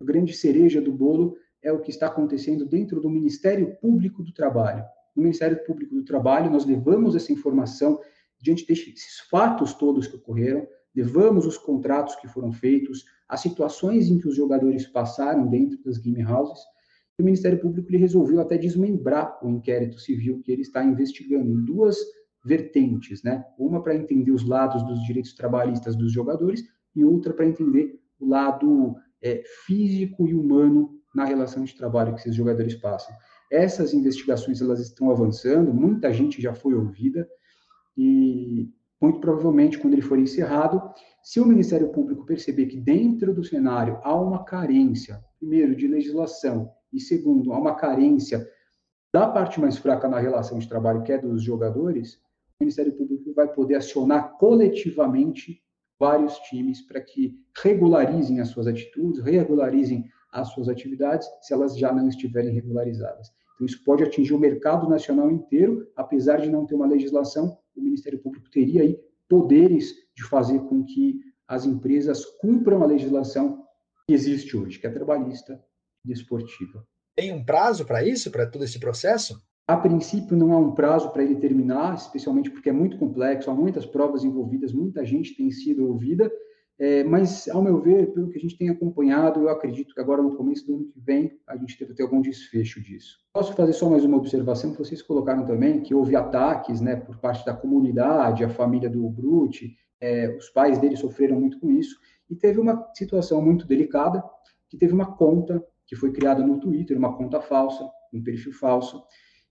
a 0.00 0.04
grande 0.04 0.32
cereja 0.32 0.80
do 0.80 0.92
bolo 0.92 1.36
é 1.62 1.72
o 1.72 1.80
que 1.80 1.90
está 1.90 2.06
acontecendo 2.06 2.66
dentro 2.66 3.00
do 3.00 3.08
Ministério 3.08 3.76
Público 3.80 4.22
do 4.22 4.32
Trabalho. 4.32 4.84
No 5.14 5.22
Ministério 5.22 5.62
Público 5.64 5.94
do 5.94 6.04
Trabalho, 6.04 6.50
nós 6.50 6.64
levamos 6.64 7.14
essa 7.14 7.32
informação 7.32 8.00
diante 8.40 8.66
desses 8.66 9.20
fatos 9.30 9.72
todos 9.74 10.06
que 10.06 10.16
ocorreram, 10.16 10.66
levamos 10.94 11.46
os 11.46 11.56
contratos 11.56 12.16
que 12.16 12.26
foram 12.26 12.52
feitos, 12.52 13.04
as 13.28 13.40
situações 13.40 14.08
em 14.08 14.18
que 14.18 14.28
os 14.28 14.34
jogadores 14.34 14.86
passaram 14.86 15.48
dentro 15.48 15.82
das 15.84 15.96
game 15.96 16.24
houses, 16.24 16.60
o 17.18 17.24
Ministério 17.24 17.60
Público 17.60 17.88
ele 17.88 17.98
resolveu 17.98 18.40
até 18.40 18.58
desmembrar 18.58 19.38
o 19.42 19.48
inquérito 19.48 19.98
civil 20.00 20.40
que 20.42 20.50
ele 20.50 20.62
está 20.62 20.84
investigando 20.84 21.48
em 21.48 21.64
duas 21.64 21.96
vertentes, 22.44 23.22
né? 23.22 23.44
Uma 23.56 23.80
para 23.80 23.94
entender 23.94 24.32
os 24.32 24.44
lados 24.44 24.82
dos 24.82 25.00
direitos 25.04 25.32
trabalhistas 25.34 25.94
dos 25.94 26.10
jogadores 26.10 26.64
e 26.96 27.04
outra 27.04 27.32
para 27.32 27.46
entender 27.46 28.00
o 28.18 28.26
lado 28.26 28.96
é, 29.22 29.42
físico 29.64 30.26
e 30.26 30.34
humano 30.34 31.00
na 31.14 31.24
relação 31.24 31.64
de 31.64 31.74
trabalho 31.74 32.14
que 32.14 32.20
esses 32.20 32.34
jogadores 32.34 32.74
passam. 32.74 33.14
Essas 33.50 33.92
investigações 33.92 34.60
elas 34.60 34.80
estão 34.80 35.10
avançando, 35.10 35.72
muita 35.74 36.12
gente 36.12 36.40
já 36.40 36.54
foi 36.54 36.74
ouvida 36.74 37.28
e 37.96 38.70
muito 39.00 39.20
provavelmente 39.20 39.78
quando 39.78 39.94
ele 39.94 40.02
for 40.02 40.18
encerrado, 40.18 40.80
se 41.22 41.40
o 41.40 41.46
Ministério 41.46 41.90
Público 41.90 42.24
perceber 42.24 42.66
que 42.66 42.80
dentro 42.80 43.34
do 43.34 43.44
cenário 43.44 43.98
há 44.02 44.14
uma 44.14 44.44
carência, 44.44 45.20
primeiro 45.38 45.74
de 45.74 45.88
legislação 45.88 46.70
e 46.92 47.00
segundo 47.00 47.52
há 47.52 47.58
uma 47.58 47.74
carência 47.74 48.48
da 49.12 49.28
parte 49.28 49.60
mais 49.60 49.76
fraca 49.76 50.08
na 50.08 50.18
relação 50.18 50.58
de 50.58 50.68
trabalho 50.68 51.02
que 51.02 51.12
é 51.12 51.18
dos 51.18 51.42
jogadores, 51.42 52.14
o 52.14 52.64
Ministério 52.64 52.92
Público 52.92 53.34
vai 53.34 53.52
poder 53.52 53.74
acionar 53.74 54.38
coletivamente 54.38 55.60
vários 55.98 56.38
times 56.40 56.80
para 56.80 57.00
que 57.00 57.38
regularizem 57.62 58.40
as 58.40 58.48
suas 58.48 58.66
atitudes, 58.66 59.22
regularizem 59.22 60.04
as 60.32 60.48
suas 60.48 60.68
atividades, 60.68 61.28
se 61.42 61.52
elas 61.52 61.76
já 61.76 61.92
não 61.92 62.08
estiverem 62.08 62.52
regularizadas. 62.52 63.30
Então, 63.54 63.66
isso 63.66 63.84
pode 63.84 64.02
atingir 64.02 64.32
o 64.32 64.38
mercado 64.38 64.88
nacional 64.88 65.30
inteiro, 65.30 65.86
apesar 65.94 66.38
de 66.40 66.50
não 66.50 66.66
ter 66.66 66.74
uma 66.74 66.86
legislação, 66.86 67.58
o 67.76 67.82
Ministério 67.82 68.18
Público 68.18 68.50
teria 68.50 68.82
aí 68.82 68.98
poderes 69.28 69.94
de 70.16 70.24
fazer 70.24 70.58
com 70.60 70.84
que 70.84 71.20
as 71.46 71.64
empresas 71.64 72.24
cumpram 72.24 72.82
a 72.82 72.86
legislação 72.86 73.62
que 74.06 74.14
existe 74.14 74.56
hoje, 74.56 74.78
que 74.78 74.86
é 74.86 74.90
trabalhista 74.90 75.62
e 76.04 76.12
esportiva. 76.12 76.86
Tem 77.14 77.32
um 77.32 77.44
prazo 77.44 77.84
para 77.84 78.02
isso, 78.02 78.30
para 78.30 78.46
todo 78.46 78.64
esse 78.64 78.80
processo? 78.80 79.40
A 79.66 79.76
princípio, 79.76 80.36
não 80.36 80.52
há 80.52 80.58
um 80.58 80.74
prazo 80.74 81.10
para 81.10 81.22
ele 81.22 81.36
terminar, 81.36 81.94
especialmente 81.94 82.50
porque 82.50 82.68
é 82.68 82.72
muito 82.72 82.98
complexo, 82.98 83.50
há 83.50 83.54
muitas 83.54 83.86
provas 83.86 84.24
envolvidas, 84.24 84.72
muita 84.72 85.04
gente 85.04 85.36
tem 85.36 85.50
sido 85.50 85.86
ouvida, 85.86 86.30
é, 86.84 87.04
mas, 87.04 87.46
ao 87.48 87.62
meu 87.62 87.80
ver, 87.80 88.12
pelo 88.12 88.28
que 88.28 88.36
a 88.36 88.40
gente 88.40 88.58
tem 88.58 88.68
acompanhado, 88.68 89.42
eu 89.42 89.48
acredito 89.48 89.94
que 89.94 90.00
agora, 90.00 90.20
no 90.20 90.34
começo 90.34 90.66
do 90.66 90.74
ano 90.74 90.84
que 90.86 90.98
vem, 90.98 91.38
a 91.46 91.56
gente 91.56 91.78
deve 91.78 91.94
ter 91.94 92.02
algum 92.02 92.20
desfecho 92.20 92.82
disso. 92.82 93.20
Posso 93.32 93.54
fazer 93.54 93.72
só 93.72 93.88
mais 93.88 94.04
uma 94.04 94.16
observação 94.16 94.74
vocês 94.74 95.00
colocaram 95.00 95.46
também, 95.46 95.80
que 95.80 95.94
houve 95.94 96.16
ataques 96.16 96.80
né, 96.80 96.96
por 96.96 97.18
parte 97.18 97.46
da 97.46 97.54
comunidade, 97.54 98.42
a 98.42 98.48
família 98.48 98.90
do 98.90 99.08
Brute, 99.08 99.76
é, 100.00 100.36
os 100.36 100.50
pais 100.50 100.80
dele 100.80 100.96
sofreram 100.96 101.38
muito 101.38 101.60
com 101.60 101.70
isso, 101.70 101.96
e 102.28 102.34
teve 102.34 102.58
uma 102.58 102.90
situação 102.94 103.40
muito 103.40 103.64
delicada, 103.64 104.20
que 104.68 104.76
teve 104.76 104.92
uma 104.92 105.14
conta 105.14 105.64
que 105.86 105.94
foi 105.94 106.10
criada 106.10 106.44
no 106.44 106.58
Twitter, 106.58 106.98
uma 106.98 107.16
conta 107.16 107.40
falsa, 107.40 107.88
um 108.12 108.20
perfil 108.20 108.52
falso, 108.54 109.00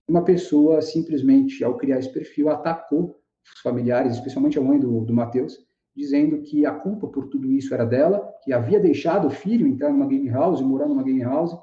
uma 0.06 0.22
pessoa 0.22 0.82
simplesmente, 0.82 1.64
ao 1.64 1.78
criar 1.78 1.98
esse 1.98 2.12
perfil, 2.12 2.50
atacou 2.50 3.16
os 3.42 3.60
familiares, 3.62 4.16
especialmente 4.16 4.58
a 4.58 4.62
mãe 4.62 4.78
do, 4.78 5.00
do 5.02 5.14
Matheus, 5.14 5.56
dizendo 5.94 6.40
que 6.42 6.64
a 6.64 6.72
culpa 6.72 7.06
por 7.06 7.28
tudo 7.28 7.50
isso 7.52 7.74
era 7.74 7.84
dela, 7.84 8.32
que 8.42 8.52
havia 8.52 8.80
deixado 8.80 9.28
o 9.28 9.30
filho 9.30 9.66
entrar 9.66 9.90
numa 9.90 10.06
game 10.06 10.28
house, 10.28 10.60
morar 10.60 10.88
numa 10.88 11.02
game 11.02 11.22
house, 11.22 11.56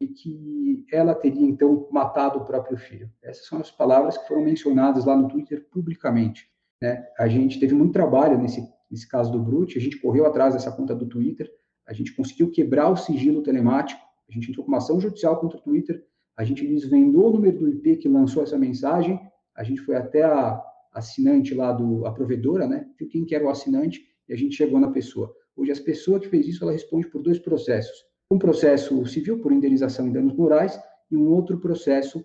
e 0.00 0.08
que 0.08 0.84
ela 0.92 1.14
teria 1.14 1.46
então 1.46 1.88
matado 1.90 2.38
o 2.38 2.44
próprio 2.44 2.76
filho. 2.76 3.10
Essas 3.22 3.46
são 3.46 3.60
as 3.60 3.70
palavras 3.70 4.18
que 4.18 4.26
foram 4.26 4.42
mencionadas 4.42 5.04
lá 5.04 5.16
no 5.16 5.28
Twitter 5.28 5.66
publicamente. 5.70 6.50
Né? 6.80 7.06
A 7.18 7.28
gente 7.28 7.60
teve 7.60 7.74
muito 7.74 7.92
trabalho 7.92 8.36
nesse, 8.36 8.68
nesse 8.90 9.08
caso 9.08 9.30
do 9.30 9.38
Brute, 9.38 9.78
a 9.78 9.80
gente 9.80 10.00
correu 10.00 10.26
atrás 10.26 10.54
dessa 10.54 10.72
conta 10.72 10.94
do 10.94 11.06
Twitter, 11.06 11.50
a 11.86 11.92
gente 11.92 12.14
conseguiu 12.14 12.50
quebrar 12.50 12.90
o 12.90 12.96
sigilo 12.96 13.42
telemático, 13.42 14.00
a 14.28 14.32
gente 14.32 14.50
entrou 14.50 14.64
com 14.64 14.72
uma 14.72 14.78
ação 14.78 15.00
judicial 15.00 15.38
contra 15.38 15.58
o 15.58 15.62
Twitter, 15.62 16.04
a 16.36 16.44
gente 16.44 16.66
desvendou 16.66 17.28
o 17.28 17.32
número 17.32 17.58
do 17.58 17.68
IP 17.68 17.98
que 17.98 18.08
lançou 18.08 18.42
essa 18.42 18.58
mensagem, 18.58 19.20
a 19.54 19.62
gente 19.62 19.80
foi 19.82 19.94
até 19.96 20.24
a 20.24 20.60
assinante 20.92 21.54
lá 21.54 21.72
do, 21.72 22.06
a 22.06 22.12
provedora, 22.12 22.66
né? 22.66 22.86
Quem 23.10 23.24
que 23.24 23.34
era 23.34 23.44
o 23.44 23.50
assinante 23.50 24.04
e 24.28 24.32
a 24.32 24.36
gente 24.36 24.56
chegou 24.56 24.78
na 24.78 24.90
pessoa. 24.90 25.34
Hoje, 25.56 25.70
as 25.70 25.80
pessoas 25.80 26.22
que 26.22 26.28
fez 26.28 26.46
isso, 26.46 26.62
ela 26.64 26.72
responde 26.72 27.08
por 27.08 27.22
dois 27.22 27.38
processos. 27.38 28.04
Um 28.30 28.38
processo 28.38 29.04
civil 29.06 29.40
por 29.40 29.52
indenização 29.52 30.08
e 30.08 30.12
danos 30.12 30.34
morais 30.34 30.78
e 31.10 31.16
um 31.16 31.28
outro 31.28 31.58
processo 31.58 32.24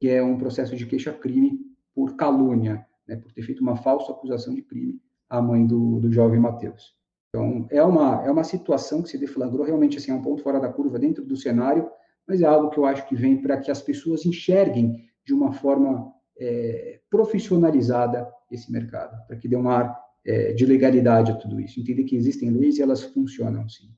que 0.00 0.08
é 0.08 0.22
um 0.22 0.38
processo 0.38 0.76
de 0.76 0.86
queixa-crime 0.86 1.58
por 1.94 2.14
calúnia, 2.16 2.86
né? 3.06 3.16
Por 3.16 3.32
ter 3.32 3.42
feito 3.42 3.60
uma 3.60 3.76
falsa 3.76 4.12
acusação 4.12 4.54
de 4.54 4.62
crime 4.62 5.00
à 5.28 5.42
mãe 5.42 5.66
do, 5.66 5.98
do 5.98 6.12
jovem 6.12 6.38
Mateus. 6.38 6.96
Então, 7.28 7.66
é 7.70 7.82
uma, 7.82 8.24
é 8.24 8.30
uma 8.30 8.44
situação 8.44 9.02
que 9.02 9.10
se 9.10 9.18
deflagrou 9.18 9.66
realmente 9.66 9.98
assim, 9.98 10.10
é 10.10 10.14
um 10.14 10.22
ponto 10.22 10.42
fora 10.42 10.60
da 10.60 10.72
curva 10.72 10.98
dentro 10.98 11.24
do 11.24 11.36
cenário, 11.36 11.90
mas 12.26 12.40
é 12.40 12.46
algo 12.46 12.70
que 12.70 12.78
eu 12.78 12.86
acho 12.86 13.06
que 13.08 13.16
vem 13.16 13.40
para 13.40 13.58
que 13.58 13.70
as 13.70 13.82
pessoas 13.82 14.24
enxerguem 14.24 15.04
de 15.26 15.34
uma 15.34 15.52
forma 15.52 16.12
é, 16.38 17.00
profissionalizada 17.10 18.28
esse 18.50 18.70
mercado, 18.70 19.26
para 19.26 19.36
que 19.36 19.48
dê 19.48 19.56
um 19.56 19.68
ar 19.68 19.98
é, 20.24 20.52
de 20.52 20.64
legalidade 20.64 21.32
a 21.32 21.34
tudo 21.34 21.60
isso. 21.60 21.80
Entender 21.80 22.04
que 22.04 22.16
existem 22.16 22.50
leis 22.50 22.78
e 22.78 22.82
elas 22.82 23.02
funcionam, 23.02 23.68
sim. 23.68 23.90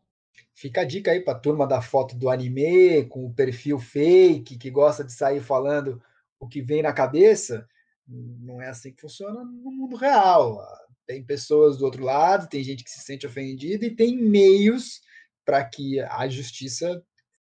Fica 0.54 0.82
a 0.82 0.84
dica 0.84 1.10
aí 1.10 1.20
para 1.20 1.32
a 1.32 1.38
turma 1.38 1.66
da 1.66 1.80
foto 1.80 2.14
do 2.16 2.28
anime, 2.28 3.04
com 3.06 3.24
o 3.24 3.32
perfil 3.32 3.78
fake, 3.78 4.58
que 4.58 4.70
gosta 4.70 5.02
de 5.02 5.12
sair 5.12 5.40
falando 5.40 6.02
o 6.38 6.46
que 6.46 6.60
vem 6.60 6.82
na 6.82 6.92
cabeça. 6.92 7.66
Não 8.06 8.60
é 8.60 8.68
assim 8.68 8.92
que 8.92 9.00
funciona 9.00 9.42
no 9.44 9.70
mundo 9.70 9.96
real. 9.96 10.62
Tem 11.06 11.24
pessoas 11.24 11.78
do 11.78 11.84
outro 11.84 12.04
lado, 12.04 12.48
tem 12.48 12.62
gente 12.62 12.84
que 12.84 12.90
se 12.90 13.00
sente 13.00 13.26
ofendida 13.26 13.86
e 13.86 13.94
tem 13.94 14.16
meios 14.16 15.00
para 15.44 15.64
que 15.64 15.98
a 16.00 16.28
justiça 16.28 17.02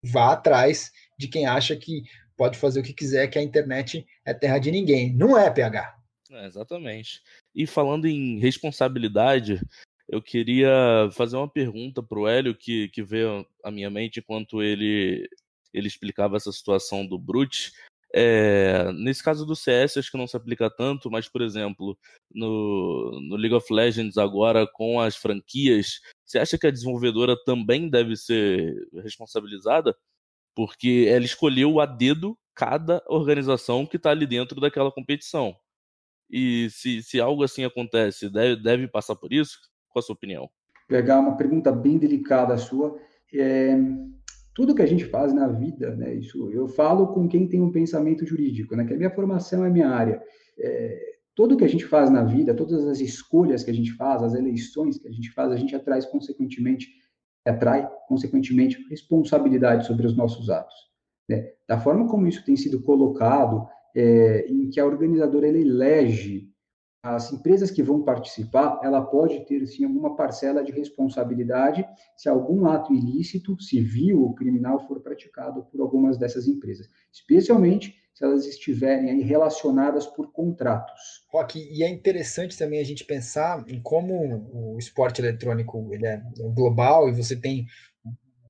vá 0.03 0.33
atrás 0.33 0.91
de 1.17 1.27
quem 1.27 1.45
acha 1.45 1.75
que 1.75 2.03
pode 2.37 2.57
fazer 2.57 2.79
o 2.79 2.83
que 2.83 2.93
quiser, 2.93 3.27
que 3.27 3.39
a 3.39 3.43
internet 3.43 4.05
é 4.25 4.33
terra 4.33 4.59
de 4.59 4.71
ninguém. 4.71 5.13
Não 5.13 5.37
é, 5.37 5.49
PH. 5.49 5.95
É, 6.31 6.45
exatamente. 6.47 7.21
E 7.53 7.65
falando 7.65 8.05
em 8.05 8.39
responsabilidade, 8.39 9.61
eu 10.07 10.21
queria 10.21 11.09
fazer 11.11 11.37
uma 11.37 11.49
pergunta 11.49 12.01
para 12.03 12.19
o 12.19 12.27
Hélio, 12.27 12.55
que, 12.55 12.89
que 12.89 13.03
veio 13.03 13.45
à 13.63 13.71
minha 13.71 13.89
mente 13.89 14.19
enquanto 14.19 14.61
ele, 14.61 15.27
ele 15.73 15.87
explicava 15.87 16.37
essa 16.37 16.51
situação 16.51 17.05
do 17.05 17.17
Brute. 17.17 17.71
É, 18.13 18.91
nesse 18.93 19.21
caso 19.21 19.45
do 19.45 19.55
CS, 19.55 19.97
acho 19.97 20.11
que 20.11 20.17
não 20.17 20.27
se 20.27 20.37
aplica 20.37 20.69
tanto, 20.69 21.11
mas, 21.11 21.27
por 21.27 21.41
exemplo, 21.41 21.97
no, 22.33 23.19
no 23.27 23.35
League 23.35 23.55
of 23.55 23.71
Legends 23.73 24.17
agora, 24.17 24.65
com 24.65 25.01
as 25.01 25.17
franquias, 25.17 25.99
você 26.25 26.39
acha 26.39 26.57
que 26.57 26.65
a 26.65 26.71
desenvolvedora 26.71 27.35
também 27.43 27.89
deve 27.89 28.15
ser 28.15 28.73
responsabilizada? 29.03 29.95
Porque 30.55 31.05
ela 31.09 31.25
escolheu 31.25 31.79
a 31.79 31.85
dedo 31.85 32.37
cada 32.55 33.03
organização 33.07 33.85
que 33.85 33.97
está 33.97 34.11
ali 34.11 34.25
dentro 34.25 34.61
daquela 34.61 34.91
competição. 34.91 35.53
E 36.29 36.69
se, 36.71 37.03
se 37.03 37.19
algo 37.19 37.43
assim 37.43 37.65
acontece, 37.65 38.29
deve, 38.29 38.61
deve 38.61 38.87
passar 38.87 39.15
por 39.15 39.31
isso? 39.33 39.59
Qual 39.89 40.01
a 40.01 40.05
sua 40.05 40.15
opinião? 40.15 40.49
Pegar 40.87 41.19
uma 41.19 41.35
pergunta 41.35 41.71
bem 41.71 41.97
delicada 41.97 42.53
a 42.53 42.57
sua. 42.57 42.97
É, 43.33 43.77
tudo 44.53 44.73
que 44.73 44.81
a 44.81 44.85
gente 44.85 45.05
faz 45.05 45.33
na 45.33 45.47
vida, 45.47 45.93
né, 45.95 46.15
isso 46.15 46.49
eu 46.51 46.67
falo 46.67 47.07
com 47.07 47.27
quem 47.27 47.47
tem 47.47 47.61
um 47.61 47.71
pensamento 47.71 48.25
jurídico, 48.25 48.75
né, 48.75 48.85
que 48.85 48.93
a 48.93 48.97
minha 48.97 49.11
formação 49.11 49.65
é 49.65 49.69
minha 49.69 49.89
área. 49.89 50.21
É, 50.57 51.15
tudo 51.35 51.57
que 51.57 51.65
a 51.65 51.67
gente 51.67 51.85
faz 51.85 52.09
na 52.09 52.23
vida, 52.23 52.55
todas 52.55 52.87
as 52.87 53.01
escolhas 53.01 53.63
que 53.63 53.71
a 53.71 53.73
gente 53.73 53.91
faz, 53.93 54.23
as 54.23 54.33
eleições 54.33 54.97
que 54.97 55.07
a 55.07 55.11
gente 55.11 55.29
faz, 55.31 55.51
a 55.51 55.57
gente 55.57 55.75
atrás 55.75 56.05
consequentemente 56.05 56.87
atrai, 57.45 57.87
consequentemente, 58.07 58.83
responsabilidade 58.89 59.85
sobre 59.85 60.07
os 60.07 60.15
nossos 60.15 60.49
atos. 60.49 60.75
Né? 61.29 61.51
Da 61.67 61.79
forma 61.79 62.07
como 62.07 62.27
isso 62.27 62.43
tem 62.45 62.55
sido 62.55 62.81
colocado, 62.81 63.67
é, 63.95 64.45
em 64.49 64.69
que 64.69 64.79
a 64.79 64.85
organizadora 64.85 65.47
elege 65.47 66.49
as 67.05 67.31
empresas 67.31 67.69
que 67.69 67.83
vão 67.83 68.01
participar, 68.01 68.79
ela 68.83 68.99
pode 68.99 69.45
ter, 69.45 69.63
sim, 69.67 69.85
alguma 69.85 70.15
parcela 70.15 70.63
de 70.63 70.71
responsabilidade 70.71 71.85
se 72.17 72.27
algum 72.27 72.65
ato 72.65 72.95
ilícito, 72.95 73.61
civil 73.61 74.23
ou 74.23 74.33
criminal 74.33 74.79
for 74.87 74.99
praticado 75.01 75.63
por 75.65 75.81
algumas 75.81 76.17
dessas 76.17 76.47
empresas, 76.47 76.89
especialmente 77.13 77.95
se 78.15 78.23
elas 78.23 78.45
estiverem 78.45 79.11
aí 79.11 79.21
relacionadas 79.21 80.07
por 80.07 80.31
contratos. 80.31 81.25
Rock, 81.29 81.59
e 81.59 81.83
é 81.83 81.89
interessante 81.89 82.57
também 82.57 82.79
a 82.79 82.83
gente 82.83 83.03
pensar 83.03 83.63
em 83.67 83.81
como 83.81 84.49
o 84.53 84.79
esporte 84.79 85.21
eletrônico 85.21 85.93
ele 85.93 86.07
é 86.07 86.23
global 86.53 87.09
e 87.09 87.11
você 87.11 87.35
tem 87.35 87.67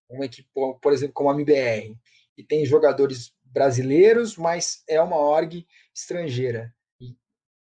um 0.07 0.23
equipe, 0.23 0.47
por 0.53 0.93
exemplo, 0.93 1.15
como 1.15 1.31
a 1.31 1.33
MBR, 1.33 1.97
e 2.37 2.43
tem 2.43 2.63
jogadores 2.63 3.33
brasileiros, 3.43 4.37
mas 4.37 4.83
é 4.87 5.01
uma 5.01 5.17
org 5.17 5.65
estrangeira. 5.93 6.71
E, 7.01 7.15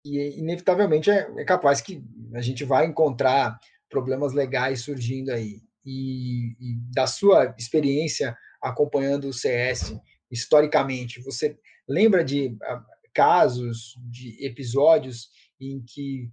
e 0.05 0.41
inevitavelmente 0.41 1.09
é, 1.09 1.31
é 1.39 1.45
capaz 1.45 1.81
que 1.81 2.03
a 2.35 2.41
gente 2.41 2.65
vai 2.65 2.85
encontrar 2.85 3.61
problemas 3.89 4.33
legais 4.33 4.81
surgindo 4.81 5.31
aí. 5.31 5.61
E, 5.85 6.57
e 6.59 6.75
da 6.93 7.07
sua 7.07 7.55
experiência 7.57 8.37
acompanhando 8.61 9.29
o 9.29 9.33
CS 9.33 9.95
historicamente, 10.31 11.21
você 11.21 11.57
lembra 11.89 12.25
de 12.25 12.49
uh, 12.49 12.83
casos, 13.15 13.95
de 14.11 14.45
episódios 14.45 15.29
em 15.61 15.83
que 15.83 16.31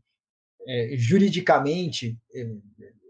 é, 0.68 0.95
juridicamente 0.97 2.18
é, 2.34 2.45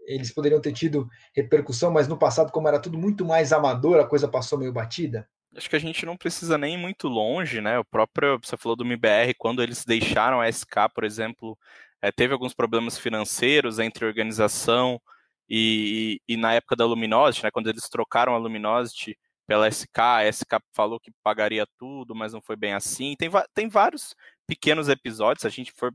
eles 0.06 0.32
poderiam 0.32 0.60
ter 0.60 0.72
tido 0.72 1.08
repercussão, 1.34 1.90
mas 1.90 2.08
no 2.08 2.18
passado, 2.18 2.50
como 2.50 2.68
era 2.68 2.80
tudo 2.80 2.98
muito 2.98 3.24
mais 3.24 3.52
amador, 3.52 4.00
a 4.00 4.06
coisa 4.06 4.28
passou 4.28 4.58
meio 4.58 4.72
batida? 4.72 5.28
Acho 5.56 5.68
que 5.68 5.76
a 5.76 5.80
gente 5.80 6.06
não 6.06 6.16
precisa 6.16 6.56
nem 6.56 6.74
ir 6.74 6.78
muito 6.78 7.08
longe, 7.08 7.60
né? 7.60 7.78
O 7.78 7.84
próprio, 7.84 8.38
você 8.42 8.56
falou 8.56 8.76
do 8.76 8.84
MBR, 8.84 9.34
quando 9.36 9.62
eles 9.62 9.84
deixaram 9.84 10.40
a 10.40 10.48
SK, 10.50 10.88
por 10.94 11.04
exemplo, 11.04 11.58
é, 12.00 12.12
teve 12.12 12.32
alguns 12.32 12.54
problemas 12.54 12.98
financeiros 12.98 13.78
entre 13.78 14.04
organização 14.04 15.00
e, 15.48 16.20
e, 16.28 16.34
e, 16.34 16.36
na 16.36 16.54
época 16.54 16.76
da 16.76 16.86
Luminosity, 16.86 17.44
né? 17.44 17.50
Quando 17.50 17.68
eles 17.68 17.88
trocaram 17.88 18.34
a 18.34 18.38
Luminosity 18.38 19.18
pela 19.50 19.68
SK, 19.68 19.98
a 19.98 20.32
SK 20.32 20.62
falou 20.72 21.00
que 21.00 21.10
pagaria 21.24 21.66
tudo, 21.76 22.14
mas 22.14 22.32
não 22.32 22.40
foi 22.40 22.54
bem 22.54 22.72
assim. 22.72 23.16
Tem, 23.18 23.28
tem 23.52 23.68
vários 23.68 24.14
pequenos 24.46 24.88
episódios, 24.88 25.40
se 25.40 25.46
a 25.48 25.50
gente 25.50 25.72
for 25.72 25.92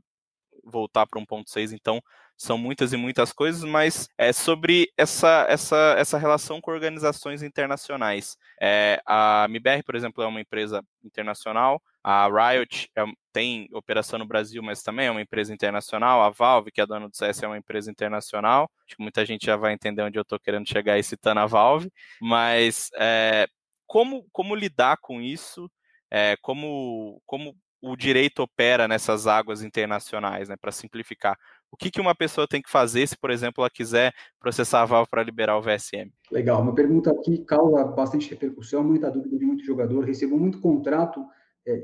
voltar 0.62 1.06
para 1.06 1.18
1.6, 1.18 1.72
então 1.72 2.02
são 2.36 2.58
muitas 2.58 2.92
e 2.92 2.98
muitas 2.98 3.32
coisas, 3.32 3.64
mas 3.64 4.10
é 4.18 4.30
sobre 4.30 4.92
essa, 4.94 5.46
essa, 5.48 5.94
essa 5.96 6.18
relação 6.18 6.60
com 6.60 6.70
organizações 6.70 7.42
internacionais. 7.42 8.36
É, 8.60 9.00
a 9.06 9.46
MBR, 9.48 9.82
por 9.84 9.94
exemplo, 9.94 10.22
é 10.22 10.26
uma 10.26 10.42
empresa 10.42 10.84
internacional, 11.02 11.80
a 12.08 12.28
Riot 12.28 12.88
é, 12.96 13.04
tem 13.32 13.68
operação 13.72 14.16
no 14.16 14.24
Brasil, 14.24 14.62
mas 14.62 14.80
também 14.80 15.08
é 15.08 15.10
uma 15.10 15.20
empresa 15.20 15.52
internacional, 15.52 16.22
a 16.22 16.30
Valve, 16.30 16.70
que 16.70 16.80
é 16.80 16.86
dona 16.86 17.08
do 17.08 17.16
CS, 17.16 17.42
é 17.42 17.48
uma 17.48 17.58
empresa 17.58 17.90
internacional, 17.90 18.70
acho 18.86 18.96
que 18.96 19.02
muita 19.02 19.26
gente 19.26 19.44
já 19.44 19.56
vai 19.56 19.72
entender 19.72 20.02
onde 20.02 20.16
eu 20.16 20.22
estou 20.22 20.38
querendo 20.38 20.68
chegar 20.68 20.92
aí 20.92 21.02
citando 21.02 21.40
a 21.40 21.46
Valve, 21.46 21.90
mas 22.22 22.90
é, 22.94 23.48
como, 23.88 24.24
como 24.30 24.54
lidar 24.54 24.98
com 24.98 25.20
isso, 25.20 25.68
é, 26.08 26.36
como, 26.42 27.20
como 27.26 27.56
o 27.82 27.96
direito 27.96 28.40
opera 28.40 28.86
nessas 28.86 29.26
águas 29.26 29.64
internacionais, 29.64 30.48
né, 30.48 30.54
para 30.56 30.70
simplificar. 30.70 31.36
O 31.72 31.76
que, 31.76 31.90
que 31.90 32.00
uma 32.00 32.14
pessoa 32.14 32.46
tem 32.46 32.62
que 32.62 32.70
fazer 32.70 33.04
se, 33.08 33.18
por 33.18 33.32
exemplo, 33.32 33.62
ela 33.62 33.68
quiser 33.68 34.14
processar 34.38 34.82
a 34.82 34.86
Valve 34.86 35.10
para 35.10 35.24
liberar 35.24 35.58
o 35.58 35.60
VSM? 35.60 36.12
Legal, 36.30 36.62
uma 36.62 36.72
pergunta 36.72 37.12
que 37.24 37.44
causa 37.44 37.82
bastante 37.82 38.30
repercussão, 38.30 38.84
muita 38.84 39.10
dúvida 39.10 39.36
de 39.36 39.44
muito 39.44 39.64
jogador. 39.64 40.04
Recebo 40.04 40.38
muito 40.38 40.60
contrato 40.60 41.26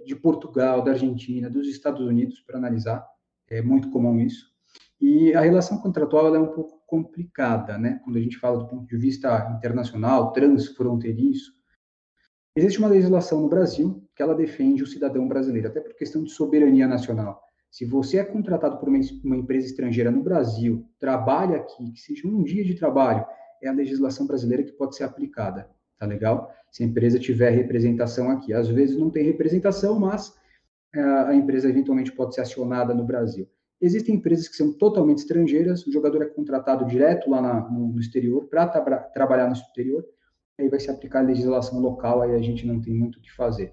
de 0.05 0.14
Portugal, 0.16 0.83
da 0.83 0.93
Argentina, 0.93 1.51
dos 1.51 1.66
Estados 1.68 2.07
Unidos 2.07 2.41
para 2.41 2.59
analisar, 2.59 3.07
é 3.51 3.61
muito 3.61 3.91
comum 3.91 4.18
isso. 4.18 4.51
E 5.01 5.35
a 5.35 5.41
relação 5.41 5.78
contratual 5.78 6.35
é 6.35 6.39
um 6.39 6.53
pouco 6.53 6.80
complicada, 6.87 7.76
né? 7.76 8.01
Quando 8.05 8.16
a 8.16 8.20
gente 8.20 8.39
fala 8.39 8.59
do 8.59 8.68
ponto 8.68 8.87
de 8.87 8.97
vista 8.97 9.51
internacional, 9.57 10.33
transfronteiriço, 10.33 11.53
Existe 12.55 12.78
uma 12.78 12.89
legislação 12.89 13.41
no 13.41 13.49
Brasil 13.49 14.07
que 14.14 14.22
ela 14.22 14.35
defende 14.35 14.83
o 14.83 14.87
cidadão 14.87 15.26
brasileiro, 15.26 15.68
até 15.68 15.80
por 15.80 15.95
questão 15.95 16.22
de 16.22 16.30
soberania 16.30 16.87
nacional. 16.87 17.41
Se 17.70 17.87
você 17.87 18.18
é 18.18 18.24
contratado 18.24 18.76
por 18.76 18.91
uma 18.91 19.37
empresa 19.37 19.66
estrangeira 19.66 20.11
no 20.11 20.22
Brasil, 20.22 20.87
trabalha 20.99 21.57
aqui, 21.57 21.93
que 21.93 22.01
seja 22.01 22.28
um 22.28 22.43
dia 22.43 22.62
de 22.62 22.74
trabalho, 22.74 23.24
é 23.62 23.68
a 23.68 23.72
legislação 23.72 24.26
brasileira 24.26 24.62
que 24.62 24.72
pode 24.72 24.95
ser 24.95 25.05
aplicada, 25.05 25.70
tá 26.03 26.07
legal? 26.07 26.53
Se 26.70 26.82
a 26.82 26.86
empresa 26.86 27.18
tiver 27.18 27.50
representação 27.50 28.30
aqui. 28.30 28.53
Às 28.53 28.68
vezes 28.68 28.96
não 28.96 29.09
tem 29.09 29.24
representação, 29.24 29.98
mas 29.98 30.34
eh, 30.94 31.00
a 31.00 31.34
empresa 31.34 31.68
eventualmente 31.68 32.11
pode 32.12 32.34
ser 32.34 32.40
acionada 32.40 32.92
no 32.92 33.05
Brasil. 33.05 33.48
Existem 33.80 34.16
empresas 34.16 34.48
que 34.48 34.57
são 34.57 34.72
totalmente 34.72 35.18
estrangeiras, 35.18 35.86
o 35.86 35.92
jogador 35.92 36.22
é 36.22 36.26
contratado 36.26 36.84
direto 36.86 37.30
lá 37.30 37.40
na, 37.40 37.68
no, 37.68 37.98
exterior, 37.98 38.46
para 38.48 38.66
tra 38.66 38.98
trabalhar 38.98 39.46
no 39.46 39.55
exterior, 39.55 40.05
aí 40.59 40.68
vai 40.68 40.78
se 40.78 40.90
aplicar 40.90 41.20
a 41.20 41.26
legislação 41.26 41.80
local, 41.80 42.22
aí 42.22 42.34
a 42.34 42.40
gente 42.40 42.66
não 42.66 42.80
tem 42.80 42.94
muito 42.94 43.18
o 43.18 43.20
que 43.20 43.32
fazer. 43.32 43.72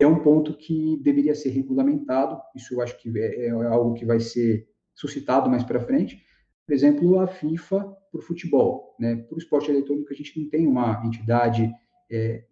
É 0.00 0.06
um 0.06 0.20
ponto 0.20 0.56
que 0.56 1.00
deveria 1.02 1.34
ser 1.34 1.50
regulamentado, 1.50 2.40
isso 2.56 2.74
eu 2.74 2.80
acho 2.80 2.98
que 2.98 3.16
é, 3.18 3.46
é 3.46 3.50
algo 3.50 3.94
que 3.94 4.04
vai 4.04 4.18
ser 4.18 4.68
suscitado 4.94 5.48
mais 5.48 5.62
para 5.62 5.80
frente. 5.80 6.20
Por 6.66 6.74
exemplo, 6.74 7.20
a 7.20 7.26
FIFA 7.28 7.80
para 8.10 8.18
o 8.18 8.22
futebol, 8.22 8.96
né? 8.98 9.16
Para 9.16 9.34
o 9.34 9.38
esporte 9.38 9.70
eletrônico, 9.70 10.12
a 10.12 10.16
gente 10.16 10.40
não 10.40 10.48
tem 10.48 10.66
uma 10.66 11.02
entidade 11.04 11.72
é, 12.10 12.44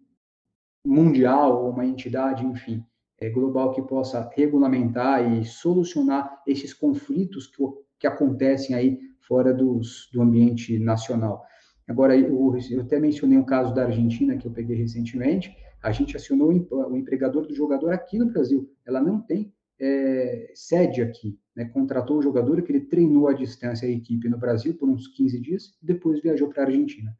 mundial 0.85 1.63
ou 1.63 1.71
uma 1.71 1.85
entidade, 1.85 2.45
enfim, 2.45 2.83
é, 3.19 3.29
global 3.29 3.73
que 3.73 3.81
possa 3.81 4.29
regulamentar 4.35 5.33
e 5.33 5.43
solucionar 5.43 6.41
esses 6.47 6.73
conflitos 6.73 7.47
que, 7.47 7.63
que 7.99 8.07
acontecem 8.07 8.75
aí 8.75 8.99
fora 9.19 9.53
dos, 9.53 10.09
do 10.13 10.21
ambiente 10.21 10.77
nacional. 10.79 11.43
Agora, 11.87 12.17
eu, 12.17 12.57
eu 12.71 12.81
até 12.81 12.99
mencionei 12.99 13.37
um 13.37 13.45
caso 13.45 13.73
da 13.73 13.85
Argentina 13.85 14.37
que 14.37 14.47
eu 14.47 14.51
peguei 14.51 14.77
recentemente. 14.77 15.55
A 15.83 15.91
gente 15.91 16.15
acionou 16.15 16.49
o 16.49 16.97
empregador 16.97 17.45
do 17.45 17.53
jogador 17.53 17.91
aqui 17.91 18.17
no 18.17 18.31
Brasil. 18.31 18.71
Ela 18.85 19.01
não 19.01 19.21
tem 19.21 19.53
é, 19.79 20.51
sede 20.55 21.01
aqui. 21.01 21.37
Né? 21.55 21.65
Contratou 21.65 22.17
o 22.17 22.21
jogador 22.21 22.61
que 22.61 22.71
ele 22.71 22.81
treinou 22.81 23.27
à 23.27 23.33
distância 23.33 23.87
a 23.87 23.91
equipe 23.91 24.27
no 24.27 24.37
Brasil 24.37 24.75
por 24.75 24.89
uns 24.89 25.07
15 25.07 25.39
dias 25.39 25.73
e 25.81 25.85
depois 25.85 26.21
viajou 26.21 26.49
para 26.49 26.63
a 26.63 26.65
Argentina. 26.65 27.15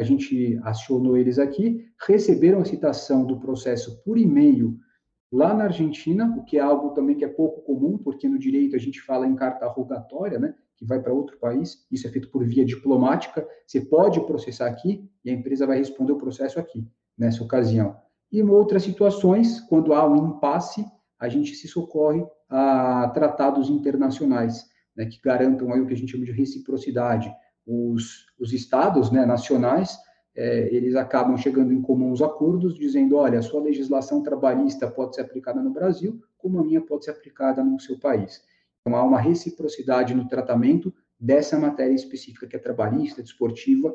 A 0.00 0.04
gente 0.04 0.58
acionou 0.62 1.16
eles 1.16 1.38
aqui, 1.38 1.86
receberam 2.06 2.60
a 2.60 2.64
citação 2.64 3.24
do 3.24 3.40
processo 3.40 4.02
por 4.04 4.16
e-mail 4.16 4.78
lá 5.30 5.52
na 5.52 5.64
Argentina, 5.64 6.36
o 6.38 6.44
que 6.44 6.56
é 6.56 6.60
algo 6.60 6.90
também 6.90 7.16
que 7.16 7.24
é 7.24 7.28
pouco 7.28 7.62
comum, 7.62 7.98
porque 7.98 8.28
no 8.28 8.38
direito 8.38 8.76
a 8.76 8.78
gente 8.78 9.00
fala 9.00 9.26
em 9.26 9.34
carta 9.34 9.66
rogatória, 9.66 10.38
né? 10.38 10.54
que 10.78 10.84
vai 10.84 11.00
para 11.00 11.12
outro 11.12 11.36
país, 11.38 11.84
isso 11.90 12.06
é 12.06 12.10
feito 12.10 12.30
por 12.30 12.46
via 12.46 12.64
diplomática, 12.64 13.46
você 13.66 13.80
pode 13.80 14.24
processar 14.24 14.68
aqui 14.68 15.10
e 15.24 15.30
a 15.30 15.32
empresa 15.32 15.66
vai 15.66 15.76
responder 15.76 16.12
o 16.12 16.18
processo 16.18 16.60
aqui, 16.60 16.86
nessa 17.18 17.42
ocasião. 17.42 17.96
E 18.30 18.38
em 18.38 18.48
outras 18.48 18.84
situações, 18.84 19.60
quando 19.62 19.92
há 19.92 20.08
um 20.08 20.28
impasse, 20.28 20.86
a 21.18 21.28
gente 21.28 21.54
se 21.54 21.66
socorre 21.66 22.24
a 22.48 23.10
tratados 23.12 23.68
internacionais, 23.68 24.64
né, 24.96 25.06
que 25.06 25.20
garantam 25.20 25.72
aí 25.72 25.80
o 25.80 25.86
que 25.86 25.94
a 25.94 25.96
gente 25.96 26.12
chama 26.12 26.24
de 26.24 26.32
reciprocidade. 26.32 27.32
Os, 27.66 28.26
os 28.38 28.52
estados 28.52 29.10
né, 29.10 29.26
nacionais, 29.26 29.98
é, 30.34 30.72
eles 30.74 30.94
acabam 30.94 31.36
chegando 31.36 31.72
em 31.72 31.82
comuns 31.82 32.22
acordos, 32.22 32.74
dizendo, 32.74 33.16
olha, 33.16 33.40
a 33.40 33.42
sua 33.42 33.60
legislação 33.60 34.22
trabalhista 34.22 34.90
pode 34.90 35.16
ser 35.16 35.22
aplicada 35.22 35.60
no 35.60 35.70
Brasil, 35.70 36.20
como 36.38 36.60
a 36.60 36.64
minha 36.64 36.80
pode 36.80 37.04
ser 37.04 37.10
aplicada 37.10 37.62
no 37.62 37.78
seu 37.80 37.98
país. 37.98 38.42
Então, 38.80 38.96
há 38.96 39.02
uma 39.02 39.20
reciprocidade 39.20 40.14
no 40.14 40.28
tratamento 40.28 40.94
dessa 41.18 41.58
matéria 41.58 41.94
específica, 41.94 42.46
que 42.46 42.56
é 42.56 42.58
trabalhista, 42.58 43.22
desportiva, 43.22 43.94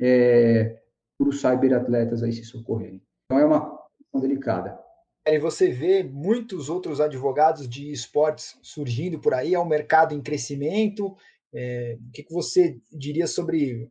é, 0.00 0.80
para 1.16 1.28
os 1.28 1.40
cyberatletas 1.40 2.22
aí 2.22 2.32
se 2.32 2.44
socorrerem. 2.44 3.00
Então, 3.24 3.38
é 3.38 3.44
uma 3.44 3.78
questão 3.96 4.20
delicada. 4.20 4.78
E 5.26 5.38
você 5.38 5.70
vê 5.70 6.02
muitos 6.02 6.68
outros 6.68 7.00
advogados 7.00 7.66
de 7.66 7.90
esportes 7.90 8.58
surgindo 8.62 9.18
por 9.18 9.32
aí, 9.32 9.54
é 9.54 9.58
um 9.58 9.64
mercado 9.64 10.14
em 10.14 10.20
crescimento. 10.20 11.16
É, 11.52 11.96
o 11.98 12.10
que, 12.12 12.26
você 12.30 12.78
diria 12.92 13.26
sobre 13.26 13.88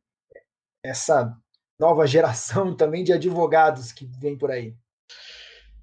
essa 0.84 1.36
nova 1.80 2.06
geração 2.06 2.76
também 2.78 3.04
de 3.04 3.12
advogados 3.12 3.92
que 3.92 4.06
vem 4.20 4.38
por 4.38 4.52
aí? 4.52 4.76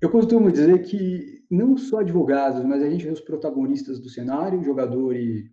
Eu 0.01 0.09
costumo 0.09 0.53
dizer 0.53 0.83
que 0.83 1.45
não 1.51 1.77
só 1.77 1.99
advogados, 1.99 2.65
mas 2.65 2.83
a 2.83 2.89
gente 2.89 3.05
vê 3.05 3.11
os 3.11 3.21
protagonistas 3.21 3.99
do 3.99 4.09
cenário, 4.09 4.63
jogador 4.63 5.17
e, 5.17 5.51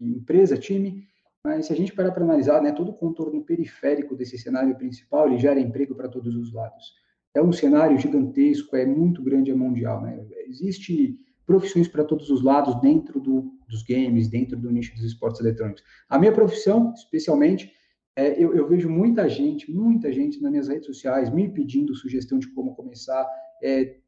e 0.00 0.10
empresa, 0.10 0.58
time, 0.58 1.06
mas 1.44 1.66
se 1.66 1.72
a 1.72 1.76
gente 1.76 1.94
parar 1.94 2.10
para 2.10 2.24
analisar, 2.24 2.60
né, 2.60 2.72
todo 2.72 2.90
o 2.90 2.96
contorno 2.96 3.44
periférico 3.44 4.16
desse 4.16 4.36
cenário 4.36 4.76
principal, 4.76 5.28
ele 5.28 5.38
gera 5.38 5.60
emprego 5.60 5.94
para 5.94 6.08
todos 6.08 6.34
os 6.34 6.52
lados. 6.52 6.92
É 7.36 7.42
um 7.42 7.52
cenário 7.52 7.98
gigantesco, 7.98 8.74
é 8.76 8.86
muito 8.86 9.22
grande, 9.22 9.50
é 9.50 9.54
mundial. 9.54 10.00
Né? 10.00 10.24
Existe 10.46 11.18
profissões 11.44 11.86
para 11.86 12.04
todos 12.04 12.30
os 12.30 12.42
lados 12.42 12.80
dentro 12.80 13.20
do, 13.20 13.52
dos 13.68 13.82
games, 13.82 14.28
dentro 14.28 14.56
do 14.56 14.70
nicho 14.72 14.94
dos 14.94 15.04
esportes 15.04 15.40
eletrônicos. 15.40 15.82
A 16.08 16.18
minha 16.18 16.32
profissão, 16.32 16.92
especialmente, 16.94 17.70
é, 18.16 18.42
eu, 18.42 18.54
eu, 18.54 18.66
vejo 18.66 18.88
muita 18.88 19.28
gente, 19.28 19.70
muita 19.70 20.10
gente 20.10 20.40
nas 20.40 20.50
minhas 20.50 20.68
redes 20.68 20.86
sociais 20.86 21.30
me 21.30 21.48
pedindo 21.48 21.94
sugestão 21.94 22.38
de 22.38 22.48
como 22.48 22.74
começar, 22.74 23.28
é, 23.62 23.98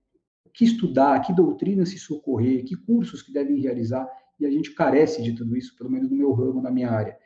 que 0.54 0.64
estudar, 0.64 1.20
que 1.20 1.34
doutrina 1.34 1.84
se 1.84 1.98
socorrer, 1.98 2.64
que 2.64 2.74
cursos 2.74 3.22
que 3.22 3.30
devem 3.30 3.60
realizar, 3.60 4.08
e 4.40 4.46
a 4.46 4.50
gente 4.50 4.74
carece 4.74 5.22
de 5.22 5.34
tudo 5.34 5.54
isso, 5.54 5.76
pelo 5.76 5.90
menos 5.90 6.08
no 6.10 6.16
meu 6.16 6.32
ramo, 6.32 6.62
na 6.62 6.70
minha 6.70 6.90
área. 6.90 7.16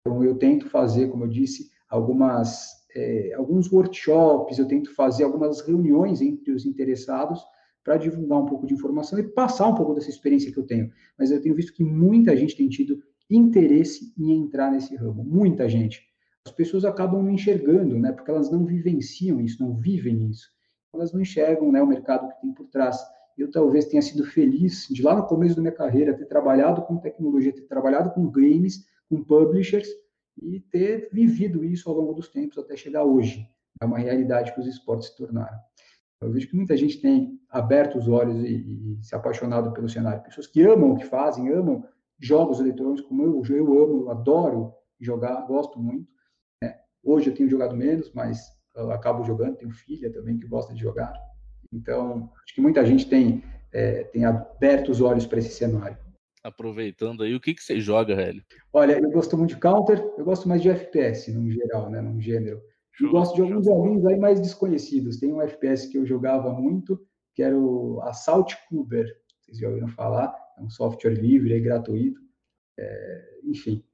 Então, 0.00 0.24
eu 0.24 0.34
tento 0.34 0.68
fazer, 0.68 1.08
como 1.08 1.24
eu 1.24 1.28
disse, 1.28 1.70
algumas, 1.88 2.81
é, 2.94 3.34
alguns 3.34 3.70
workshops, 3.70 4.58
eu 4.58 4.66
tento 4.66 4.94
fazer 4.94 5.24
algumas 5.24 5.60
reuniões 5.60 6.20
entre 6.20 6.52
os 6.52 6.66
interessados 6.66 7.42
para 7.84 7.96
divulgar 7.96 8.40
um 8.40 8.46
pouco 8.46 8.66
de 8.66 8.74
informação 8.74 9.18
e 9.18 9.22
passar 9.22 9.68
um 9.68 9.74
pouco 9.74 9.94
dessa 9.94 10.10
experiência 10.10 10.52
que 10.52 10.58
eu 10.58 10.66
tenho. 10.66 10.90
Mas 11.18 11.30
eu 11.30 11.40
tenho 11.40 11.54
visto 11.54 11.72
que 11.72 11.82
muita 11.82 12.36
gente 12.36 12.56
tem 12.56 12.68
tido 12.68 13.02
interesse 13.30 14.12
em 14.18 14.32
entrar 14.32 14.70
nesse 14.70 14.94
ramo, 14.94 15.24
muita 15.24 15.68
gente 15.68 16.12
as 16.44 16.52
pessoas 16.52 16.84
acabam 16.84 17.22
não 17.22 17.30
enxergando, 17.30 17.98
né? 17.98 18.12
Porque 18.12 18.30
elas 18.30 18.50
não 18.50 18.64
vivenciam 18.64 19.40
isso, 19.40 19.62
não 19.62 19.76
vivem 19.76 20.28
isso. 20.28 20.50
Elas 20.92 21.12
não 21.12 21.20
enxergam, 21.20 21.70
né, 21.70 21.80
o 21.80 21.86
mercado 21.86 22.28
que 22.28 22.40
tem 22.40 22.52
por 22.52 22.66
trás. 22.66 22.98
Eu 23.38 23.50
talvez 23.50 23.86
tenha 23.86 24.02
sido 24.02 24.24
feliz 24.24 24.86
de 24.90 25.02
lá 25.02 25.14
no 25.14 25.26
começo 25.26 25.54
da 25.56 25.62
minha 25.62 25.74
carreira 25.74 26.14
ter 26.14 26.26
trabalhado 26.26 26.82
com 26.82 26.98
tecnologia, 26.98 27.52
ter 27.52 27.62
trabalhado 27.62 28.10
com 28.10 28.30
games, 28.30 28.84
com 29.08 29.22
publishers 29.22 29.88
e 30.40 30.60
ter 30.60 31.08
vivido 31.12 31.64
isso 31.64 31.88
ao 31.88 31.96
longo 31.96 32.14
dos 32.14 32.28
tempos 32.28 32.58
até 32.58 32.76
chegar 32.76 33.04
hoje. 33.04 33.46
É 33.80 33.84
uma 33.84 33.98
realidade 33.98 34.52
que 34.52 34.60
os 34.60 34.66
esportes 34.66 35.08
se 35.08 35.16
tornaram. 35.16 35.58
Eu 36.20 36.30
vejo 36.30 36.48
que 36.48 36.56
muita 36.56 36.76
gente 36.76 37.00
tem 37.00 37.40
aberto 37.50 37.98
os 37.98 38.06
olhos 38.08 38.44
e, 38.44 38.98
e 38.98 39.04
se 39.04 39.14
apaixonado 39.14 39.72
pelo 39.72 39.88
cenário. 39.88 40.22
Pessoas 40.22 40.46
que 40.46 40.62
amam 40.62 40.92
o 40.92 40.96
que 40.96 41.04
fazem, 41.04 41.48
amam 41.48 41.84
jogos 42.18 42.60
eletrônicos, 42.60 43.02
como 43.02 43.22
eu, 43.22 43.42
eu 43.56 43.82
amo, 43.82 44.02
eu 44.02 44.10
adoro 44.10 44.72
jogar, 45.00 45.44
gosto 45.46 45.80
muito. 45.80 46.08
Né? 46.62 46.76
Hoje 47.02 47.30
eu 47.30 47.34
tenho 47.34 47.50
jogado 47.50 47.74
menos, 47.74 48.12
mas 48.12 48.48
acabo 48.92 49.24
jogando, 49.24 49.56
tenho 49.56 49.72
filha 49.72 50.12
também 50.12 50.38
que 50.38 50.46
gosta 50.46 50.72
de 50.72 50.80
jogar. 50.80 51.12
Então, 51.72 52.30
acho 52.44 52.54
que 52.54 52.60
muita 52.60 52.84
gente 52.86 53.08
tem, 53.08 53.42
é, 53.72 54.04
tem 54.04 54.24
aberto 54.24 54.90
os 54.90 55.00
olhos 55.00 55.26
para 55.26 55.40
esse 55.40 55.50
cenário. 55.50 55.98
Aproveitando 56.44 57.22
aí, 57.22 57.34
o 57.34 57.40
que, 57.40 57.54
que 57.54 57.62
você 57.62 57.80
joga, 57.80 58.16
velho? 58.16 58.42
Olha, 58.72 58.98
eu 58.98 59.10
gosto 59.10 59.36
muito 59.38 59.50
de 59.50 59.60
Counter, 59.60 59.98
eu 60.18 60.24
gosto 60.24 60.48
mais 60.48 60.60
de 60.60 60.68
FPS, 60.68 61.32
no 61.32 61.48
geral, 61.50 61.88
né, 61.88 62.00
no 62.00 62.20
gênero. 62.20 62.60
Eu 63.00 63.10
gosto 63.10 63.34
de 63.34 63.42
alguns 63.42 63.64
joguinhos 63.64 64.04
aí 64.06 64.18
mais 64.18 64.40
desconhecidos. 64.40 65.18
Tem 65.18 65.32
um 65.32 65.40
FPS 65.40 65.88
que 65.88 65.98
eu 65.98 66.04
jogava 66.04 66.52
muito, 66.52 67.00
que 67.34 67.42
era 67.42 67.56
o 67.56 68.00
Assault 68.02 68.56
Kuber. 68.68 69.06
Vocês 69.40 69.58
já 69.58 69.68
ouviram 69.68 69.88
falar? 69.88 70.34
É 70.58 70.62
um 70.62 70.68
software 70.68 71.14
livre, 71.14 71.54
é 71.54 71.60
gratuito. 71.60 72.20
É, 72.78 73.40
enfim, 73.44 73.84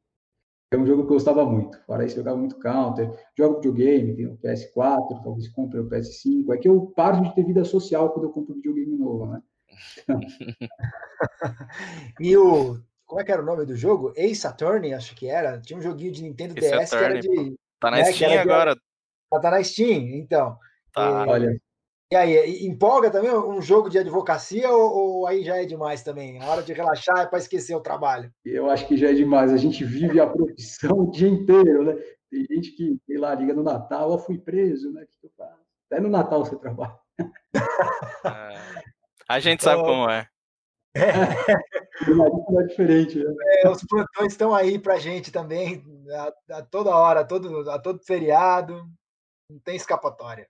é 0.71 0.77
um 0.77 0.87
jogo 0.87 1.03
que 1.03 1.09
eu 1.09 1.15
gostava 1.15 1.47
muito. 1.47 1.79
Fora 1.85 2.05
isso, 2.05 2.17
eu 2.17 2.21
jogava 2.21 2.37
muito 2.37 2.59
Counter. 2.59 3.11
Jogo 3.37 3.57
videogame, 3.57 4.15
tenho 4.15 4.33
o 4.33 4.39
PS4, 4.39 5.23
talvez 5.23 5.49
compre 5.49 5.81
o 5.81 5.89
PS5. 5.89 6.53
É 6.53 6.59
que 6.59 6.69
eu 6.69 6.87
paro 6.95 7.23
de 7.23 7.35
ter 7.35 7.45
vida 7.45 7.65
social 7.65 8.11
quando 8.13 8.27
eu 8.27 8.33
compro 8.33 8.55
videogame 8.55 8.97
novo, 8.97 9.27
né? 9.27 9.43
e 12.21 12.37
o. 12.37 12.79
Como 13.07 13.21
é 13.21 13.25
que 13.25 13.33
era 13.33 13.43
o 13.43 13.45
nome 13.45 13.65
do 13.65 13.75
jogo? 13.75 14.13
Ace 14.17 14.47
Attorney, 14.47 14.93
acho 14.93 15.15
que 15.15 15.29
era. 15.29 15.61
Tinha 15.61 15.79
um 15.79 15.83
joguinho 15.83 16.13
de 16.13 16.23
Nintendo 16.23 16.55
Ace 16.59 16.71
DS 16.71 16.93
Attorney, 16.93 17.21
que 17.21 17.29
era 17.29 17.45
de. 17.45 17.57
Tá 17.81 17.91
na 17.91 17.97
né, 17.99 18.13
Steam 18.13 18.41
agora. 18.41 18.75
De, 18.75 19.41
tá 19.41 19.51
na 19.51 19.63
Steam, 19.63 20.09
então. 20.15 20.59
Tá. 20.93 21.25
E, 21.27 21.29
Olha. 21.29 21.61
E 22.11 22.17
aí, 22.17 22.67
empolga 22.67 23.11
também 23.11 23.31
um 23.31 23.61
jogo 23.61 23.91
de 23.91 23.99
advocacia 23.99 24.71
ou, 24.71 24.95
ou, 24.95 25.27
aí 25.27 25.45
já 25.45 25.59
é 25.59 25.67
demais 25.67 26.03
também? 26.03 26.39
Na 26.39 26.47
hora 26.47 26.63
de 26.63 26.73
relaxar 26.73 27.19
é 27.19 27.27
para 27.27 27.39
esquecer 27.39 27.75
o 27.75 27.83
trabalho? 27.83 28.33
Eu 28.47 28.71
acho 28.71 28.89
que 28.89 28.97
já 28.97 29.11
é 29.11 29.13
demais. 29.13 29.53
A 29.53 29.59
gente 29.59 29.85
vive 29.85 30.19
a 30.19 30.27
profissão 30.27 31.01
o 31.01 31.11
dia 31.11 31.29
inteiro, 31.29 31.85
né? 31.85 32.03
Tem 32.31 32.47
gente 32.51 32.73
que, 32.73 32.99
sei 33.05 33.19
lá, 33.19 33.35
liga 33.35 33.53
no 33.53 33.63
Natal, 33.63 34.11
eu 34.11 34.19
fui 34.19 34.39
preso, 34.39 34.91
né? 34.91 35.03
O 35.03 35.07
que 35.07 35.27
eu 35.27 35.31
faço? 35.37 35.69
Até 35.91 36.01
no 36.01 36.09
Natal 36.09 36.45
você 36.45 36.57
trabalha. 36.57 36.99
É, 38.25 38.83
a 39.29 39.41
gente 39.41 39.63
sabe 39.63 39.83
então, 39.83 39.93
como 39.93 40.11
é. 40.11 40.29
É, 40.95 41.01
é 42.61 42.67
diferente. 42.67 43.19
Né? 43.23 43.35
É, 43.63 43.69
os 43.69 43.85
plantões 43.85 44.33
estão 44.33 44.55
aí 44.55 44.79
para 44.79 44.99
gente 44.99 45.31
também, 45.31 45.85
a, 46.11 46.57
a, 46.59 46.63
toda 46.63 46.97
hora, 46.97 47.21
a 47.21 47.25
todo, 47.25 47.71
a 47.71 47.79
todo 47.79 48.03
feriado, 48.05 48.89
não 49.51 49.59
tem 49.61 49.77
escapatória. 49.77 50.49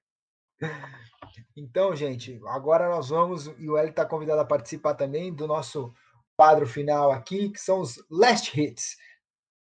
Então, 1.56 1.94
gente, 1.94 2.40
agora 2.46 2.88
nós 2.88 3.08
vamos, 3.08 3.46
e 3.58 3.68
o 3.68 3.76
Eli 3.76 3.90
está 3.90 4.04
convidado 4.04 4.40
a 4.40 4.44
participar 4.44 4.94
também 4.94 5.34
do 5.34 5.46
nosso 5.46 5.92
quadro 6.36 6.66
final 6.66 7.10
aqui, 7.10 7.50
que 7.50 7.60
são 7.60 7.80
os 7.80 8.02
Last 8.10 8.58
Hits. 8.58 8.96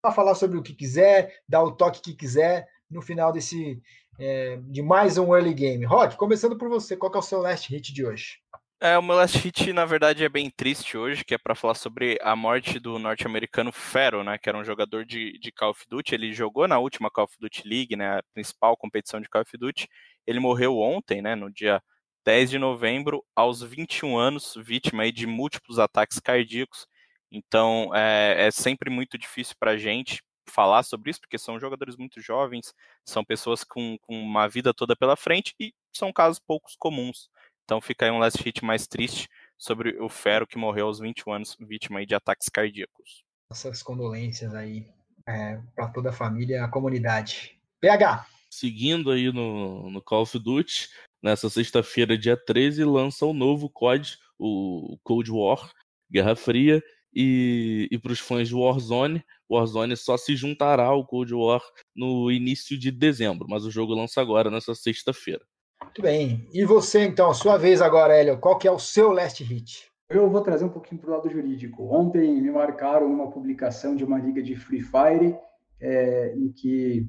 Para 0.02 0.14
falar 0.14 0.34
sobre 0.34 0.56
o 0.56 0.62
que 0.62 0.74
quiser, 0.74 1.40
dar 1.48 1.62
o 1.62 1.72
toque 1.72 2.00
que 2.00 2.14
quiser 2.14 2.66
no 2.88 3.02
final 3.02 3.32
desse 3.32 3.82
é, 4.18 4.56
de 4.56 4.82
mais 4.82 5.16
um 5.16 5.34
early 5.34 5.54
game. 5.54 5.84
Rock, 5.84 6.16
começando 6.16 6.56
por 6.56 6.68
você, 6.68 6.96
qual 6.96 7.12
é 7.14 7.18
o 7.18 7.22
seu 7.22 7.40
last 7.40 7.72
hit 7.72 7.92
de 7.92 8.04
hoje? 8.04 8.38
É, 8.82 8.96
o 8.96 9.02
meu 9.02 9.14
last 9.16 9.36
hit, 9.36 9.72
na 9.74 9.84
verdade, 9.84 10.24
é 10.24 10.28
bem 10.28 10.48
triste 10.48 10.96
hoje, 10.96 11.22
que 11.22 11.34
é 11.34 11.38
para 11.38 11.54
falar 11.54 11.74
sobre 11.74 12.18
a 12.22 12.34
morte 12.34 12.78
do 12.78 12.98
norte-americano 12.98 13.70
Fero, 13.70 14.24
né, 14.24 14.38
que 14.38 14.48
era 14.48 14.56
um 14.56 14.64
jogador 14.64 15.04
de, 15.04 15.38
de 15.38 15.52
Call 15.52 15.70
of 15.70 15.84
Duty. 15.86 16.14
Ele 16.14 16.32
jogou 16.32 16.66
na 16.66 16.78
última 16.78 17.10
Call 17.10 17.24
of 17.24 17.36
Duty 17.38 17.68
League, 17.68 17.94
né, 17.94 18.18
a 18.18 18.22
principal 18.32 18.74
competição 18.78 19.20
de 19.20 19.28
Call 19.28 19.42
of 19.42 19.58
Duty. 19.58 19.86
Ele 20.26 20.40
morreu 20.40 20.78
ontem, 20.78 21.20
né, 21.20 21.34
no 21.34 21.50
dia 21.52 21.82
10 22.24 22.48
de 22.48 22.58
novembro, 22.58 23.22
aos 23.36 23.62
21 23.62 24.16
anos, 24.16 24.54
vítima 24.56 25.02
aí 25.02 25.12
de 25.12 25.26
múltiplos 25.26 25.78
ataques 25.78 26.18
cardíacos. 26.18 26.86
Então, 27.30 27.94
é, 27.94 28.46
é 28.46 28.50
sempre 28.50 28.88
muito 28.88 29.18
difícil 29.18 29.56
para 29.60 29.72
a 29.72 29.76
gente 29.76 30.22
falar 30.48 30.82
sobre 30.84 31.10
isso, 31.10 31.20
porque 31.20 31.38
são 31.38 31.60
jogadores 31.60 31.96
muito 31.96 32.20
jovens, 32.20 32.72
são 33.04 33.22
pessoas 33.24 33.62
com, 33.62 33.98
com 34.00 34.18
uma 34.20 34.48
vida 34.48 34.72
toda 34.72 34.96
pela 34.96 35.16
frente 35.16 35.54
e 35.60 35.72
são 35.92 36.10
casos 36.12 36.38
poucos 36.40 36.74
comuns. 36.76 37.28
Então 37.64 37.80
fica 37.80 38.04
aí 38.04 38.10
um 38.10 38.18
last 38.18 38.42
hit 38.42 38.64
mais 38.64 38.86
triste 38.86 39.28
sobre 39.56 39.98
o 40.00 40.08
Fero 40.08 40.46
que 40.46 40.58
morreu 40.58 40.86
aos 40.86 40.98
21 40.98 41.32
anos, 41.32 41.56
vítima 41.60 42.04
de 42.04 42.14
ataques 42.14 42.48
cardíacos. 42.48 43.22
Nossas 43.50 43.82
condolências 43.82 44.54
aí 44.54 44.86
é, 45.26 45.60
para 45.74 45.88
toda 45.88 46.10
a 46.10 46.12
família 46.12 46.56
e 46.56 46.58
a 46.58 46.68
comunidade. 46.68 47.58
PH! 47.80 48.26
Seguindo 48.50 49.10
aí 49.10 49.32
no, 49.32 49.90
no 49.90 50.02
Call 50.02 50.22
of 50.22 50.38
Duty, 50.38 50.88
nessa 51.22 51.48
sexta-feira, 51.48 52.18
dia 52.18 52.36
13, 52.36 52.84
lança 52.84 53.24
o 53.24 53.32
novo 53.32 53.70
COD, 53.70 54.18
o 54.38 54.98
Cold 55.04 55.30
War, 55.30 55.70
Guerra 56.10 56.34
Fria, 56.34 56.82
e, 57.14 57.88
e 57.90 57.98
para 57.98 58.12
os 58.12 58.20
fãs 58.20 58.48
de 58.48 58.54
Warzone, 58.54 59.24
Warzone 59.50 59.96
só 59.96 60.16
se 60.16 60.36
juntará 60.36 60.86
ao 60.86 61.06
Cold 61.06 61.34
War 61.34 61.62
no 61.94 62.30
início 62.30 62.78
de 62.78 62.90
dezembro, 62.90 63.46
mas 63.48 63.64
o 63.64 63.70
jogo 63.70 63.94
lança 63.94 64.20
agora, 64.20 64.50
nessa 64.50 64.74
sexta-feira. 64.74 65.44
Muito 65.82 66.02
bem. 66.02 66.48
E 66.52 66.64
você, 66.64 67.04
então, 67.04 67.32
sua 67.34 67.56
vez 67.56 67.82
agora, 67.82 68.14
Hélio, 68.14 68.38
qual 68.38 68.58
que 68.58 68.68
é 68.68 68.70
o 68.70 68.78
seu 68.78 69.12
last 69.12 69.42
hit? 69.42 69.90
Eu 70.08 70.28
vou 70.28 70.40
trazer 70.40 70.64
um 70.64 70.70
pouquinho 70.70 71.00
para 71.00 71.10
o 71.10 71.14
lado 71.14 71.30
jurídico. 71.30 71.84
Ontem 71.94 72.40
me 72.40 72.50
marcaram 72.50 73.06
uma 73.06 73.30
publicação 73.30 73.94
de 73.94 74.04
uma 74.04 74.18
liga 74.18 74.42
de 74.42 74.56
Free 74.56 74.80
Fire, 74.80 75.36
é, 75.80 76.34
em 76.36 76.50
que 76.52 77.08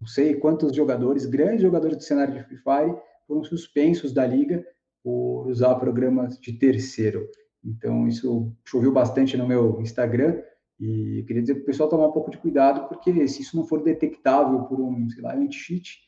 não 0.00 0.08
sei 0.08 0.34
quantos 0.34 0.74
jogadores, 0.74 1.26
grandes 1.26 1.62
jogadores 1.62 1.96
do 1.96 2.02
cenário 2.02 2.34
de 2.34 2.42
Free 2.44 2.56
Fire, 2.56 2.96
foram 3.26 3.44
suspensos 3.44 4.12
da 4.12 4.26
liga 4.26 4.64
por 5.04 5.46
usar 5.48 5.74
programas 5.74 6.38
de 6.38 6.54
terceiro. 6.54 7.28
Então, 7.64 8.08
isso 8.08 8.52
choveu 8.64 8.90
bastante 8.90 9.36
no 9.36 9.46
meu 9.46 9.80
Instagram 9.80 10.42
e 10.78 11.22
queria 11.26 11.42
dizer 11.42 11.54
para 11.56 11.62
o 11.62 11.66
pessoal 11.66 11.88
tomar 11.90 12.08
um 12.08 12.12
pouco 12.12 12.30
de 12.30 12.38
cuidado, 12.38 12.88
porque 12.88 13.28
se 13.28 13.42
isso 13.42 13.54
não 13.56 13.66
for 13.66 13.82
detectável 13.82 14.62
por 14.62 14.80
um, 14.80 15.08
sei 15.10 15.22
lá, 15.22 15.34
anti-cheat, 15.34 15.98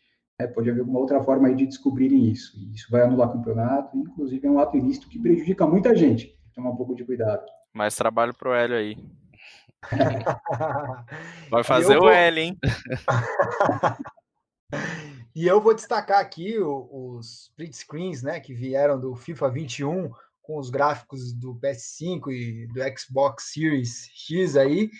é, 0.43 0.47
pode 0.47 0.71
haver 0.71 0.81
alguma 0.81 0.99
outra 0.99 1.23
forma 1.23 1.49
aí 1.49 1.55
de 1.55 1.67
descobrirem 1.67 2.31
isso. 2.31 2.59
E 2.59 2.75
isso 2.75 2.91
vai 2.91 3.03
anular 3.03 3.29
o 3.29 3.33
campeonato, 3.33 3.97
inclusive 3.97 4.47
é 4.47 4.51
um 4.51 4.59
ato 4.59 4.77
ilícito 4.77 5.09
que 5.09 5.19
prejudica 5.19 5.67
muita 5.67 5.95
gente. 5.95 6.39
Tomar 6.55 6.71
um 6.71 6.77
pouco 6.77 6.95
de 6.95 7.05
cuidado. 7.05 7.45
Mais 7.73 7.95
trabalho 7.95 8.35
pro 8.35 8.53
Hélio 8.53 8.77
aí. 8.77 8.97
vai 11.51 11.65
fazer 11.65 11.99
vou... 11.99 12.09
o 12.09 12.11
Hélio, 12.11 12.43
hein? 12.43 12.59
e 15.35 15.47
eu 15.47 15.61
vou 15.61 15.75
destacar 15.75 16.21
aqui 16.21 16.59
os 16.61 17.51
print 17.57 17.77
screens, 17.77 18.23
né, 18.23 18.39
que 18.39 18.55
vieram 18.55 19.01
do 19.01 19.17
FIFA 19.17 19.51
21 19.51 20.13
com 20.43 20.59
os 20.59 20.71
gráficos 20.71 21.33
do 21.33 21.55
PS5 21.55 22.31
e 22.31 22.67
do 22.67 22.81
Xbox 22.99 23.53
Series 23.53 24.09
X 24.13 24.57
aí. 24.57 24.91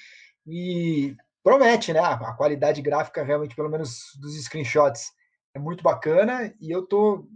E 0.47 1.17
promete, 1.43 1.93
né? 1.93 2.01
A 2.01 2.33
qualidade 2.33 2.81
gráfica 2.81 3.23
realmente, 3.23 3.55
pelo 3.55 3.69
menos 3.69 4.17
dos 4.21 4.35
screenshots, 4.45 5.13
é 5.55 5.59
muito 5.59 5.83
bacana 5.83 6.55
e 6.61 6.71
eu 6.71 6.87
tô 6.87 7.27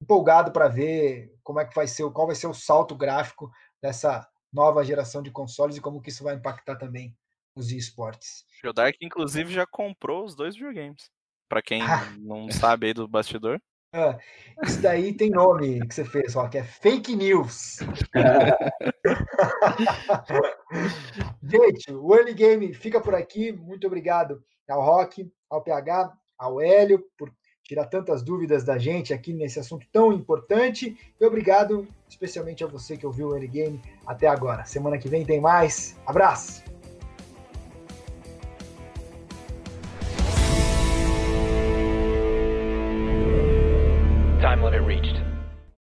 empolgado 0.00 0.52
para 0.52 0.68
ver 0.68 1.34
como 1.42 1.60
é 1.60 1.64
que 1.64 1.74
vai 1.74 1.86
ser, 1.86 2.08
qual 2.10 2.26
vai 2.26 2.36
ser 2.36 2.46
o 2.46 2.54
salto 2.54 2.94
gráfico 2.94 3.50
dessa 3.82 4.26
nova 4.52 4.84
geração 4.84 5.22
de 5.22 5.30
consoles 5.30 5.76
e 5.76 5.80
como 5.80 6.00
que 6.00 6.10
isso 6.10 6.24
vai 6.24 6.34
impactar 6.34 6.76
também 6.76 7.16
os 7.54 7.70
esportes. 7.70 8.44
O 8.64 8.72
Dark 8.72 8.96
inclusive 9.00 9.52
já 9.52 9.66
comprou 9.66 10.24
os 10.24 10.34
dois 10.34 10.54
videogames. 10.54 11.10
Para 11.48 11.62
quem 11.62 11.82
não 12.18 12.50
sabe 12.50 12.88
aí 12.88 12.94
do 12.94 13.08
bastidor. 13.08 13.60
É, 13.92 14.16
isso 14.64 14.80
daí 14.80 15.12
tem 15.12 15.30
nome 15.30 15.84
que 15.86 15.92
você 15.92 16.04
fez, 16.04 16.36
ó, 16.36 16.48
que 16.48 16.58
é 16.58 16.62
fake 16.62 17.16
news. 17.16 17.78
Gente, 21.42 21.92
o 21.92 22.14
Early 22.14 22.34
Game 22.34 22.72
fica 22.72 23.00
por 23.00 23.16
aqui. 23.16 23.50
Muito 23.50 23.88
obrigado 23.88 24.40
ao 24.68 24.80
Rock, 24.80 25.28
ao 25.50 25.60
PH, 25.60 26.16
ao 26.38 26.60
Hélio 26.60 27.04
por 27.18 27.34
tirar 27.70 27.86
tantas 27.86 28.20
dúvidas 28.20 28.64
da 28.64 28.78
gente 28.78 29.14
aqui 29.14 29.32
nesse 29.32 29.60
assunto 29.60 29.86
tão 29.92 30.12
importante. 30.12 30.96
E 31.20 31.24
obrigado 31.24 31.86
especialmente 32.08 32.64
a 32.64 32.66
você 32.66 32.96
que 32.96 33.06
ouviu 33.06 33.28
o 33.28 33.32
Early 33.32 33.46
Game 33.46 33.80
até 34.04 34.26
agora. 34.26 34.64
Semana 34.64 34.98
que 34.98 35.08
vem 35.08 35.24
tem 35.24 35.40
mais. 35.40 35.96
Abraço! 36.04 36.69